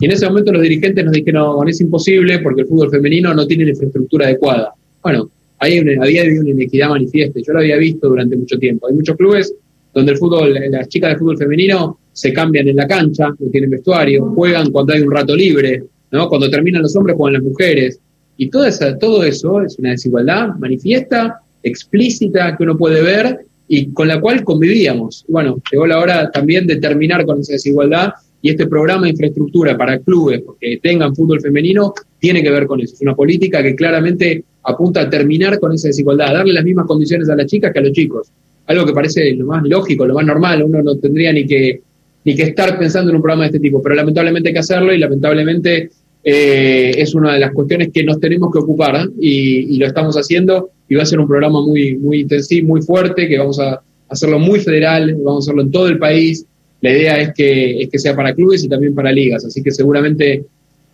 Y 0.00 0.06
en 0.06 0.12
ese 0.12 0.26
momento 0.26 0.50
los 0.50 0.62
dirigentes 0.62 1.04
nos 1.04 1.12
dijeron, 1.12 1.68
es 1.68 1.80
imposible 1.80 2.38
porque 2.38 2.62
el 2.62 2.66
fútbol 2.66 2.90
femenino 2.90 3.34
no 3.34 3.46
tiene 3.46 3.64
la 3.64 3.70
infraestructura 3.70 4.26
adecuada. 4.26 4.72
Bueno, 5.02 5.30
Ahí 5.62 5.78
había 5.78 6.22
habido 6.22 6.40
una 6.40 6.50
inequidad 6.50 6.88
manifiesta, 6.88 7.38
yo 7.38 7.52
lo 7.52 7.60
había 7.60 7.76
visto 7.76 8.08
durante 8.08 8.36
mucho 8.36 8.58
tiempo. 8.58 8.88
Hay 8.88 8.94
muchos 8.94 9.16
clubes 9.16 9.54
donde 9.94 10.10
el 10.10 10.18
fútbol, 10.18 10.54
las 10.54 10.88
chicas 10.88 11.12
de 11.12 11.18
fútbol 11.20 11.38
femenino 11.38 11.98
se 12.12 12.32
cambian 12.32 12.66
en 12.66 12.74
la 12.74 12.88
cancha, 12.88 13.28
no 13.28 13.48
tienen 13.48 13.70
vestuario, 13.70 14.26
juegan 14.34 14.72
cuando 14.72 14.92
hay 14.92 15.02
un 15.02 15.12
rato 15.12 15.36
libre, 15.36 15.84
¿no? 16.10 16.28
Cuando 16.28 16.50
terminan 16.50 16.82
los 16.82 16.96
hombres 16.96 17.16
juegan 17.16 17.34
las 17.34 17.44
mujeres. 17.44 18.00
Y 18.36 18.50
todo, 18.50 18.64
esa, 18.64 18.98
todo 18.98 19.22
eso 19.22 19.62
es 19.62 19.78
una 19.78 19.90
desigualdad 19.90 20.48
manifiesta, 20.58 21.42
explícita, 21.62 22.56
que 22.56 22.64
uno 22.64 22.76
puede 22.76 23.00
ver 23.00 23.46
y 23.74 23.90
con 23.90 24.06
la 24.06 24.20
cual 24.20 24.44
convivíamos. 24.44 25.24
Bueno, 25.28 25.56
llegó 25.72 25.86
la 25.86 25.98
hora 25.98 26.30
también 26.30 26.66
de 26.66 26.76
terminar 26.76 27.24
con 27.24 27.40
esa 27.40 27.54
desigualdad 27.54 28.12
y 28.42 28.50
este 28.50 28.66
programa 28.66 29.04
de 29.04 29.12
infraestructura 29.12 29.78
para 29.78 29.98
clubes 29.98 30.42
que 30.60 30.76
tengan 30.76 31.16
fútbol 31.16 31.40
femenino 31.40 31.94
tiene 32.18 32.42
que 32.42 32.50
ver 32.50 32.66
con 32.66 32.82
eso. 32.82 32.92
Es 32.92 33.00
una 33.00 33.14
política 33.14 33.62
que 33.62 33.74
claramente 33.74 34.44
apunta 34.64 35.00
a 35.00 35.08
terminar 35.08 35.58
con 35.58 35.72
esa 35.72 35.88
desigualdad, 35.88 36.28
a 36.28 36.32
darle 36.34 36.52
las 36.52 36.64
mismas 36.64 36.84
condiciones 36.86 37.30
a 37.30 37.34
las 37.34 37.46
chicas 37.46 37.72
que 37.72 37.78
a 37.78 37.82
los 37.82 37.92
chicos. 37.92 38.28
Algo 38.66 38.84
que 38.84 38.92
parece 38.92 39.32
lo 39.32 39.46
más 39.46 39.62
lógico, 39.64 40.04
lo 40.04 40.12
más 40.16 40.26
normal, 40.26 40.62
uno 40.64 40.82
no 40.82 40.98
tendría 40.98 41.32
ni 41.32 41.46
que, 41.46 41.80
ni 42.26 42.36
que 42.36 42.42
estar 42.42 42.78
pensando 42.78 43.08
en 43.08 43.16
un 43.16 43.22
programa 43.22 43.44
de 43.44 43.56
este 43.56 43.60
tipo, 43.60 43.80
pero 43.80 43.94
lamentablemente 43.94 44.50
hay 44.50 44.52
que 44.52 44.60
hacerlo 44.60 44.92
y 44.92 44.98
lamentablemente 44.98 45.88
eh, 46.24 46.94
es 46.98 47.14
una 47.14 47.32
de 47.32 47.40
las 47.40 47.52
cuestiones 47.52 47.88
que 47.92 48.04
nos 48.04 48.20
tenemos 48.20 48.52
que 48.52 48.60
ocupar 48.60 49.08
y, 49.18 49.76
lo 49.78 49.86
estamos 49.86 50.14
haciendo 50.16 50.70
y 50.92 50.94
va 50.94 51.04
a 51.04 51.06
ser 51.06 51.18
un 51.18 51.26
programa 51.26 51.62
muy, 51.62 51.96
muy 51.96 52.20
intensivo, 52.20 52.68
muy 52.68 52.82
fuerte, 52.82 53.26
que 53.26 53.38
vamos 53.38 53.58
a 53.58 53.80
hacerlo 54.10 54.38
muy 54.38 54.60
federal, 54.60 55.14
vamos 55.24 55.36
a 55.36 55.42
hacerlo 55.46 55.62
en 55.62 55.70
todo 55.70 55.88
el 55.88 55.98
país. 55.98 56.44
La 56.82 56.90
idea 56.90 57.18
es 57.18 57.32
que, 57.32 57.80
es 57.80 57.88
que 57.88 57.98
sea 57.98 58.14
para 58.14 58.34
clubes 58.34 58.62
y 58.62 58.68
también 58.68 58.94
para 58.94 59.10
ligas, 59.10 59.42
así 59.42 59.62
que 59.62 59.70
seguramente 59.70 60.44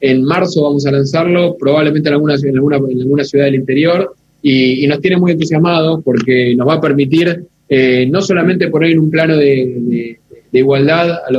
en 0.01 0.22
marzo 0.22 0.62
vamos 0.62 0.86
a 0.86 0.92
lanzarlo, 0.92 1.57
probablemente 1.59 2.11
en 2.11 2.14
alguna, 2.14 2.36
en 2.36 2.55
alguna, 2.55 2.76
en 2.76 3.01
alguna 3.01 3.24
ciudad 3.24 3.46
del 3.46 3.57
interior, 3.57 4.14
y, 4.40 4.86
nos 4.86 5.01
tiene 5.01 5.16
muy 5.16 5.32
entusiasmados 5.32 6.01
porque 6.05 6.55
nos 6.55 6.68
va 6.68 6.74
a 6.74 6.80
permitir 6.80 7.46
eh, 7.68 8.07
no 8.09 8.22
solamente 8.22 8.68
poner 8.68 8.92
en 8.92 9.01
un 9.01 9.11
plano 9.11 9.36
de, 9.36 10.16
igualdad 10.53 11.11
a, 11.11 11.32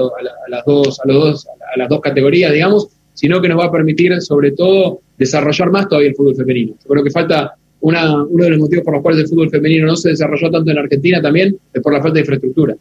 las 0.50 0.66
dos, 0.66 1.00
a, 1.00 1.08
los 1.08 1.16
dos, 1.16 1.48
a 1.48 1.78
las 1.78 1.88
dos 1.88 2.02
categorías, 2.02 2.52
digamos, 2.52 2.90
sino 3.14 3.42
que 3.42 3.48
nos 3.48 3.58
va 3.58 3.68
a 3.68 3.72
permitir, 3.72 4.22
sobre 4.22 4.52
todo, 4.52 5.00
desarrollar 5.18 5.72
más 5.72 5.88
todavía 5.88 6.10
el 6.10 6.16
fútbol 6.16 6.36
femenino. 6.36 6.74
Yo 6.84 6.90
creo 6.90 7.06
que 7.06 7.12
falta 7.12 7.56
una, 7.82 8.24
uno 8.24 8.44
de 8.44 8.50
los 8.52 8.60
motivos 8.60 8.84
por 8.84 8.94
los 8.94 9.02
cuales 9.02 9.22
el 9.22 9.28
fútbol 9.28 9.50
femenino 9.50 9.88
no 9.88 9.96
se 9.96 10.10
desarrolló 10.10 10.52
tanto 10.52 10.72
en 10.72 10.78
Argentina 10.78 11.22
también 11.22 11.56
es 11.74 11.82
por 11.82 11.94
la 11.94 12.02
falta 12.02 12.16
de 12.16 12.22
infraestructura. 12.22 12.76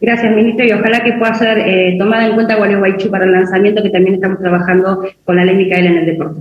Gracias, 0.00 0.34
ministro, 0.34 0.66
y 0.66 0.72
ojalá 0.72 1.04
que 1.04 1.12
pueda 1.12 1.32
ser 1.34 1.58
eh, 1.58 1.94
tomada 1.96 2.26
en 2.26 2.34
cuenta 2.34 2.56
Gualeguaychú 2.56 3.08
para 3.08 3.24
el 3.24 3.30
lanzamiento, 3.30 3.84
que 3.84 3.90
también 3.90 4.16
estamos 4.16 4.40
trabajando 4.40 5.08
con 5.24 5.36
la 5.36 5.44
ley 5.44 5.54
Micaela 5.54 5.90
en 5.90 5.96
el 5.98 6.06
deporte. 6.06 6.40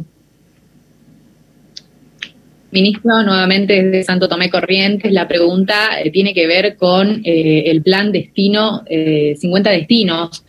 Ministro, 2.72 3.22
nuevamente 3.22 3.84
desde 3.84 4.04
Santo 4.04 4.28
Tomé 4.28 4.50
Corrientes, 4.50 5.12
la 5.12 5.28
pregunta 5.28 6.02
eh, 6.04 6.10
tiene 6.10 6.34
que 6.34 6.48
ver 6.48 6.76
con 6.76 7.22
eh, 7.24 7.64
el 7.68 7.84
plan 7.84 8.12
destino, 8.12 8.84
50 8.88 9.70
destinos 9.70 10.44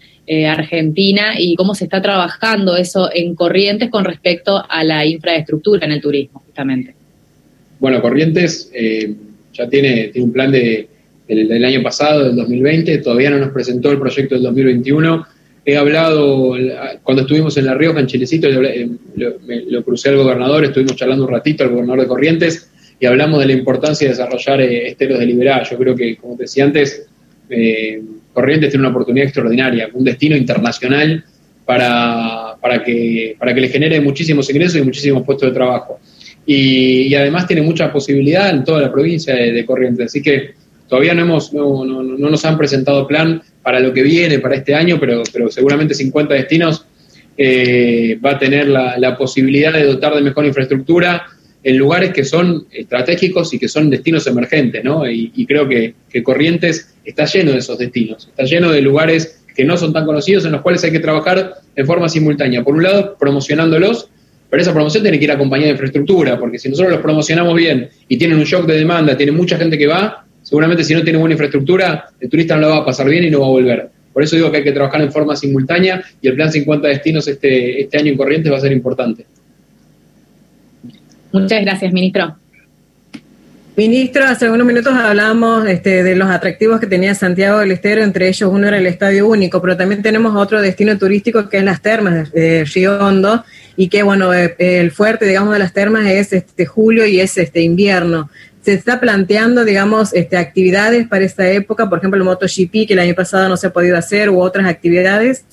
Argentina 0.49 1.35
y 1.37 1.57
cómo 1.57 1.75
se 1.75 1.85
está 1.85 2.01
trabajando 2.01 2.75
eso 2.75 3.11
en 3.12 3.35
Corrientes 3.35 3.91
con 3.91 4.07
respecto 4.07 4.64
a 4.66 4.83
la 4.83 5.05
infraestructura 5.05 5.85
en 5.85 5.93
el 5.93 6.01
turismo, 6.01 6.41
justamente. 6.47 7.01
Bueno, 7.83 8.01
Corrientes 8.01 8.70
ya 9.53 9.68
tiene, 9.68 10.09
tiene 10.09 10.24
un 10.24 10.33
plan 10.33 10.51
de 10.51 10.89
del, 11.28 11.64
año 11.64 11.83
pasado, 11.83 12.24
del 12.24 12.37
2020, 12.37 12.99
todavía 12.99 13.30
no 13.30 13.39
nos 13.39 13.51
presentó 13.51 13.91
el 13.91 13.99
proyecto 13.99 14.35
del 14.35 14.45
2021. 14.45 15.26
He 15.64 15.76
hablado, 15.76 16.57
cuando 17.03 17.22
estuvimos 17.22 17.57
en 17.57 17.66
La 17.66 17.74
Rioja, 17.74 18.01
en 18.01 18.07
Chilecito, 18.07 18.49
eh, 18.49 18.89
lo, 19.16 19.85
crucé 19.85 20.09
al 20.09 20.16
gobernador, 20.16 20.64
estuvimos 20.64 20.97
charlando 20.97 21.24
un 21.24 21.30
ratito 21.30 21.62
al 21.62 21.70
gobernador 21.70 22.01
de 22.01 22.09
Corrientes 22.09 22.70
y 22.99 23.07
hablamos 23.07 23.41
de 23.41 23.47
la 23.47 23.53
importancia 23.53 24.09
de 24.09 24.14
desarrollar 24.14 24.61
eh, 24.61 24.89
esteros 24.89 25.20
de 25.20 25.26
liberal. 25.26 25.66
Yo 25.70 25.78
creo 25.78 25.95
que, 25.95 26.16
como 26.16 26.37
te 26.37 26.45
decía 26.45 26.64
antes, 26.64 27.07
eh, 27.49 28.03
Corrientes 28.33 28.70
tiene 28.70 28.83
una 28.83 28.91
oportunidad 28.91 29.26
extraordinaria, 29.26 29.89
un 29.93 30.05
destino 30.05 30.37
internacional 30.37 31.24
para, 31.64 32.57
para, 32.61 32.83
que, 32.83 33.37
para 33.39 33.55
que 33.55 33.61
le 33.61 33.68
genere 33.68 34.01
muchísimos 34.01 34.51
ingresos 34.51 34.80
y 34.80 34.83
muchísimos 34.83 35.22
puestos 35.22 35.49
de 35.49 35.55
trabajo. 35.55 36.01
Y, 36.47 37.14
además 37.14 37.47
tiene 37.47 37.62
mucha 37.62 37.93
posibilidad 37.93 38.51
en 38.51 38.64
toda 38.64 38.80
la 38.80 38.93
provincia 38.93 39.34
de, 39.34 39.64
Corrientes. 39.64 40.07
Así 40.07 40.22
que 40.22 40.62
Todavía 40.93 41.14
no, 41.14 41.22
hemos, 41.22 41.55
no, 41.55 41.86
no, 41.86 42.03
no, 42.03 42.28
nos 42.28 42.45
han 42.45 42.59
presentado 42.59 43.07
plan 43.07 43.40
para 43.62 43.80
lo 43.80 43.95
que 43.95 44.03
viene, 44.03 44.40
para 44.40 44.57
este 44.57 44.74
año, 44.74 45.01
pero, 45.01 45.24
seguramente 45.49 45.95
50 45.95 46.34
destinos 46.34 46.84
eh, 47.38 48.18
va 48.22 48.32
a 48.32 48.38
tener 48.38 48.68
la, 48.68 49.16
posibilidad 49.16 49.72
de 49.72 49.84
dotar 49.84 50.14
de 50.14 50.20
mejor 50.20 50.45
infraestructura 50.45 51.24
en 51.64 51.78
lugares 51.78 52.12
que 52.12 52.24
son 52.24 52.66
estratégicos 52.70 53.55
y 53.55 53.59
que 53.59 53.68
son 53.68 53.88
destinos 53.88 54.26
emergentes, 54.26 54.84
¿no? 54.84 55.09
Y, 55.11 55.47
creo 55.47 55.66
que, 55.66 55.95
que, 56.11 56.22
Corrientes 56.22 56.95
está 57.03 57.24
lleno 57.24 57.53
de 57.53 57.59
esos 57.61 57.78
destinos, 57.78 58.28
está 58.28 58.45
lleno 58.45 58.70
de 58.70 58.82
lugares 58.82 59.43
que 59.57 59.64
no 59.64 59.78
son 59.78 59.95
tan 59.95 60.05
conocidos, 60.05 60.45
en 60.45 60.53
los 60.53 60.61
cuales 60.61 60.84
hay 60.84 60.93
que 60.93 61.01
trabajar 61.01 61.55
en 61.74 61.86
forma 61.86 62.11
simultánea. 62.11 62.62
Por 62.62 62.74
un 62.74 62.82
lado, 62.82 63.16
promocionándolos, 63.18 64.11
pero 64.53 64.61
esa 64.61 64.74
promoción 64.74 65.03
tiene 65.03 65.18
que 65.18 65.24
ir 65.24 65.32
acompañada 65.32 65.68
de 65.68 65.72
infraestructura, 65.72 66.38
porque 66.38 66.59
si 66.59 66.68
nosotros 66.68 66.92
los 66.92 67.00
promocionamos 67.00 67.57
bien 67.57 67.88
y 68.07 68.18
tienen 68.18 68.36
un 68.36 68.44
shock 68.44 68.66
de 68.66 68.74
demanda, 68.74 69.16
tienen 69.16 69.34
mucha 69.34 69.57
gente 69.57 69.78
que 69.78 69.86
va, 69.86 70.26
seguramente 70.42 70.84
si 70.84 70.92
no 70.92 71.03
tiene 71.03 71.18
buena 71.18 71.32
infraestructura, 71.32 72.11
el 72.20 72.28
turista 72.28 72.57
no 72.57 72.61
lo 72.61 72.68
va 72.68 72.76
a 72.76 72.84
pasar 72.84 73.09
bien 73.09 73.24
y 73.24 73.30
no 73.30 73.40
va 73.40 73.46
a 73.46 73.48
volver. 73.48 73.88
Por 74.12 74.22
eso 74.22 74.36
digo 74.36 74.50
que 74.50 74.59
hay 74.59 74.62
que 74.62 74.72
trabajar 74.72 75.00
en 75.00 75.11
forma 75.11 75.36
simultánea 75.36 76.05
y 76.20 76.28
el 76.28 76.34
plan 76.34 76.53
50 76.53 76.86
destinos 76.86 77.26
este, 77.28 77.80
este 77.80 77.96
año 77.96 78.11
en 78.12 78.18
Corrientes 78.18 78.53
va 78.53 78.59
a 78.59 78.61
ser 78.61 78.72
importante. 78.72 79.24
Muchas 81.32 81.62
gracias, 81.62 81.90
ministro. 81.90 82.36
Ministro, 83.75 84.25
hace 84.25 84.51
unos 84.51 84.66
minutos 84.66 84.93
hablamos 84.93 85.66
este, 85.66 86.03
de 86.03 86.14
los 86.14 86.29
atractivos 86.29 86.79
que 86.79 86.87
tenía 86.87 87.14
Santiago 87.14 87.59
del 87.59 87.70
Estero, 87.70 88.03
entre 88.03 88.29
ellos 88.29 88.51
uno 88.53 88.68
era 88.68 88.77
el 88.77 88.87
Estadio 88.87 89.27
Único, 89.27 89.62
pero 89.62 89.79
también 89.79 90.03
tenemos 90.03 90.37
otro 90.37 90.61
destino 90.61 90.99
turístico 90.99 91.49
que 91.49 91.57
es 91.57 91.64
las 91.64 91.81
termas 91.81 92.31
de 92.33 92.66
Río 92.66 92.99
Hondo 92.99 93.45
y 93.75 93.89
que, 93.89 94.03
bueno, 94.03 94.35
eh, 94.35 94.55
el 94.59 94.91
fuerte, 94.91 95.25
digamos, 95.25 95.55
de 95.55 95.59
las 95.59 95.73
termas 95.73 96.07
es 96.07 96.35
este 96.35 96.66
julio 96.66 97.07
y 97.07 97.20
es 97.20 97.39
este 97.39 97.62
invierno 97.62 98.29
se 98.62 98.75
está 98.75 99.01
planteando, 99.01 99.64
digamos, 99.64 100.12
este, 100.14 100.37
actividades 100.37 101.09
para 101.09 101.25
esta 101.25 101.49
época, 101.51 101.89
por 101.89 101.99
ejemplo, 101.99 102.16
el 102.16 102.25
MotoGP, 102.25 102.87
que 102.87 102.93
el 102.93 103.01
año 103.01 103.14
pasado 103.14 103.49
no 103.49 103.57
se 103.57 103.66
ha 103.66 103.73
podido 103.73 103.97
hacer, 103.97 104.31
u 104.31 104.41
otras 104.41 104.68
actividades? 104.68 105.45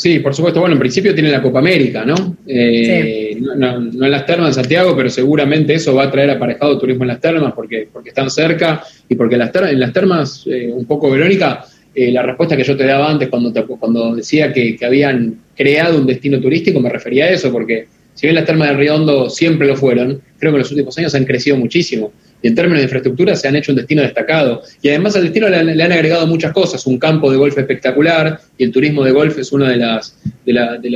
Sí, 0.00 0.20
por 0.20 0.34
supuesto. 0.34 0.60
Bueno, 0.60 0.76
en 0.76 0.78
principio 0.78 1.12
tiene 1.12 1.30
la 1.30 1.42
Copa 1.42 1.58
América, 1.58 2.06
¿no? 2.06 2.38
Eh, 2.46 3.36
no, 3.38 3.76
en 3.76 4.10
las 4.10 4.24
termas 4.24 4.48
de 4.48 4.62
Santiago, 4.62 4.96
pero 4.96 5.10
seguramente 5.10 5.74
eso 5.74 5.94
va 5.94 6.04
a 6.04 6.10
traer 6.10 6.30
aparejado 6.30 6.78
turismo 6.78 7.04
en 7.04 7.08
las 7.08 7.20
termas 7.20 7.52
porque, 7.52 7.86
porque 7.92 8.08
están 8.08 8.30
cerca 8.30 8.82
y 9.10 9.14
porque 9.14 9.36
las 9.36 9.54
en 9.54 9.78
las 9.78 9.92
termas, 9.92 10.46
eh, 10.46 10.70
un 10.72 10.86
poco 10.86 11.10
Verónica, 11.10 11.66
eh, 11.94 12.10
la 12.12 12.22
respuesta 12.22 12.56
que 12.56 12.64
yo 12.64 12.78
te 12.78 12.86
daba 12.86 13.10
antes 13.10 13.28
cuando, 13.28 13.52
cuando 13.78 14.14
decía 14.16 14.50
que, 14.54 14.74
que 14.74 14.86
habían 14.86 15.38
creado 15.54 15.98
un 15.98 16.06
destino 16.06 16.40
turístico, 16.40 16.80
me 16.80 16.88
refería 16.88 17.26
a 17.26 17.28
eso, 17.28 17.52
porque 17.52 17.86
si 18.14 18.26
bien 18.26 18.36
las 18.36 18.46
termas 18.46 18.70
de 18.70 18.76
Río 18.76 18.94
Hondo 18.94 19.28
siempre 19.28 19.66
lo 19.66 19.76
fueron, 19.76 20.22
creo 20.38 20.52
que 20.52 20.56
en 20.56 20.62
los 20.62 20.70
últimos 20.70 20.96
años 20.96 21.14
han 21.14 21.26
crecido 21.26 21.58
muchísimo. 21.58 22.10
Y 22.42 22.48
en 22.48 22.54
términos 22.54 22.78
de 22.78 22.84
infraestructura 22.84 23.36
se 23.36 23.48
han 23.48 23.56
hecho 23.56 23.72
un 23.72 23.76
destino 23.76 24.02
destacado. 24.02 24.62
Y 24.82 24.88
además 24.88 25.16
al 25.16 25.24
destino 25.24 25.48
le 25.48 25.56
han, 25.56 25.92
agregado 25.92 26.26
muchas 26.26 26.52
cosas. 26.52 26.86
Un 26.86 26.98
campo 26.98 27.30
de 27.30 27.36
golf 27.36 27.56
espectacular 27.56 28.40
y 28.56 28.64
el 28.64 28.72
turismo 28.72 29.04
de 29.04 29.12
golf 29.12 29.38
es 29.38 29.52
uno 29.52 29.66
de, 29.66 29.76
las, 29.76 30.16
de, 30.44 30.90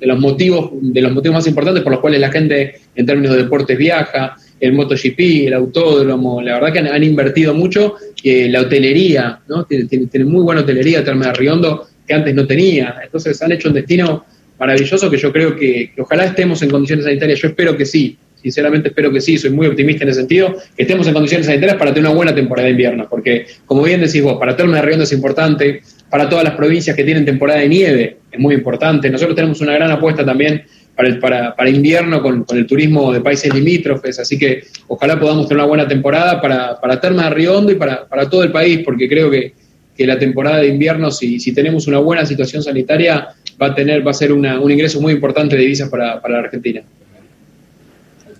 los 0.00 0.18
motivos, 0.18 0.70
de 0.80 1.00
los 1.00 1.12
motivos 1.12 1.36
más 1.36 1.46
importantes 1.46 1.82
por 1.82 1.92
los 1.92 2.00
cuales 2.00 2.20
la 2.20 2.30
gente 2.30 2.80
en 2.94 3.06
términos 3.06 3.36
de 3.36 3.44
deportes 3.44 3.78
viaja. 3.78 4.36
el 4.60 4.72
MotoGP, 4.72 5.46
el 5.46 5.54
autódromo, 5.54 6.42
la 6.42 6.54
verdad 6.54 6.72
que 6.72 6.78
han, 6.80 7.04
invertido 7.04 7.54
mucho, 7.54 7.94
eh, 8.24 8.48
la 8.48 8.62
hotelería, 8.62 9.40
¿no? 9.48 9.64
Tiene, 9.64 10.24
muy 10.24 10.42
buena 10.42 10.62
hotelería 10.62 11.04
Terme 11.04 11.26
de 11.26 11.32
Riondo 11.32 11.86
que 12.08 12.14
antes 12.14 12.34
no 12.34 12.46
tenía, 12.46 12.96
entonces 13.04 13.40
han 13.42 13.52
hecho 13.52 13.68
un 13.68 13.74
destino 13.74 14.24
maravilloso 14.58 15.10
que 15.10 15.18
yo 15.18 15.32
creo 15.32 15.54
que, 15.54 15.92
ojalá 15.98 16.24
estemos 16.24 16.60
en 16.62 16.70
condiciones 16.70 17.04
sanitarias, 17.04 17.38
yo 17.40 17.48
espero 17.48 17.76
que 17.76 17.84
sí, 17.84 18.16
sinceramente 18.42 18.88
espero 18.88 19.12
que 19.12 19.20
sí, 19.20 19.38
soy 19.38 19.50
muy 19.50 19.66
optimista 19.66 20.04
en 20.04 20.10
ese 20.10 20.20
sentido, 20.20 20.56
que 20.76 20.82
estemos 20.82 21.06
en 21.06 21.14
condiciones 21.14 21.46
sanitarias 21.46 21.76
para 21.76 21.92
tener 21.92 22.08
una 22.08 22.16
buena 22.16 22.34
temporada 22.34 22.66
de 22.66 22.72
invierno, 22.72 23.06
porque 23.08 23.46
como 23.66 23.82
bien 23.82 24.00
decís 24.00 24.22
vos, 24.22 24.38
para 24.38 24.56
Terme 24.56 24.76
de 24.76 24.82
Riondo 24.82 25.04
es 25.04 25.12
importante, 25.12 25.82
para 26.10 26.28
todas 26.28 26.44
las 26.44 26.54
provincias 26.54 26.96
que 26.96 27.04
tienen 27.04 27.24
temporada 27.24 27.60
de 27.60 27.68
nieve 27.68 28.16
es 28.30 28.38
muy 28.38 28.54
importante, 28.54 29.10
nosotros 29.10 29.34
tenemos 29.34 29.60
una 29.60 29.72
gran 29.74 29.90
apuesta 29.90 30.24
también 30.24 30.62
para, 30.94 31.08
el, 31.08 31.18
para, 31.18 31.54
para 31.54 31.70
invierno 31.70 32.22
con, 32.22 32.44
el 32.50 32.66
turismo 32.66 33.12
de 33.12 33.20
países 33.20 33.52
limítrofes, 33.54 34.18
así 34.18 34.38
que 34.38 34.64
ojalá 34.88 35.18
podamos 35.18 35.46
tener 35.48 35.60
una 35.60 35.68
buena 35.68 35.88
temporada 35.88 36.40
para, 36.40 36.80
para 36.80 37.00
Termas 37.00 37.28
de 37.28 37.34
Riondo 37.34 37.72
y 37.72 37.76
para, 37.76 38.06
para 38.06 38.28
todo 38.28 38.42
el 38.42 38.50
país, 38.50 38.80
porque 38.84 39.08
creo 39.08 39.30
que, 39.30 39.52
que 39.96 40.06
la 40.06 40.18
temporada 40.18 40.58
de 40.58 40.68
invierno, 40.68 41.10
si, 41.10 41.40
si 41.40 41.52
tenemos 41.52 41.86
una 41.88 41.98
buena 41.98 42.24
situación 42.24 42.62
sanitaria, 42.62 43.28
va 43.60 43.66
a 43.66 43.74
tener, 43.74 44.06
va 44.06 44.12
a 44.12 44.14
ser 44.14 44.32
una, 44.32 44.60
un 44.60 44.70
ingreso 44.70 45.00
muy 45.00 45.12
importante 45.12 45.56
de 45.56 45.62
divisas 45.62 45.88
para, 45.88 46.20
para 46.22 46.34
la 46.34 46.40
Argentina. 46.40 46.82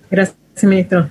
Gracias, 0.09 0.37
ministro. 0.63 1.09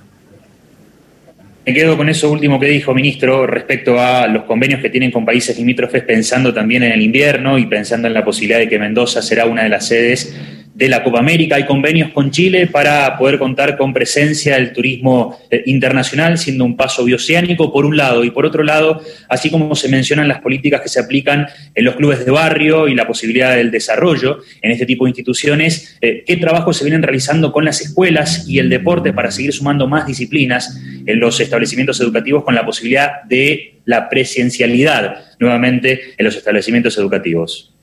Me 1.65 1.73
quedo 1.73 1.97
con 1.97 2.09
eso 2.09 2.31
último 2.31 2.59
que 2.59 2.67
dijo, 2.67 2.93
ministro, 2.93 3.45
respecto 3.45 3.99
a 3.99 4.27
los 4.27 4.43
convenios 4.43 4.81
que 4.81 4.89
tienen 4.89 5.11
con 5.11 5.25
países 5.25 5.57
limítrofes, 5.57 6.03
pensando 6.03 6.53
también 6.53 6.83
en 6.83 6.91
el 6.91 7.01
invierno 7.01 7.59
y 7.59 7.67
pensando 7.67 8.07
en 8.07 8.13
la 8.13 8.25
posibilidad 8.25 8.59
de 8.59 8.67
que 8.67 8.79
Mendoza 8.79 9.21
será 9.21 9.45
una 9.45 9.63
de 9.63 9.69
las 9.69 9.87
sedes 9.87 10.35
de 10.79 10.87
la 10.87 11.03
Copa 11.03 11.19
América. 11.19 11.57
Hay 11.57 11.65
convenios 11.65 12.11
con 12.11 12.31
Chile 12.31 12.65
para 12.65 13.17
poder 13.17 13.37
contar 13.37 13.77
con 13.77 13.93
presencia 13.93 14.55
del 14.55 14.71
turismo 14.71 15.37
eh, 15.51 15.61
internacional, 15.65 16.37
siendo 16.37 16.63
un 16.63 16.77
paso 16.77 17.03
bioceánico, 17.03 17.73
por 17.73 17.85
un 17.85 17.97
lado, 17.97 18.23
y 18.23 18.31
por 18.31 18.45
otro 18.45 18.63
lado, 18.63 19.01
así 19.27 19.51
como 19.51 19.75
se 19.75 19.89
mencionan 19.89 20.29
las 20.29 20.39
políticas 20.39 20.79
que 20.79 20.87
se 20.87 21.01
aplican 21.01 21.47
en 21.75 21.83
los 21.83 21.97
clubes 21.97 22.23
de 22.23 22.31
barrio 22.31 22.87
y 22.87 22.95
la 22.95 23.05
posibilidad 23.05 23.57
del 23.57 23.71
desarrollo 23.71 24.39
en 24.61 24.71
este 24.71 24.85
tipo 24.85 25.03
de 25.03 25.09
instituciones, 25.09 25.97
eh, 25.99 26.23
¿qué 26.25 26.37
trabajos 26.37 26.77
se 26.77 26.85
vienen 26.85 27.03
realizando 27.03 27.51
con 27.51 27.65
las 27.65 27.81
escuelas 27.81 28.47
y 28.47 28.59
el 28.59 28.69
deporte 28.69 29.11
para 29.11 29.31
seguir 29.31 29.51
sumando 29.51 29.85
más 29.85 30.07
disciplinas 30.07 30.81
en 31.05 31.19
los 31.19 31.41
establecimientos 31.41 31.99
educativos 31.99 32.45
con 32.45 32.55
la 32.55 32.65
posibilidad 32.65 33.23
de 33.23 33.73
la 33.83 34.07
presencialidad 34.07 35.25
nuevamente 35.39 36.13
en 36.17 36.23
los 36.23 36.37
establecimientos 36.37 36.97
educativos? 36.97 37.73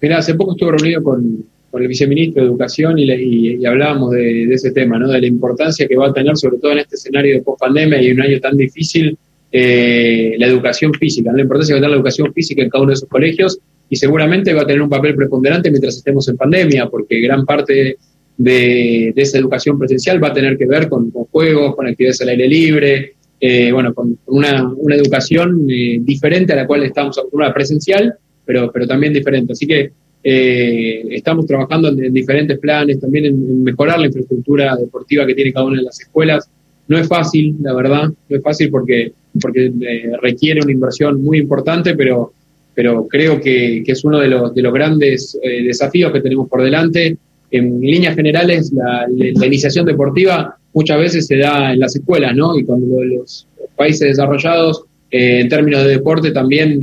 Mira, 0.00 0.18
hace 0.18 0.34
poco 0.34 0.52
estuve 0.52 0.70
reunido 0.78 1.02
con, 1.02 1.44
con 1.70 1.82
el 1.82 1.88
viceministro 1.88 2.42
de 2.42 2.48
Educación 2.48 2.98
y, 2.98 3.64
hablábamos 3.66 4.12
de, 4.12 4.44
ese 4.52 4.70
tema, 4.72 4.98
¿no? 4.98 5.08
de 5.08 5.20
la 5.20 5.26
importancia 5.26 5.86
que 5.86 5.96
va 5.96 6.08
a 6.08 6.12
tener, 6.12 6.36
sobre 6.36 6.58
todo 6.58 6.72
en 6.72 6.78
este 6.78 6.96
escenario 6.96 7.34
de 7.34 7.42
post-pandemia 7.42 8.00
y 8.02 8.10
un 8.10 8.22
año 8.22 8.40
tan 8.40 8.56
difícil, 8.56 9.16
eh, 9.50 10.34
la 10.38 10.46
educación 10.46 10.92
física, 10.94 11.32
la 11.32 11.42
importancia 11.42 11.74
que 11.74 11.80
va 11.80 11.86
a 11.86 11.88
tener 11.88 11.90
la 11.90 11.96
educación 11.96 12.32
física 12.32 12.62
en 12.62 12.70
cada 12.70 12.82
uno 12.82 12.90
de 12.90 12.94
esos 12.94 13.08
colegios 13.08 13.58
y 13.90 13.96
seguramente 13.96 14.52
va 14.52 14.62
a 14.62 14.66
tener 14.66 14.82
un 14.82 14.88
papel 14.88 15.14
preponderante 15.14 15.70
mientras 15.70 15.96
estemos 15.96 16.28
en 16.28 16.36
pandemia, 16.36 16.88
porque 16.88 17.20
gran 17.20 17.44
parte 17.46 17.96
de, 18.36 19.12
esa 19.16 19.38
educación 19.38 19.78
presencial 19.78 20.22
va 20.22 20.28
a 20.28 20.32
tener 20.32 20.56
que 20.56 20.66
ver 20.66 20.88
con, 20.88 21.10
juegos, 21.10 21.74
con 21.74 21.86
actividades 21.86 22.20
al 22.20 22.28
aire 22.30 22.48
libre, 22.48 23.14
eh, 23.40 23.72
bueno, 23.72 23.94
con 23.94 24.18
una, 24.26 24.72
educación 24.90 25.66
eh, 25.70 25.98
diferente 26.02 26.52
a 26.52 26.56
la 26.56 26.66
cual 26.66 26.82
estamos 26.82 27.16
acostumbrados, 27.18 27.54
presencial, 27.54 28.14
pero, 28.44 28.70
pero 28.72 28.86
también 28.86 29.12
diferente. 29.12 29.52
Así 29.52 29.66
que 29.66 29.92
eh, 30.22 31.04
estamos 31.10 31.46
trabajando 31.46 31.88
en, 31.88 32.12
diferentes 32.12 32.58
planes, 32.58 33.00
también 33.00 33.26
en, 33.26 33.62
mejorar 33.62 34.00
la 34.00 34.06
infraestructura 34.06 34.76
deportiva 34.76 35.26
que 35.26 35.34
tiene 35.34 35.52
cada 35.52 35.66
una 35.66 35.78
de 35.78 35.84
las 35.84 36.00
escuelas. 36.00 36.48
No 36.88 36.98
es 36.98 37.06
fácil, 37.06 37.56
la 37.62 37.74
verdad, 37.74 38.08
no 38.28 38.36
es 38.36 38.42
fácil 38.42 38.70
porque, 38.70 39.12
porque 39.40 39.66
eh, 39.66 40.12
requiere 40.20 40.60
una 40.62 40.72
inversión 40.72 41.22
muy 41.22 41.38
importante, 41.38 41.94
pero, 41.94 42.32
pero 42.74 43.06
creo 43.06 43.40
que, 43.40 43.82
es 43.86 44.04
uno 44.04 44.18
de 44.18 44.28
los, 44.28 44.54
de 44.54 44.62
los 44.62 44.72
grandes 44.72 45.38
eh, 45.42 45.62
desafíos 45.62 46.12
que 46.12 46.20
tenemos 46.20 46.48
por 46.48 46.62
delante. 46.62 47.16
En 47.50 47.80
líneas 47.80 48.14
generales, 48.14 48.72
la, 48.72 49.06
iniciación 49.46 49.86
deportiva 49.86 50.56
muchas 50.74 50.98
veces 50.98 51.26
se 51.26 51.36
da 51.36 51.72
en 51.72 51.80
las 51.80 51.96
escuelas, 51.96 52.36
¿no? 52.36 52.58
Y 52.58 52.64
cuando 52.64 53.02
los 53.02 53.46
países 53.76 54.08
desarrollados, 54.08 54.84
en 55.10 55.48
términos 55.48 55.84
de 55.84 55.90
deporte, 55.90 56.30
también 56.32 56.78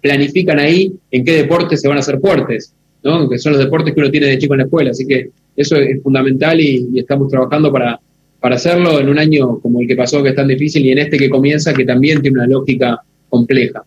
planifican 0.00 0.58
ahí 0.58 0.92
en 1.10 1.24
qué 1.24 1.32
deportes 1.32 1.80
se 1.80 1.88
van 1.88 1.96
a 1.96 2.00
hacer 2.00 2.20
fuertes, 2.20 2.72
¿no? 3.02 3.28
que 3.28 3.38
son 3.38 3.52
los 3.52 3.62
deportes 3.62 3.94
que 3.94 4.00
uno 4.00 4.10
tiene 4.10 4.28
de 4.28 4.38
chico 4.38 4.54
en 4.54 4.58
la 4.58 4.64
escuela. 4.64 4.90
Así 4.90 5.06
que 5.06 5.30
eso 5.56 5.76
es 5.76 6.02
fundamental 6.02 6.60
y, 6.60 6.98
estamos 6.98 7.30
trabajando 7.30 7.72
para, 7.72 7.98
para 8.40 8.56
hacerlo 8.56 9.00
en 9.00 9.08
un 9.08 9.18
año 9.18 9.58
como 9.60 9.80
el 9.80 9.88
que 9.88 9.96
pasó, 9.96 10.22
que 10.22 10.30
es 10.30 10.36
tan 10.36 10.48
difícil, 10.48 10.84
y 10.84 10.92
en 10.92 10.98
este 10.98 11.16
que 11.16 11.30
comienza, 11.30 11.74
que 11.74 11.84
también 11.84 12.22
tiene 12.22 12.38
una 12.38 12.46
lógica 12.46 13.00
compleja. 13.28 13.84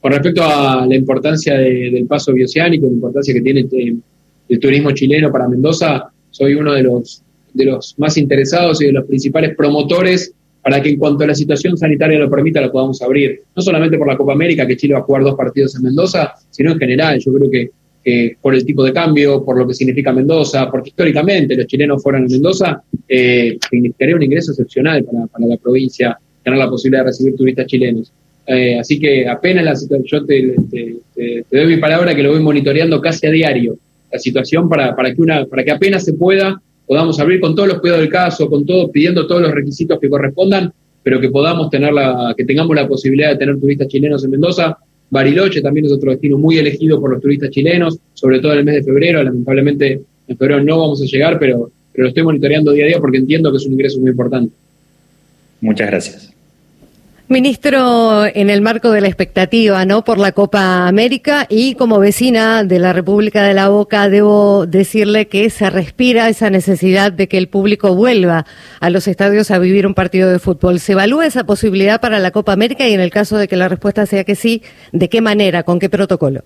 Con 0.00 0.12
respecto 0.12 0.42
a 0.42 0.86
la 0.86 0.96
importancia 0.96 1.58
del 1.58 2.06
paso 2.06 2.32
bioceánico, 2.32 2.86
la 2.86 2.92
importancia 2.92 3.34
que 3.34 3.42
tiene 3.42 3.66
el, 3.70 4.02
el 4.48 4.58
turismo 4.58 4.92
chileno 4.92 5.30
para 5.30 5.48
Mendoza, 5.48 6.10
soy 6.30 6.54
uno 6.54 6.72
de 6.72 6.82
los, 6.82 7.22
de 7.52 7.66
los 7.66 7.94
más 7.98 8.16
interesados 8.16 8.80
y 8.82 8.86
de 8.86 8.92
los 8.92 9.04
principales 9.04 9.54
promotores 9.54 10.32
para 10.62 10.82
que 10.82 10.90
en 10.90 10.98
cuanto 10.98 11.24
a 11.24 11.28
la 11.28 11.34
situación 11.34 11.76
sanitaria 11.76 12.18
lo 12.18 12.30
permita, 12.30 12.60
lo 12.60 12.70
podamos 12.70 13.00
abrir. 13.02 13.42
No 13.54 13.62
solamente 13.62 13.96
por 13.96 14.06
la 14.06 14.16
Copa 14.16 14.32
América, 14.32 14.66
que 14.66 14.76
Chile 14.76 14.94
va 14.94 15.00
a 15.00 15.02
jugar 15.02 15.22
dos 15.22 15.34
partidos 15.34 15.74
en 15.76 15.82
Mendoza, 15.82 16.34
sino 16.50 16.72
en 16.72 16.78
general. 16.78 17.18
Yo 17.18 17.32
creo 17.32 17.50
que, 17.50 18.36
por 18.40 18.54
el 18.54 18.64
tipo 18.64 18.84
de 18.84 18.92
cambio, 18.92 19.44
por 19.44 19.58
lo 19.58 19.66
que 19.66 19.74
significa 19.74 20.12
Mendoza, 20.12 20.70
porque 20.70 20.90
históricamente 20.90 21.56
los 21.56 21.66
chilenos 21.66 22.02
fueran 22.02 22.24
a 22.24 22.28
Mendoza, 22.28 22.82
eh, 23.08 23.56
significaría 23.70 24.16
un 24.16 24.22
ingreso 24.22 24.52
excepcional 24.52 25.04
para, 25.04 25.46
la 25.46 25.56
provincia, 25.56 26.18
tener 26.42 26.58
la 26.58 26.68
posibilidad 26.68 27.04
de 27.04 27.10
recibir 27.10 27.36
turistas 27.36 27.66
chilenos. 27.66 28.12
Eh, 28.46 28.78
así 28.78 28.98
que 28.98 29.28
apenas 29.28 29.64
la 29.64 29.76
situación, 29.76 30.04
yo 30.04 30.26
te, 30.26 30.56
doy 31.50 31.66
mi 31.66 31.76
palabra 31.76 32.14
que 32.14 32.22
lo 32.22 32.32
voy 32.32 32.40
monitoreando 32.40 33.00
casi 33.00 33.26
a 33.26 33.30
diario, 33.30 33.78
la 34.12 34.18
situación 34.18 34.68
para, 34.68 34.94
para, 34.96 35.14
que, 35.14 35.22
una, 35.22 35.46
para 35.46 35.64
que 35.64 35.70
apenas 35.70 36.04
se 36.04 36.14
pueda 36.14 36.60
podamos 36.90 37.20
abrir 37.20 37.38
con 37.38 37.54
todos 37.54 37.68
los 37.68 37.78
cuidados 37.78 38.02
del 38.02 38.10
caso, 38.10 38.50
con 38.50 38.66
todo, 38.66 38.90
pidiendo 38.90 39.24
todos 39.24 39.42
los 39.42 39.52
requisitos 39.52 40.00
que 40.00 40.10
correspondan, 40.10 40.72
pero 41.04 41.20
que 41.20 41.28
podamos 41.28 41.70
tener 41.70 41.92
la, 41.92 42.34
que 42.36 42.44
tengamos 42.44 42.74
la 42.74 42.88
posibilidad 42.88 43.30
de 43.30 43.36
tener 43.36 43.60
turistas 43.60 43.86
chilenos 43.86 44.24
en 44.24 44.32
Mendoza. 44.32 44.76
Bariloche 45.08 45.62
también 45.62 45.86
es 45.86 45.92
otro 45.92 46.10
destino 46.10 46.36
muy 46.36 46.58
elegido 46.58 47.00
por 47.00 47.12
los 47.12 47.22
turistas 47.22 47.50
chilenos, 47.50 47.96
sobre 48.12 48.40
todo 48.40 48.54
en 48.54 48.58
el 48.58 48.64
mes 48.64 48.74
de 48.74 48.82
febrero. 48.82 49.22
Lamentablemente 49.22 50.00
en 50.26 50.36
febrero 50.36 50.64
no 50.64 50.80
vamos 50.80 51.00
a 51.00 51.04
llegar, 51.04 51.38
pero, 51.38 51.70
pero 51.92 52.02
lo 52.02 52.08
estoy 52.08 52.24
monitoreando 52.24 52.72
día 52.72 52.86
a 52.86 52.88
día 52.88 52.98
porque 52.98 53.18
entiendo 53.18 53.52
que 53.52 53.58
es 53.58 53.66
un 53.66 53.74
ingreso 53.74 54.00
muy 54.00 54.10
importante. 54.10 54.52
Muchas 55.60 55.86
gracias. 55.86 56.29
Ministro, 57.32 58.26
en 58.26 58.50
el 58.50 58.60
marco 58.60 58.90
de 58.90 59.00
la 59.00 59.06
expectativa, 59.06 59.84
¿no? 59.84 60.02
Por 60.02 60.18
la 60.18 60.32
Copa 60.32 60.88
América 60.88 61.46
y 61.48 61.76
como 61.76 62.00
vecina 62.00 62.64
de 62.64 62.80
la 62.80 62.92
República 62.92 63.44
de 63.44 63.54
la 63.54 63.68
Boca, 63.68 64.08
debo 64.08 64.66
decirle 64.66 65.28
que 65.28 65.48
se 65.48 65.70
respira 65.70 66.28
esa 66.28 66.50
necesidad 66.50 67.12
de 67.12 67.28
que 67.28 67.38
el 67.38 67.46
público 67.46 67.94
vuelva 67.94 68.46
a 68.80 68.90
los 68.90 69.06
estadios 69.06 69.52
a 69.52 69.60
vivir 69.60 69.86
un 69.86 69.94
partido 69.94 70.28
de 70.28 70.40
fútbol. 70.40 70.80
¿Se 70.80 70.90
evalúa 70.90 71.24
esa 71.24 71.44
posibilidad 71.44 72.00
para 72.00 72.18
la 72.18 72.32
Copa 72.32 72.52
América 72.52 72.88
y 72.88 72.94
en 72.94 73.00
el 73.00 73.12
caso 73.12 73.38
de 73.38 73.46
que 73.46 73.54
la 73.54 73.68
respuesta 73.68 74.06
sea 74.06 74.24
que 74.24 74.34
sí, 74.34 74.62
¿de 74.90 75.08
qué 75.08 75.20
manera, 75.20 75.62
con 75.62 75.78
qué 75.78 75.88
protocolo? 75.88 76.42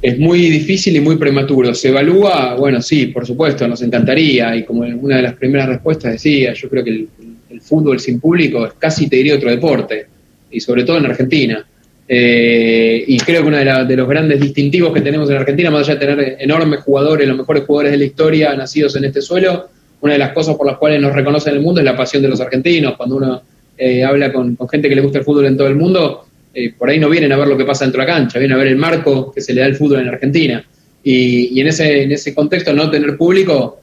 Es 0.00 0.16
muy 0.16 0.48
difícil 0.48 0.94
y 0.94 1.00
muy 1.00 1.16
prematuro. 1.16 1.74
¿Se 1.74 1.88
evalúa? 1.88 2.54
Bueno, 2.54 2.80
sí, 2.80 3.06
por 3.06 3.26
supuesto, 3.26 3.66
nos 3.66 3.82
encantaría. 3.82 4.54
Y 4.54 4.62
como 4.62 4.82
una 4.82 5.16
de 5.16 5.22
las 5.22 5.34
primeras 5.34 5.68
respuestas 5.68 6.12
decía, 6.12 6.52
yo 6.52 6.68
creo 6.68 6.84
que 6.84 6.90
el 6.90 7.08
el 7.52 7.60
fútbol 7.60 8.00
sin 8.00 8.18
público 8.20 8.66
es 8.66 8.72
casi, 8.74 9.08
te 9.08 9.16
diría, 9.16 9.36
otro 9.36 9.50
deporte, 9.50 10.06
y 10.50 10.60
sobre 10.60 10.84
todo 10.84 10.98
en 10.98 11.06
Argentina. 11.06 11.64
Eh, 12.08 13.04
y 13.06 13.18
creo 13.18 13.42
que 13.42 13.48
uno 13.48 13.56
de, 13.56 13.96
los 13.96 14.08
grandes 14.08 14.40
distintivos 14.40 14.92
que 14.92 15.00
tenemos 15.00 15.30
en 15.30 15.36
Argentina, 15.36 15.70
más 15.70 15.88
allá 15.88 15.98
de 15.98 16.06
tener 16.06 16.36
enormes 16.40 16.80
jugadores, 16.80 17.28
los 17.28 17.36
mejores 17.36 17.64
jugadores 17.64 17.92
de 17.92 17.98
la 17.98 18.04
historia 18.04 18.54
nacidos 18.54 18.96
en 18.96 19.04
este 19.04 19.22
suelo, 19.22 19.68
una 20.00 20.14
de 20.14 20.18
las 20.18 20.32
cosas 20.32 20.56
por 20.56 20.66
las 20.66 20.78
cuales 20.78 21.00
nos 21.00 21.14
reconocen 21.14 21.52
en 21.52 21.58
el 21.58 21.64
mundo 21.64 21.80
es 21.80 21.84
la 21.84 21.96
pasión 21.96 22.22
de 22.22 22.28
los 22.28 22.40
argentinos. 22.40 22.96
Cuando 22.96 23.16
uno 23.16 23.42
eh, 23.78 24.02
habla 24.02 24.32
con, 24.32 24.56
gente 24.70 24.88
que 24.88 24.96
le 24.96 25.02
gusta 25.02 25.18
el 25.18 25.24
fútbol 25.24 25.46
en 25.46 25.56
todo 25.56 25.68
el 25.68 25.76
mundo, 25.76 26.26
eh, 26.52 26.74
por 26.76 26.90
ahí 26.90 26.98
no 26.98 27.08
vienen 27.08 27.32
a 27.32 27.36
ver 27.36 27.48
lo 27.48 27.56
que 27.56 27.64
pasa 27.64 27.84
dentro 27.84 28.02
de 28.02 28.08
la 28.08 28.14
cancha, 28.14 28.38
vienen 28.38 28.56
a 28.56 28.58
ver 28.58 28.68
el 28.68 28.76
marco 28.76 29.32
que 29.32 29.40
se 29.40 29.54
le 29.54 29.60
da 29.60 29.66
al 29.66 29.76
fútbol 29.76 30.00
en 30.00 30.08
Argentina. 30.08 30.64
Y, 31.04 31.56
y 31.56 31.60
en, 31.60 31.68
ese, 31.68 32.02
en 32.02 32.12
ese 32.12 32.34
contexto, 32.34 32.72
no 32.72 32.90
tener 32.90 33.16
público 33.16 33.81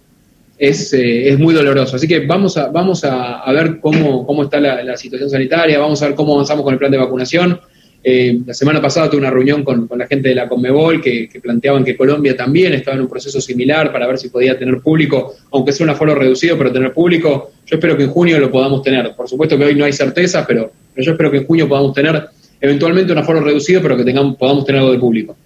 es, 0.60 0.93
eh, 0.93 1.30
es 1.30 1.39
muy 1.39 1.53
doloroso. 1.53 1.95
Así 1.95 2.07
que 2.07 2.20
vamos 2.26 2.57
a, 2.57 2.68
vamos 2.68 3.03
a, 3.05 3.49
ver 3.53 3.80
cómo, 3.80 4.28
cómo 4.28 4.43
está 4.43 4.60
la, 4.60 4.97
situación 4.97 5.30
sanitaria, 5.30 5.80
vamos 5.80 6.01
a 6.03 6.07
ver 6.07 6.16
cómo 6.16 6.34
avanzamos 6.34 6.64
con 6.64 6.74
el 6.74 6.78
plan 6.78 6.91
de 6.91 6.97
vacunación. 6.97 7.60
Eh, 8.03 8.39
la 8.45 8.53
semana 8.53 8.82
pasada 8.82 9.10
tuve 9.10 9.20
una 9.20 9.30
reunión 9.30 9.64
con, 9.64 9.88
con 9.88 9.99
la 9.99 10.07
gente 10.07 10.30
de 10.30 10.36
la 10.36 10.47
Conmebol 10.47 11.01
que, 11.01 11.30
planteaban 11.41 11.84
que 11.84 11.97
Colombia 11.97 12.36
también 12.36 12.74
estaba 12.74 12.95
en 12.95 13.01
un 13.03 13.10
proceso 13.10 13.41
similar 13.41 13.91
para 13.91 14.07
ver 14.07 14.18
si 14.18 14.30
podía 14.30 14.57
tener 14.57 14.80
público, 14.80 15.36
aunque 15.51 15.72
sea 15.72 15.86
un 15.86 15.91
aforo 15.91 16.14
reducido, 16.14 16.57
pero 16.57 16.72
tener 16.72 16.93
público. 16.93 17.51
Yo 17.66 17.76
espero 17.78 17.95
que 17.95 18.03
en 18.03 18.10
junio 18.10 18.39
lo 18.39 18.51
podamos 18.51 18.82
tener. 18.84 19.16
Por 19.16 19.30
supuesto 19.30 19.57
que 19.57 19.64
hoy 19.64 19.76
no 19.76 19.86
hay 19.86 19.93
certeza, 19.93 20.45
pero, 20.45 20.72
pero 20.93 21.05
yo 21.05 21.12
espero 21.14 21.32
que 21.32 21.38
en 21.38 21.45
junio 21.45 21.70
podamos 21.70 21.93
tener 21.93 22.28
eventualmente 22.60 23.14
un 23.14 23.18
aforo 23.18 23.39
reducido, 23.39 23.82
pero 23.82 23.95
que 23.95 24.03
tengamos, 24.03 24.36
podamos 24.36 24.66
tener 24.66 24.82
algo 24.82 24.91
de 24.91 24.99
público. 24.99 25.38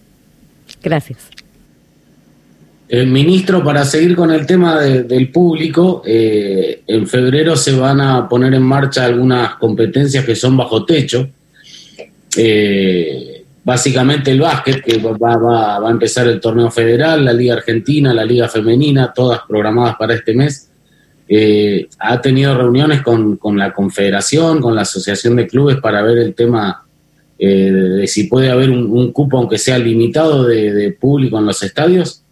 Gracias. 0.81 1.29
El 2.87 3.07
ministro, 3.07 3.63
para 3.63 3.85
seguir 3.85 4.15
con 4.15 4.31
el 4.31 4.45
tema 4.45 4.79
del 4.81 5.31
público, 5.31 6.03
eh, 6.05 6.83
en 6.85 7.07
febrero 7.07 7.55
se 7.55 7.75
van 7.75 8.01
a 8.01 8.27
poner 8.27 8.53
en 8.53 8.61
marcha 8.61 9.05
algunas 9.05 9.55
competencias 9.55 10.25
que 10.25 10.35
son 10.35 10.57
bajo 10.57 10.85
techo. 10.85 11.29
Eh, 12.35 13.45
básicamente 13.63 14.31
el 14.31 14.41
básquet, 14.41 14.83
que 14.83 14.97
va, 14.97 15.87
a 15.87 15.89
empezar 15.89 16.27
el 16.27 16.41
torneo 16.41 16.69
federal, 16.69 17.23
la 17.23 17.31
Liga 17.31 17.53
Argentina, 17.55 18.13
la 18.13 18.25
Liga 18.25 18.49
Femenina, 18.49 19.13
todas 19.13 19.39
programadas 19.47 19.95
para 19.95 20.15
este 20.15 20.33
mes. 20.33 20.69
Eh, 21.29 21.87
ha 21.99 22.19
tenido 22.19 22.55
reuniones 22.55 23.01
con, 23.01 23.39
la 23.57 23.73
Confederación, 23.73 24.59
con 24.59 24.75
la 24.75 24.81
Asociación 24.81 25.37
de 25.37 25.47
Clubes 25.47 25.77
para 25.77 26.01
ver 26.01 26.17
el 26.17 26.35
tema 26.35 26.85
de 27.39 28.05
si 28.07 28.25
puede 28.25 28.49
haber 28.49 28.69
un, 28.69 29.11
cupo, 29.11 29.37
aunque 29.37 29.57
sea 29.57 29.77
limitado, 29.77 30.45
de 30.45 30.95
público 30.99 31.39
en 31.39 31.45
los 31.45 31.63
estadios. 31.63 32.22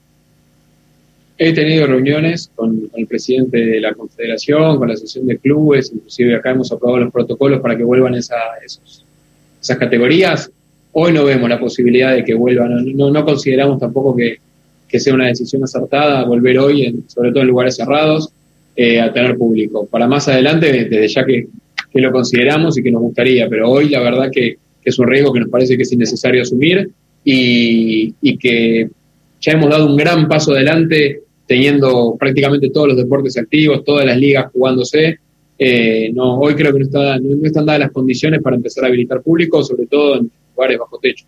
He 1.44 1.54
tenido 1.54 1.88
reuniones 1.88 2.52
con, 2.54 2.88
el 2.94 3.08
presidente 3.08 3.58
de 3.58 3.82
la 3.82 3.96
Confederación, 3.96 4.78
con 4.78 4.88
la 4.88 4.94
Asociación 4.94 5.26
de 5.26 5.40
Clubes, 5.40 5.92
inclusive 5.92 6.36
acá 6.36 6.52
hemos 6.52 6.72
aprobado 6.72 7.06
los 7.06 7.12
protocolos 7.12 7.62
para 7.62 7.76
que 7.76 7.84
vuelvan 7.84 8.14
esa, 8.14 8.36
esas 8.64 9.78
categorías. 9.80 10.52
Hoy 10.92 11.14
no 11.14 11.26
vemos 11.26 11.50
la 11.50 11.60
posibilidad 11.60 12.14
de 12.14 12.24
que 12.24 12.36
vuelvan, 12.36 12.96
no, 12.96 13.26
consideramos 13.26 13.80
tampoco 13.80 14.16
que, 14.16 15.00
sea 15.00 15.16
una 15.16 15.30
decisión 15.30 15.64
acertada 15.64 16.26
volver 16.26 16.60
hoy, 16.60 17.04
sobre 17.08 17.32
todo 17.32 17.42
en 17.42 17.48
lugares 17.48 17.76
cerrados, 17.76 18.30
eh, 18.76 19.02
a 19.02 19.12
tener 19.12 19.36
público. 19.36 19.88
Para 19.88 20.06
más 20.06 20.28
adelante, 20.28 20.72
desde 20.72 21.08
ya 21.08 21.26
que, 21.26 21.48
lo 21.96 22.12
consideramos 22.12 22.78
y 22.78 22.84
que 22.84 22.92
nos 22.92 23.02
gustaría, 23.02 23.50
pero 23.50 23.68
hoy 23.68 23.90
la 23.90 24.02
verdad 24.02 24.30
que, 24.32 24.58
es 24.86 25.00
un 25.00 25.08
riesgo 25.08 25.34
que 25.34 25.40
nos 25.40 25.50
parece 25.50 25.76
que 25.76 25.82
es 25.82 25.92
innecesario 25.92 26.44
asumir 26.44 26.92
y, 27.26 28.14
y 28.22 28.38
que 28.38 28.92
ya 29.40 29.54
hemos 29.54 29.72
dado 29.72 29.88
un 29.88 29.98
gran 29.98 30.28
paso 30.28 30.52
adelante 30.52 31.22
teniendo 31.52 32.16
prácticamente 32.18 32.70
todos 32.70 32.88
los 32.88 32.96
deportes 32.96 33.38
activos, 33.38 33.84
todas 33.84 34.06
las 34.06 34.16
ligas 34.16 34.50
jugándose. 34.54 35.20
Eh, 35.60 36.10
no, 36.14 36.40
hoy 36.40 36.56
creo 36.56 36.72
que 36.72 36.80
no, 36.80 36.86
está, 36.86 37.20
no, 37.20 37.46
están 37.46 37.66
dadas 37.66 37.82
las 37.82 37.92
condiciones 37.92 38.42
para 38.42 38.56
empezar 38.56 38.86
a 38.86 38.88
habilitar 38.88 39.22
público, 39.22 39.62
sobre 39.62 39.86
todo 39.86 40.16
en 40.16 40.32
lugares 40.56 40.80
bajo 40.80 40.98
techo. 41.00 41.26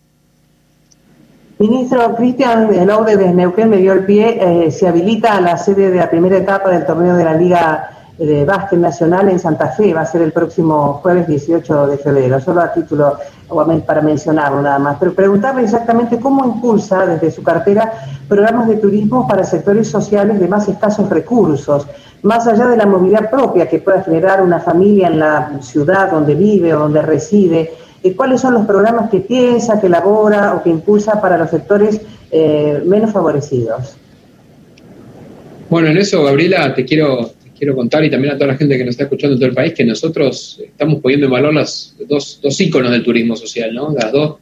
Ministro 1.58 2.16
Cristian 2.16 2.86
Laude 2.86 3.18
de 3.18 3.34
Neuquén 3.34 3.68
me 3.68 3.76
dio 3.76 3.92
el 3.92 4.06
pie. 4.06 4.38
Eh, 4.40 4.70
se 4.70 4.88
habilita 4.88 5.38
la 5.42 5.58
sede 5.58 5.90
de 5.90 5.98
la 5.98 6.08
primera 6.08 6.38
etapa 6.38 6.70
del 6.70 6.86
torneo 6.86 7.16
de 7.16 7.24
la 7.24 7.34
Liga 7.34 7.90
de 8.16 8.46
Básquet 8.46 8.78
Nacional 8.78 9.28
en 9.28 9.38
Santa 9.38 9.72
Fe. 9.72 9.92
Va 9.92 10.00
a 10.00 10.06
ser 10.06 10.22
el 10.22 10.32
próximo 10.32 11.00
jueves 11.02 11.28
18 11.28 11.86
de 11.88 11.98
febrero. 11.98 12.40
Solo 12.40 12.62
a 12.62 12.72
título 12.72 13.18
para 13.86 14.00
mencionarlo 14.00 14.62
nada 14.62 14.78
más. 14.78 14.96
Pero 14.98 15.14
preguntarle 15.14 15.64
exactamente 15.64 16.18
cómo 16.18 16.46
impulsa 16.46 17.06
desde 17.06 17.30
su 17.30 17.42
cartera 17.42 17.92
programas 18.28 18.68
de 18.68 18.76
turismo 18.76 19.26
para 19.28 19.44
sectores 19.44 19.88
sociales 19.88 20.40
de 20.40 20.48
más 20.48 20.68
escasos 20.68 21.08
recursos, 21.10 21.86
más 22.22 22.46
allá 22.46 22.66
de 22.68 22.76
la 22.76 22.86
movilidad 22.86 23.30
propia 23.30 23.68
que 23.68 23.78
pueda 23.78 24.02
generar 24.02 24.42
una 24.42 24.60
familia 24.60 25.08
en 25.08 25.18
la 25.18 25.58
ciudad 25.60 26.10
donde 26.10 26.34
vive 26.34 26.74
o 26.74 26.80
donde 26.80 27.02
reside. 27.02 27.72
¿Cuáles 28.16 28.40
son 28.40 28.54
los 28.54 28.66
programas 28.66 29.10
que 29.10 29.20
piensa, 29.20 29.80
que 29.80 29.86
elabora 29.86 30.54
o 30.54 30.62
que 30.62 30.70
impulsa 30.70 31.20
para 31.20 31.38
los 31.38 31.50
sectores 31.50 32.00
eh, 32.30 32.82
menos 32.84 33.12
favorecidos? 33.12 33.96
Bueno, 35.70 35.88
en 35.88 35.96
eso, 35.96 36.22
Gabriela, 36.22 36.74
te 36.74 36.84
quiero 36.84 37.30
quiero 37.56 37.74
contar 37.74 38.04
y 38.04 38.10
también 38.10 38.34
a 38.34 38.36
toda 38.36 38.48
la 38.48 38.56
gente 38.56 38.76
que 38.76 38.84
nos 38.84 38.92
está 38.92 39.04
escuchando 39.04 39.34
en 39.34 39.40
todo 39.40 39.48
el 39.48 39.54
país 39.54 39.72
que 39.72 39.84
nosotros 39.84 40.60
estamos 40.62 41.00
poniendo 41.00 41.26
en 41.26 41.32
valor 41.32 41.54
las 41.54 41.94
dos, 42.06 42.40
dos 42.42 42.60
íconos 42.60 42.90
del 42.90 43.02
turismo 43.02 43.36
social, 43.36 43.74
¿no? 43.74 43.92
Las 43.92 44.12
dos, 44.12 44.36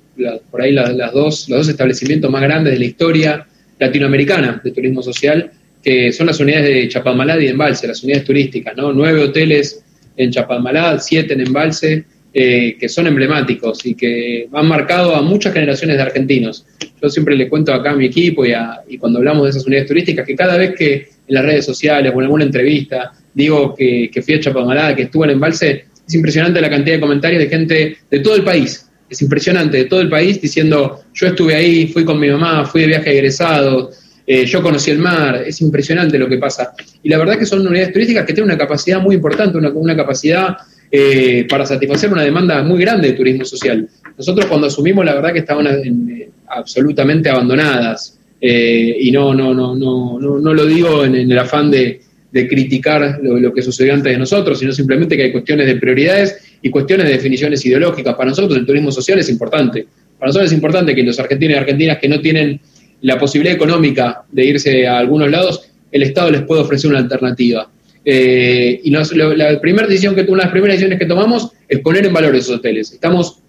por 0.51 0.63
ahí 0.63 0.73
las, 0.73 1.13
dos, 1.13 1.49
los 1.49 1.59
dos 1.59 1.69
establecimientos 1.69 2.31
más 2.31 2.43
grandes 2.43 2.73
de 2.73 2.79
la 2.79 2.85
historia 2.85 3.47
latinoamericana 3.83 4.61
de 4.63 4.71
turismo 4.71 5.03
social, 5.03 5.51
que 5.83 6.13
son 6.13 6.29
las 6.29 6.39
unidades 6.39 6.67
de 6.67 6.89
Chapalmalá 6.89 7.41
y 7.41 7.49
Embalse, 7.49 7.89
las 7.89 8.03
unidades 8.03 8.25
turísticas, 8.25 8.77
¿no? 8.77 8.93
Nueve 8.93 9.21
hoteles 9.21 9.83
en 10.17 10.31
Chapalmalá, 10.31 10.99
siete 11.01 11.35
en 11.35 11.41
Embalse, 11.41 12.05
eh, 12.33 12.77
que 12.79 12.89
son 12.89 13.09
emblemáticos 13.09 13.85
y 13.85 13.95
que 13.95 14.49
han 14.53 14.67
marcado 14.67 15.15
a 15.17 15.23
muchas 15.23 15.53
generaciones 15.53 15.97
de 15.97 16.03
argentinos. 16.03 16.65
Yo 17.03 17.11
siempre 17.11 17.37
le 17.37 17.49
cuento 17.49 17.75
acá 17.75 17.91
a 17.91 17.97
mi 17.97 18.07
equipo 18.07 18.47
y, 18.47 18.53
y 18.89 18.99
cuando 18.99 19.19
hablamos 19.19 19.45
de 19.45 19.51
esas 19.51 19.67
unidades 19.67 19.89
turísticas 19.89 20.27
que 20.27 20.37
cada 20.37 20.57
vez 20.57 20.75
que 20.77 20.95
en 20.95 21.35
las 21.35 21.45
redes 21.45 21.67
sociales 21.67 22.13
o 22.15 22.19
en 22.19 22.25
alguna 22.25 22.45
entrevista 22.45 23.13
digo 23.35 23.75
que, 23.75 24.09
que 24.13 24.23
fui 24.23 24.35
a 24.35 24.41
Chapamalá, 24.41 24.95
que 24.95 25.03
estuve 25.03 25.27
en 25.27 25.33
Embalse, 25.33 25.85
es 26.07 26.15
impresionante 26.15 26.61
la 26.61 26.71
cantidad 26.71 26.97
de 26.97 27.01
comentarios 27.01 27.43
de 27.43 27.49
gente 27.49 27.97
de 28.11 28.19
todo 28.21 28.37
el 28.37 28.45
país. 28.45 28.89
Es 29.13 29.21
impresionante, 29.21 29.77
de 29.77 29.85
todo 29.85 30.01
el 30.01 30.09
país, 30.09 30.41
diciendo, 30.41 31.03
yo 31.13 31.27
estuve 31.27 31.55
ahí, 31.55 31.87
fui 31.89 32.03
con 32.03 32.19
mi 32.19 32.31
mamá, 32.31 32.65
fui 32.65 32.81
de 32.81 32.87
viaje 32.87 33.13
egresado, 33.13 33.91
eh, 34.27 34.47
yo 34.47 34.63
conocí 34.63 34.91
el 34.91 34.99
mar, 34.99 35.43
es 35.47 35.61
impresionante 35.61 36.19
lo 36.19 36.29
que 36.29 36.39
pasa. 36.39 36.73
Y 37.03 37.11
la 37.11 37.19
verdad 37.19 37.39
que 37.39 37.45
son 37.45 37.67
unidades 37.67 37.93
turísticas 37.93 38.25
que 38.25 38.33
tienen 38.33 38.51
una 38.51 38.59
capacidad 38.59 39.01
muy 39.01 39.17
importante, 39.17 39.59
una, 39.59 39.69
una 39.69 39.95
capacidad 39.95 40.57
eh, 40.91 41.47
para 41.49 41.67
satisfacer 41.67 42.13
una 42.13 42.23
demanda 42.23 42.63
muy 42.63 42.81
grande 42.81 43.09
de 43.09 43.15
turismo 43.15 43.45
social. 43.45 43.89
Nosotros 44.17 44.47
cuando 44.47 44.69
asumimos, 44.69 45.05
la 45.05 45.15
verdad 45.15 45.33
que 45.33 45.41
estaban 45.41 45.67
eh, 45.67 46.31
absolutamente 46.49 47.29
abandonadas. 47.29 48.19
Eh, 48.41 48.97
y 49.01 49.13
no, 49.13 49.33
no, 49.33 49.55
no, 49.55 49.75
no, 49.75 50.19
no, 50.19 50.55
lo 50.55 50.67
digo 50.67 51.05
en, 51.05 51.15
el 51.15 51.39
afán 51.39 51.71
de, 51.71 52.01
criticar 52.33 53.21
lo, 53.23 53.55
que 53.55 53.63
sucedió 53.63 53.95
antes 53.95 54.13
de 54.13 54.19
nosotros, 54.19 54.59
sino 54.59 54.73
simplemente 54.73 55.17
que 55.17 55.25
hay 55.25 55.33
cuestiones 55.33 55.67
de 55.67 55.77
prioridades 55.77 56.52
y 56.63 56.71
cuestiones 56.71 57.07
de 57.07 57.13
definiciones 57.13 57.65
ideológicas. 57.67 58.15
Para 58.15 58.31
nosotros 58.31 58.57
el 58.57 58.65
turismo 58.65 58.91
social 58.93 59.19
es 59.19 59.29
importante. 59.29 59.87
Para 60.19 60.29
nosotros 60.29 60.51
es 60.51 60.55
importante 60.55 60.95
que 60.95 61.03
los 61.03 61.19
argentinos 61.19 61.57
y 61.57 61.59
argentinas 61.59 61.99
que 61.99 62.09
no 62.09 62.21
tienen 62.21 62.61
la 63.03 63.19
posibilidad 63.19 63.57
económica 63.57 64.23
de 64.31 64.45
irse 64.45 64.87
a 64.87 64.99
algunos 64.99 65.31
lados, 65.31 65.69
el 65.91 66.05
Estado 66.05 66.31
les 66.31 66.43
puede 66.43 66.63
ofrecer 66.63 66.91
una 66.91 67.01
alternativa. 67.01 67.69
Eh, 68.05 68.81
y 68.83 68.91
la 68.91 69.61
primera 69.61 69.87
decisión 69.87 70.15
que 70.15 70.23
una 70.23 70.31
de 70.31 70.45
las 70.45 70.51
primeras 70.51 70.75
decisiones 70.75 70.99
que 70.99 71.07
tomamos 71.07 71.51
es 71.69 71.81
poner 71.81 72.07
en 72.07 72.13
valor 72.13 72.35
esos 72.35 72.57
hoteles. 72.57 72.93
Estamos, 72.93 73.41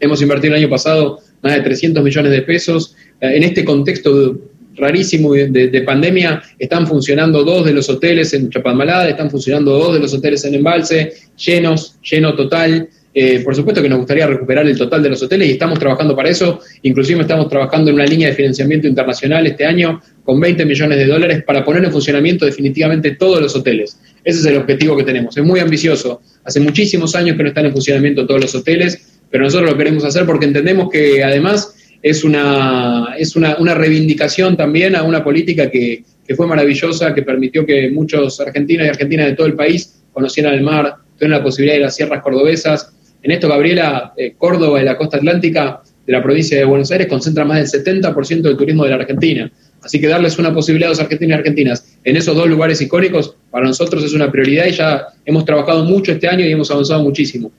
hemos 0.00 0.22
invertido 0.22 0.54
el 0.54 0.60
año 0.60 0.70
pasado 0.70 1.20
más 1.42 1.54
de 1.54 1.60
300 1.60 2.02
millones 2.02 2.32
de 2.32 2.42
pesos. 2.42 2.96
Eh, 3.20 3.36
en 3.36 3.42
este 3.42 3.64
contexto 3.64 4.38
rarísimo 4.76 5.32
de, 5.32 5.82
pandemia, 5.82 6.42
están 6.58 6.86
funcionando 6.86 7.44
dos 7.44 7.64
de 7.64 7.72
los 7.72 7.88
hoteles 7.88 8.32
en 8.34 8.50
Chapadmalada, 8.50 9.08
están 9.08 9.30
funcionando 9.30 9.72
dos 9.72 9.94
de 9.94 10.00
los 10.00 10.14
hoteles 10.14 10.44
en 10.44 10.54
Embalse, 10.54 11.12
llenos, 11.36 11.98
lleno 12.02 12.34
total. 12.34 12.88
Eh, 13.16 13.40
por 13.44 13.54
supuesto 13.54 13.80
que 13.80 13.88
nos 13.88 13.98
gustaría 13.98 14.26
recuperar 14.26 14.66
el 14.66 14.76
total 14.76 15.00
de 15.00 15.10
los 15.10 15.22
hoteles 15.22 15.48
y 15.48 15.52
estamos 15.52 15.78
trabajando 15.78 16.16
para 16.16 16.28
eso. 16.28 16.60
Inclusive 16.82 17.20
estamos 17.20 17.48
trabajando 17.48 17.90
en 17.90 17.94
una 17.94 18.06
línea 18.06 18.28
de 18.28 18.34
financiamiento 18.34 18.88
internacional 18.88 19.46
este 19.46 19.64
año 19.64 20.02
con 20.24 20.40
20 20.40 20.64
millones 20.64 20.98
de 20.98 21.06
dólares 21.06 21.44
para 21.44 21.64
poner 21.64 21.84
en 21.84 21.92
funcionamiento 21.92 22.44
definitivamente 22.44 23.12
todos 23.12 23.40
los 23.40 23.54
hoteles. 23.54 24.00
Ese 24.24 24.40
es 24.40 24.46
el 24.46 24.56
objetivo 24.56 24.96
que 24.96 25.04
tenemos. 25.04 25.36
Es 25.36 25.44
muy 25.44 25.60
ambicioso. 25.60 26.22
Hace 26.42 26.58
muchísimos 26.58 27.14
años 27.14 27.36
que 27.36 27.44
no 27.44 27.48
están 27.50 27.66
en 27.66 27.72
funcionamiento 27.72 28.26
todos 28.26 28.40
los 28.40 28.54
hoteles, 28.56 29.20
pero 29.30 29.44
nosotros 29.44 29.70
lo 29.70 29.78
queremos 29.78 30.04
hacer 30.04 30.26
porque 30.26 30.46
entendemos 30.46 30.90
que 30.90 31.22
además 31.22 31.74
es 32.04 32.22
una, 32.22 33.14
es 33.16 33.34
una, 33.34 33.74
reivindicación 33.74 34.58
también 34.58 34.94
a 34.94 35.02
una 35.02 35.24
política 35.24 35.70
que, 35.70 36.04
fue 36.36 36.46
maravillosa, 36.46 37.14
que 37.14 37.22
permitió 37.22 37.64
que 37.64 37.90
muchos 37.90 38.38
argentinos 38.40 38.84
y 38.84 38.90
argentinas 38.90 39.26
de 39.26 39.32
todo 39.32 39.46
el 39.46 39.54
país 39.54 40.02
conocieran 40.12 40.52
el 40.52 40.60
mar, 40.60 40.96
tuvieran 41.16 41.38
la 41.38 41.42
posibilidad 41.42 41.76
de 41.76 41.84
las 41.84 41.96
sierras 41.96 42.22
cordobesas, 42.22 42.92
en 43.22 43.30
esto, 43.30 43.48
Gabriela, 43.48 44.12
eh, 44.18 44.34
Córdoba 44.36 44.82
y 44.82 44.84
la 44.84 44.98
costa 44.98 45.16
atlántica 45.16 45.80
de 46.06 46.12
la 46.12 46.22
provincia 46.22 46.58
de 46.58 46.66
Buenos 46.66 46.90
Aires 46.90 47.06
concentra 47.06 47.46
más 47.46 47.72
del 47.72 47.82
70% 47.82 48.42
del 48.42 48.56
turismo 48.58 48.84
de 48.84 48.90
la 48.90 48.96
Argentina. 48.96 49.50
Así 49.82 49.98
que 49.98 50.06
darles 50.06 50.38
una 50.38 50.52
posibilidad 50.52 50.88
a 50.88 50.92
los 50.92 51.00
argentinos 51.00 51.30
y 51.30 51.38
argentinas 51.38 51.96
en 52.04 52.18
esos 52.18 52.36
dos 52.36 52.46
lugares 52.46 52.82
icónicos, 52.82 53.34
para 53.50 53.66
nosotros 53.66 54.04
es 54.04 54.12
una 54.12 54.30
prioridad 54.30 54.66
y 54.66 54.72
ya 54.72 55.06
hemos 55.24 55.46
trabajado 55.46 55.84
mucho 55.84 56.12
este 56.12 56.28
año 56.28 56.44
y 56.44 56.52
hemos 56.52 56.70
avanzado 56.70 57.02
muchísimo. 57.02 57.50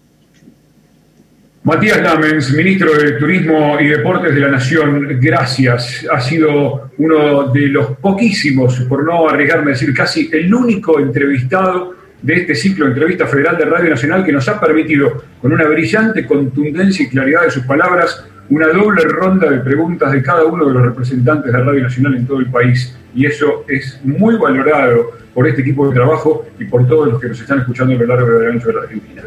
Matías 1.65 1.99
Lamens, 1.99 2.53
ministro 2.53 2.95
de 2.95 3.13
Turismo 3.13 3.79
y 3.79 3.87
Deportes 3.87 4.35
de 4.35 4.39
la 4.39 4.49
Nación, 4.49 5.17
gracias. 5.19 6.05
Ha 6.11 6.21
sido 6.21 6.91
uno 6.99 7.47
de 7.51 7.61
los 7.69 7.97
poquísimos, 7.97 8.81
por 8.81 9.03
no 9.03 9.27
arriesgarme 9.27 9.71
a 9.71 9.73
decir 9.73 9.91
casi 9.91 10.29
el 10.31 10.53
único 10.53 10.99
entrevistado 10.99 11.95
de 12.21 12.35
este 12.35 12.53
ciclo 12.53 12.85
de 12.85 12.91
entrevista 12.91 13.25
federal 13.25 13.57
de 13.57 13.65
Radio 13.65 13.89
Nacional 13.89 14.23
que 14.23 14.31
nos 14.31 14.47
ha 14.47 14.61
permitido, 14.61 15.23
con 15.41 15.53
una 15.53 15.63
brillante 15.63 16.27
contundencia 16.27 17.03
y 17.03 17.09
claridad 17.09 17.41
de 17.41 17.49
sus 17.49 17.63
palabras, 17.63 18.23
una 18.51 18.67
doble 18.67 19.01
ronda 19.01 19.49
de 19.49 19.57
preguntas 19.57 20.11
de 20.11 20.21
cada 20.21 20.45
uno 20.45 20.67
de 20.67 20.73
los 20.75 20.83
representantes 20.83 21.51
de 21.51 21.57
Radio 21.57 21.81
Nacional 21.81 22.15
en 22.15 22.27
todo 22.27 22.41
el 22.41 22.51
país. 22.51 22.95
Y 23.15 23.25
eso 23.25 23.65
es 23.67 23.99
muy 24.03 24.37
valorado 24.37 25.13
por 25.33 25.47
este 25.47 25.61
equipo 25.61 25.87
de 25.87 25.95
trabajo 25.95 26.45
y 26.59 26.65
por 26.65 26.87
todos 26.87 27.13
los 27.13 27.19
que 27.19 27.29
nos 27.29 27.41
están 27.41 27.61
escuchando 27.61 27.95
a 27.95 27.97
lo 27.97 28.05
largo 28.05 28.37
del 28.37 28.51
ancho 28.51 28.67
de 28.67 28.73
la 28.73 28.81
Argentina. 28.81 29.23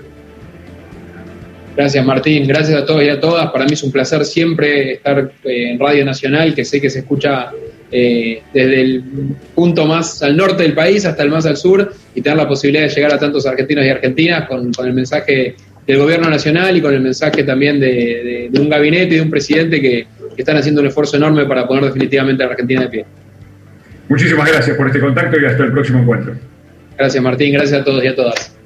Gracias 1.79 2.05
Martín, 2.05 2.45
gracias 2.49 2.83
a 2.83 2.85
todos 2.85 3.05
y 3.05 3.09
a 3.09 3.21
todas. 3.21 3.53
Para 3.53 3.65
mí 3.65 3.75
es 3.75 3.85
un 3.85 3.93
placer 3.93 4.25
siempre 4.25 4.95
estar 4.95 5.31
eh, 5.45 5.71
en 5.71 5.79
Radio 5.79 6.05
Nacional, 6.05 6.53
que 6.53 6.65
sé 6.65 6.81
que 6.81 6.91
se 6.91 6.99
escucha 6.99 7.53
eh, 7.93 8.43
desde 8.53 8.81
el 8.81 9.05
punto 9.55 9.87
más 9.87 10.21
al 10.25 10.37
norte 10.37 10.65
del 10.65 10.75
país 10.75 11.07
hasta 11.07 11.23
el 11.23 11.31
más 11.31 11.47
al 11.47 11.57
sur 11.57 11.95
y 12.17 12.21
tener 12.21 12.37
la 12.37 12.49
posibilidad 12.49 12.83
de 12.83 12.89
llegar 12.89 13.13
a 13.13 13.19
tantos 13.21 13.47
argentinos 13.47 13.85
y 13.85 13.91
argentinas 13.91 14.49
con, 14.49 14.73
el 14.85 14.93
mensaje 14.93 15.55
del 15.87 15.99
gobierno 15.99 16.29
nacional 16.29 16.77
y 16.77 16.81
con 16.81 16.93
el 16.93 17.01
mensaje 17.01 17.45
también 17.45 17.79
de, 17.79 18.51
un 18.59 18.69
gabinete 18.69 19.15
y 19.15 19.19
de 19.19 19.23
un 19.23 19.31
presidente 19.31 19.81
que, 19.81 20.07
están 20.37 20.57
haciendo 20.57 20.81
un 20.81 20.89
esfuerzo 20.89 21.17
enorme 21.17 21.47
para 21.47 21.67
poner 21.67 21.85
definitivamente 21.85 22.43
a 22.43 22.47
la 22.47 22.53
Argentina 22.53 22.83
de 22.83 22.89
pie. 22.89 23.05
Muchísimas 24.09 24.51
gracias 24.51 24.77
por 24.77 24.89
este 24.89 24.99
contacto 24.99 25.41
y 25.41 25.45
hasta 25.45 25.63
el 25.63 25.71
próximo 25.71 26.01
encuentro. 26.01 26.35
Gracias 26.97 27.23
Martín, 27.23 27.53
gracias 27.53 27.81
a 27.81 27.85
todos 27.85 28.03
y 28.03 28.09
a 28.09 28.17
todas. 28.17 28.58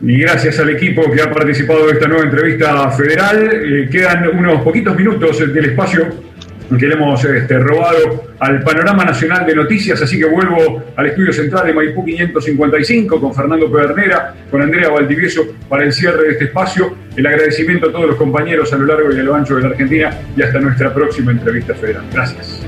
Y 0.00 0.18
gracias 0.20 0.58
al 0.60 0.70
equipo 0.70 1.10
que 1.10 1.20
ha 1.20 1.30
participado 1.30 1.86
de 1.86 1.94
esta 1.94 2.06
nueva 2.06 2.24
entrevista 2.24 2.90
federal. 2.90 3.50
Eh, 3.52 3.88
quedan 3.90 4.28
unos 4.28 4.62
poquitos 4.62 4.96
minutos 4.96 5.38
del 5.52 5.64
espacio 5.64 6.28
que 6.76 6.86
le 6.86 6.94
hemos 6.94 7.24
este, 7.24 7.58
robado 7.58 8.24
al 8.40 8.62
panorama 8.62 9.04
nacional 9.04 9.46
de 9.46 9.54
noticias, 9.54 10.02
así 10.02 10.18
que 10.18 10.26
vuelvo 10.26 10.84
al 10.96 11.06
estudio 11.06 11.32
central 11.32 11.66
de 11.66 11.72
Maipú 11.72 12.04
555 12.04 13.20
con 13.20 13.34
Fernando 13.34 13.72
Pedernera, 13.72 14.34
con 14.50 14.60
Andrea 14.60 14.90
Valdivieso 14.90 15.46
para 15.68 15.84
el 15.84 15.92
cierre 15.92 16.24
de 16.24 16.32
este 16.32 16.44
espacio. 16.46 16.94
El 17.16 17.26
agradecimiento 17.26 17.88
a 17.88 17.92
todos 17.92 18.06
los 18.06 18.16
compañeros 18.16 18.72
a 18.72 18.76
lo 18.76 18.84
largo 18.84 19.10
y 19.12 19.18
a 19.18 19.22
lo 19.22 19.34
ancho 19.34 19.56
de 19.56 19.62
la 19.62 19.68
Argentina 19.68 20.10
y 20.36 20.42
hasta 20.42 20.60
nuestra 20.60 20.92
próxima 20.92 21.32
entrevista 21.32 21.74
federal. 21.74 22.04
Gracias. 22.12 22.62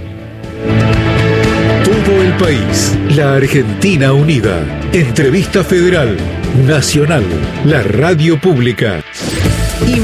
Todo 1.84 2.22
el 2.22 2.32
país, 2.34 2.98
la 3.16 3.34
Argentina 3.34 4.12
unida. 4.12 4.64
Entrevista 4.92 5.62
federal, 5.62 6.16
Nacional, 6.56 7.24
la 7.64 7.82
radio 7.82 8.38
pública. 8.38 9.02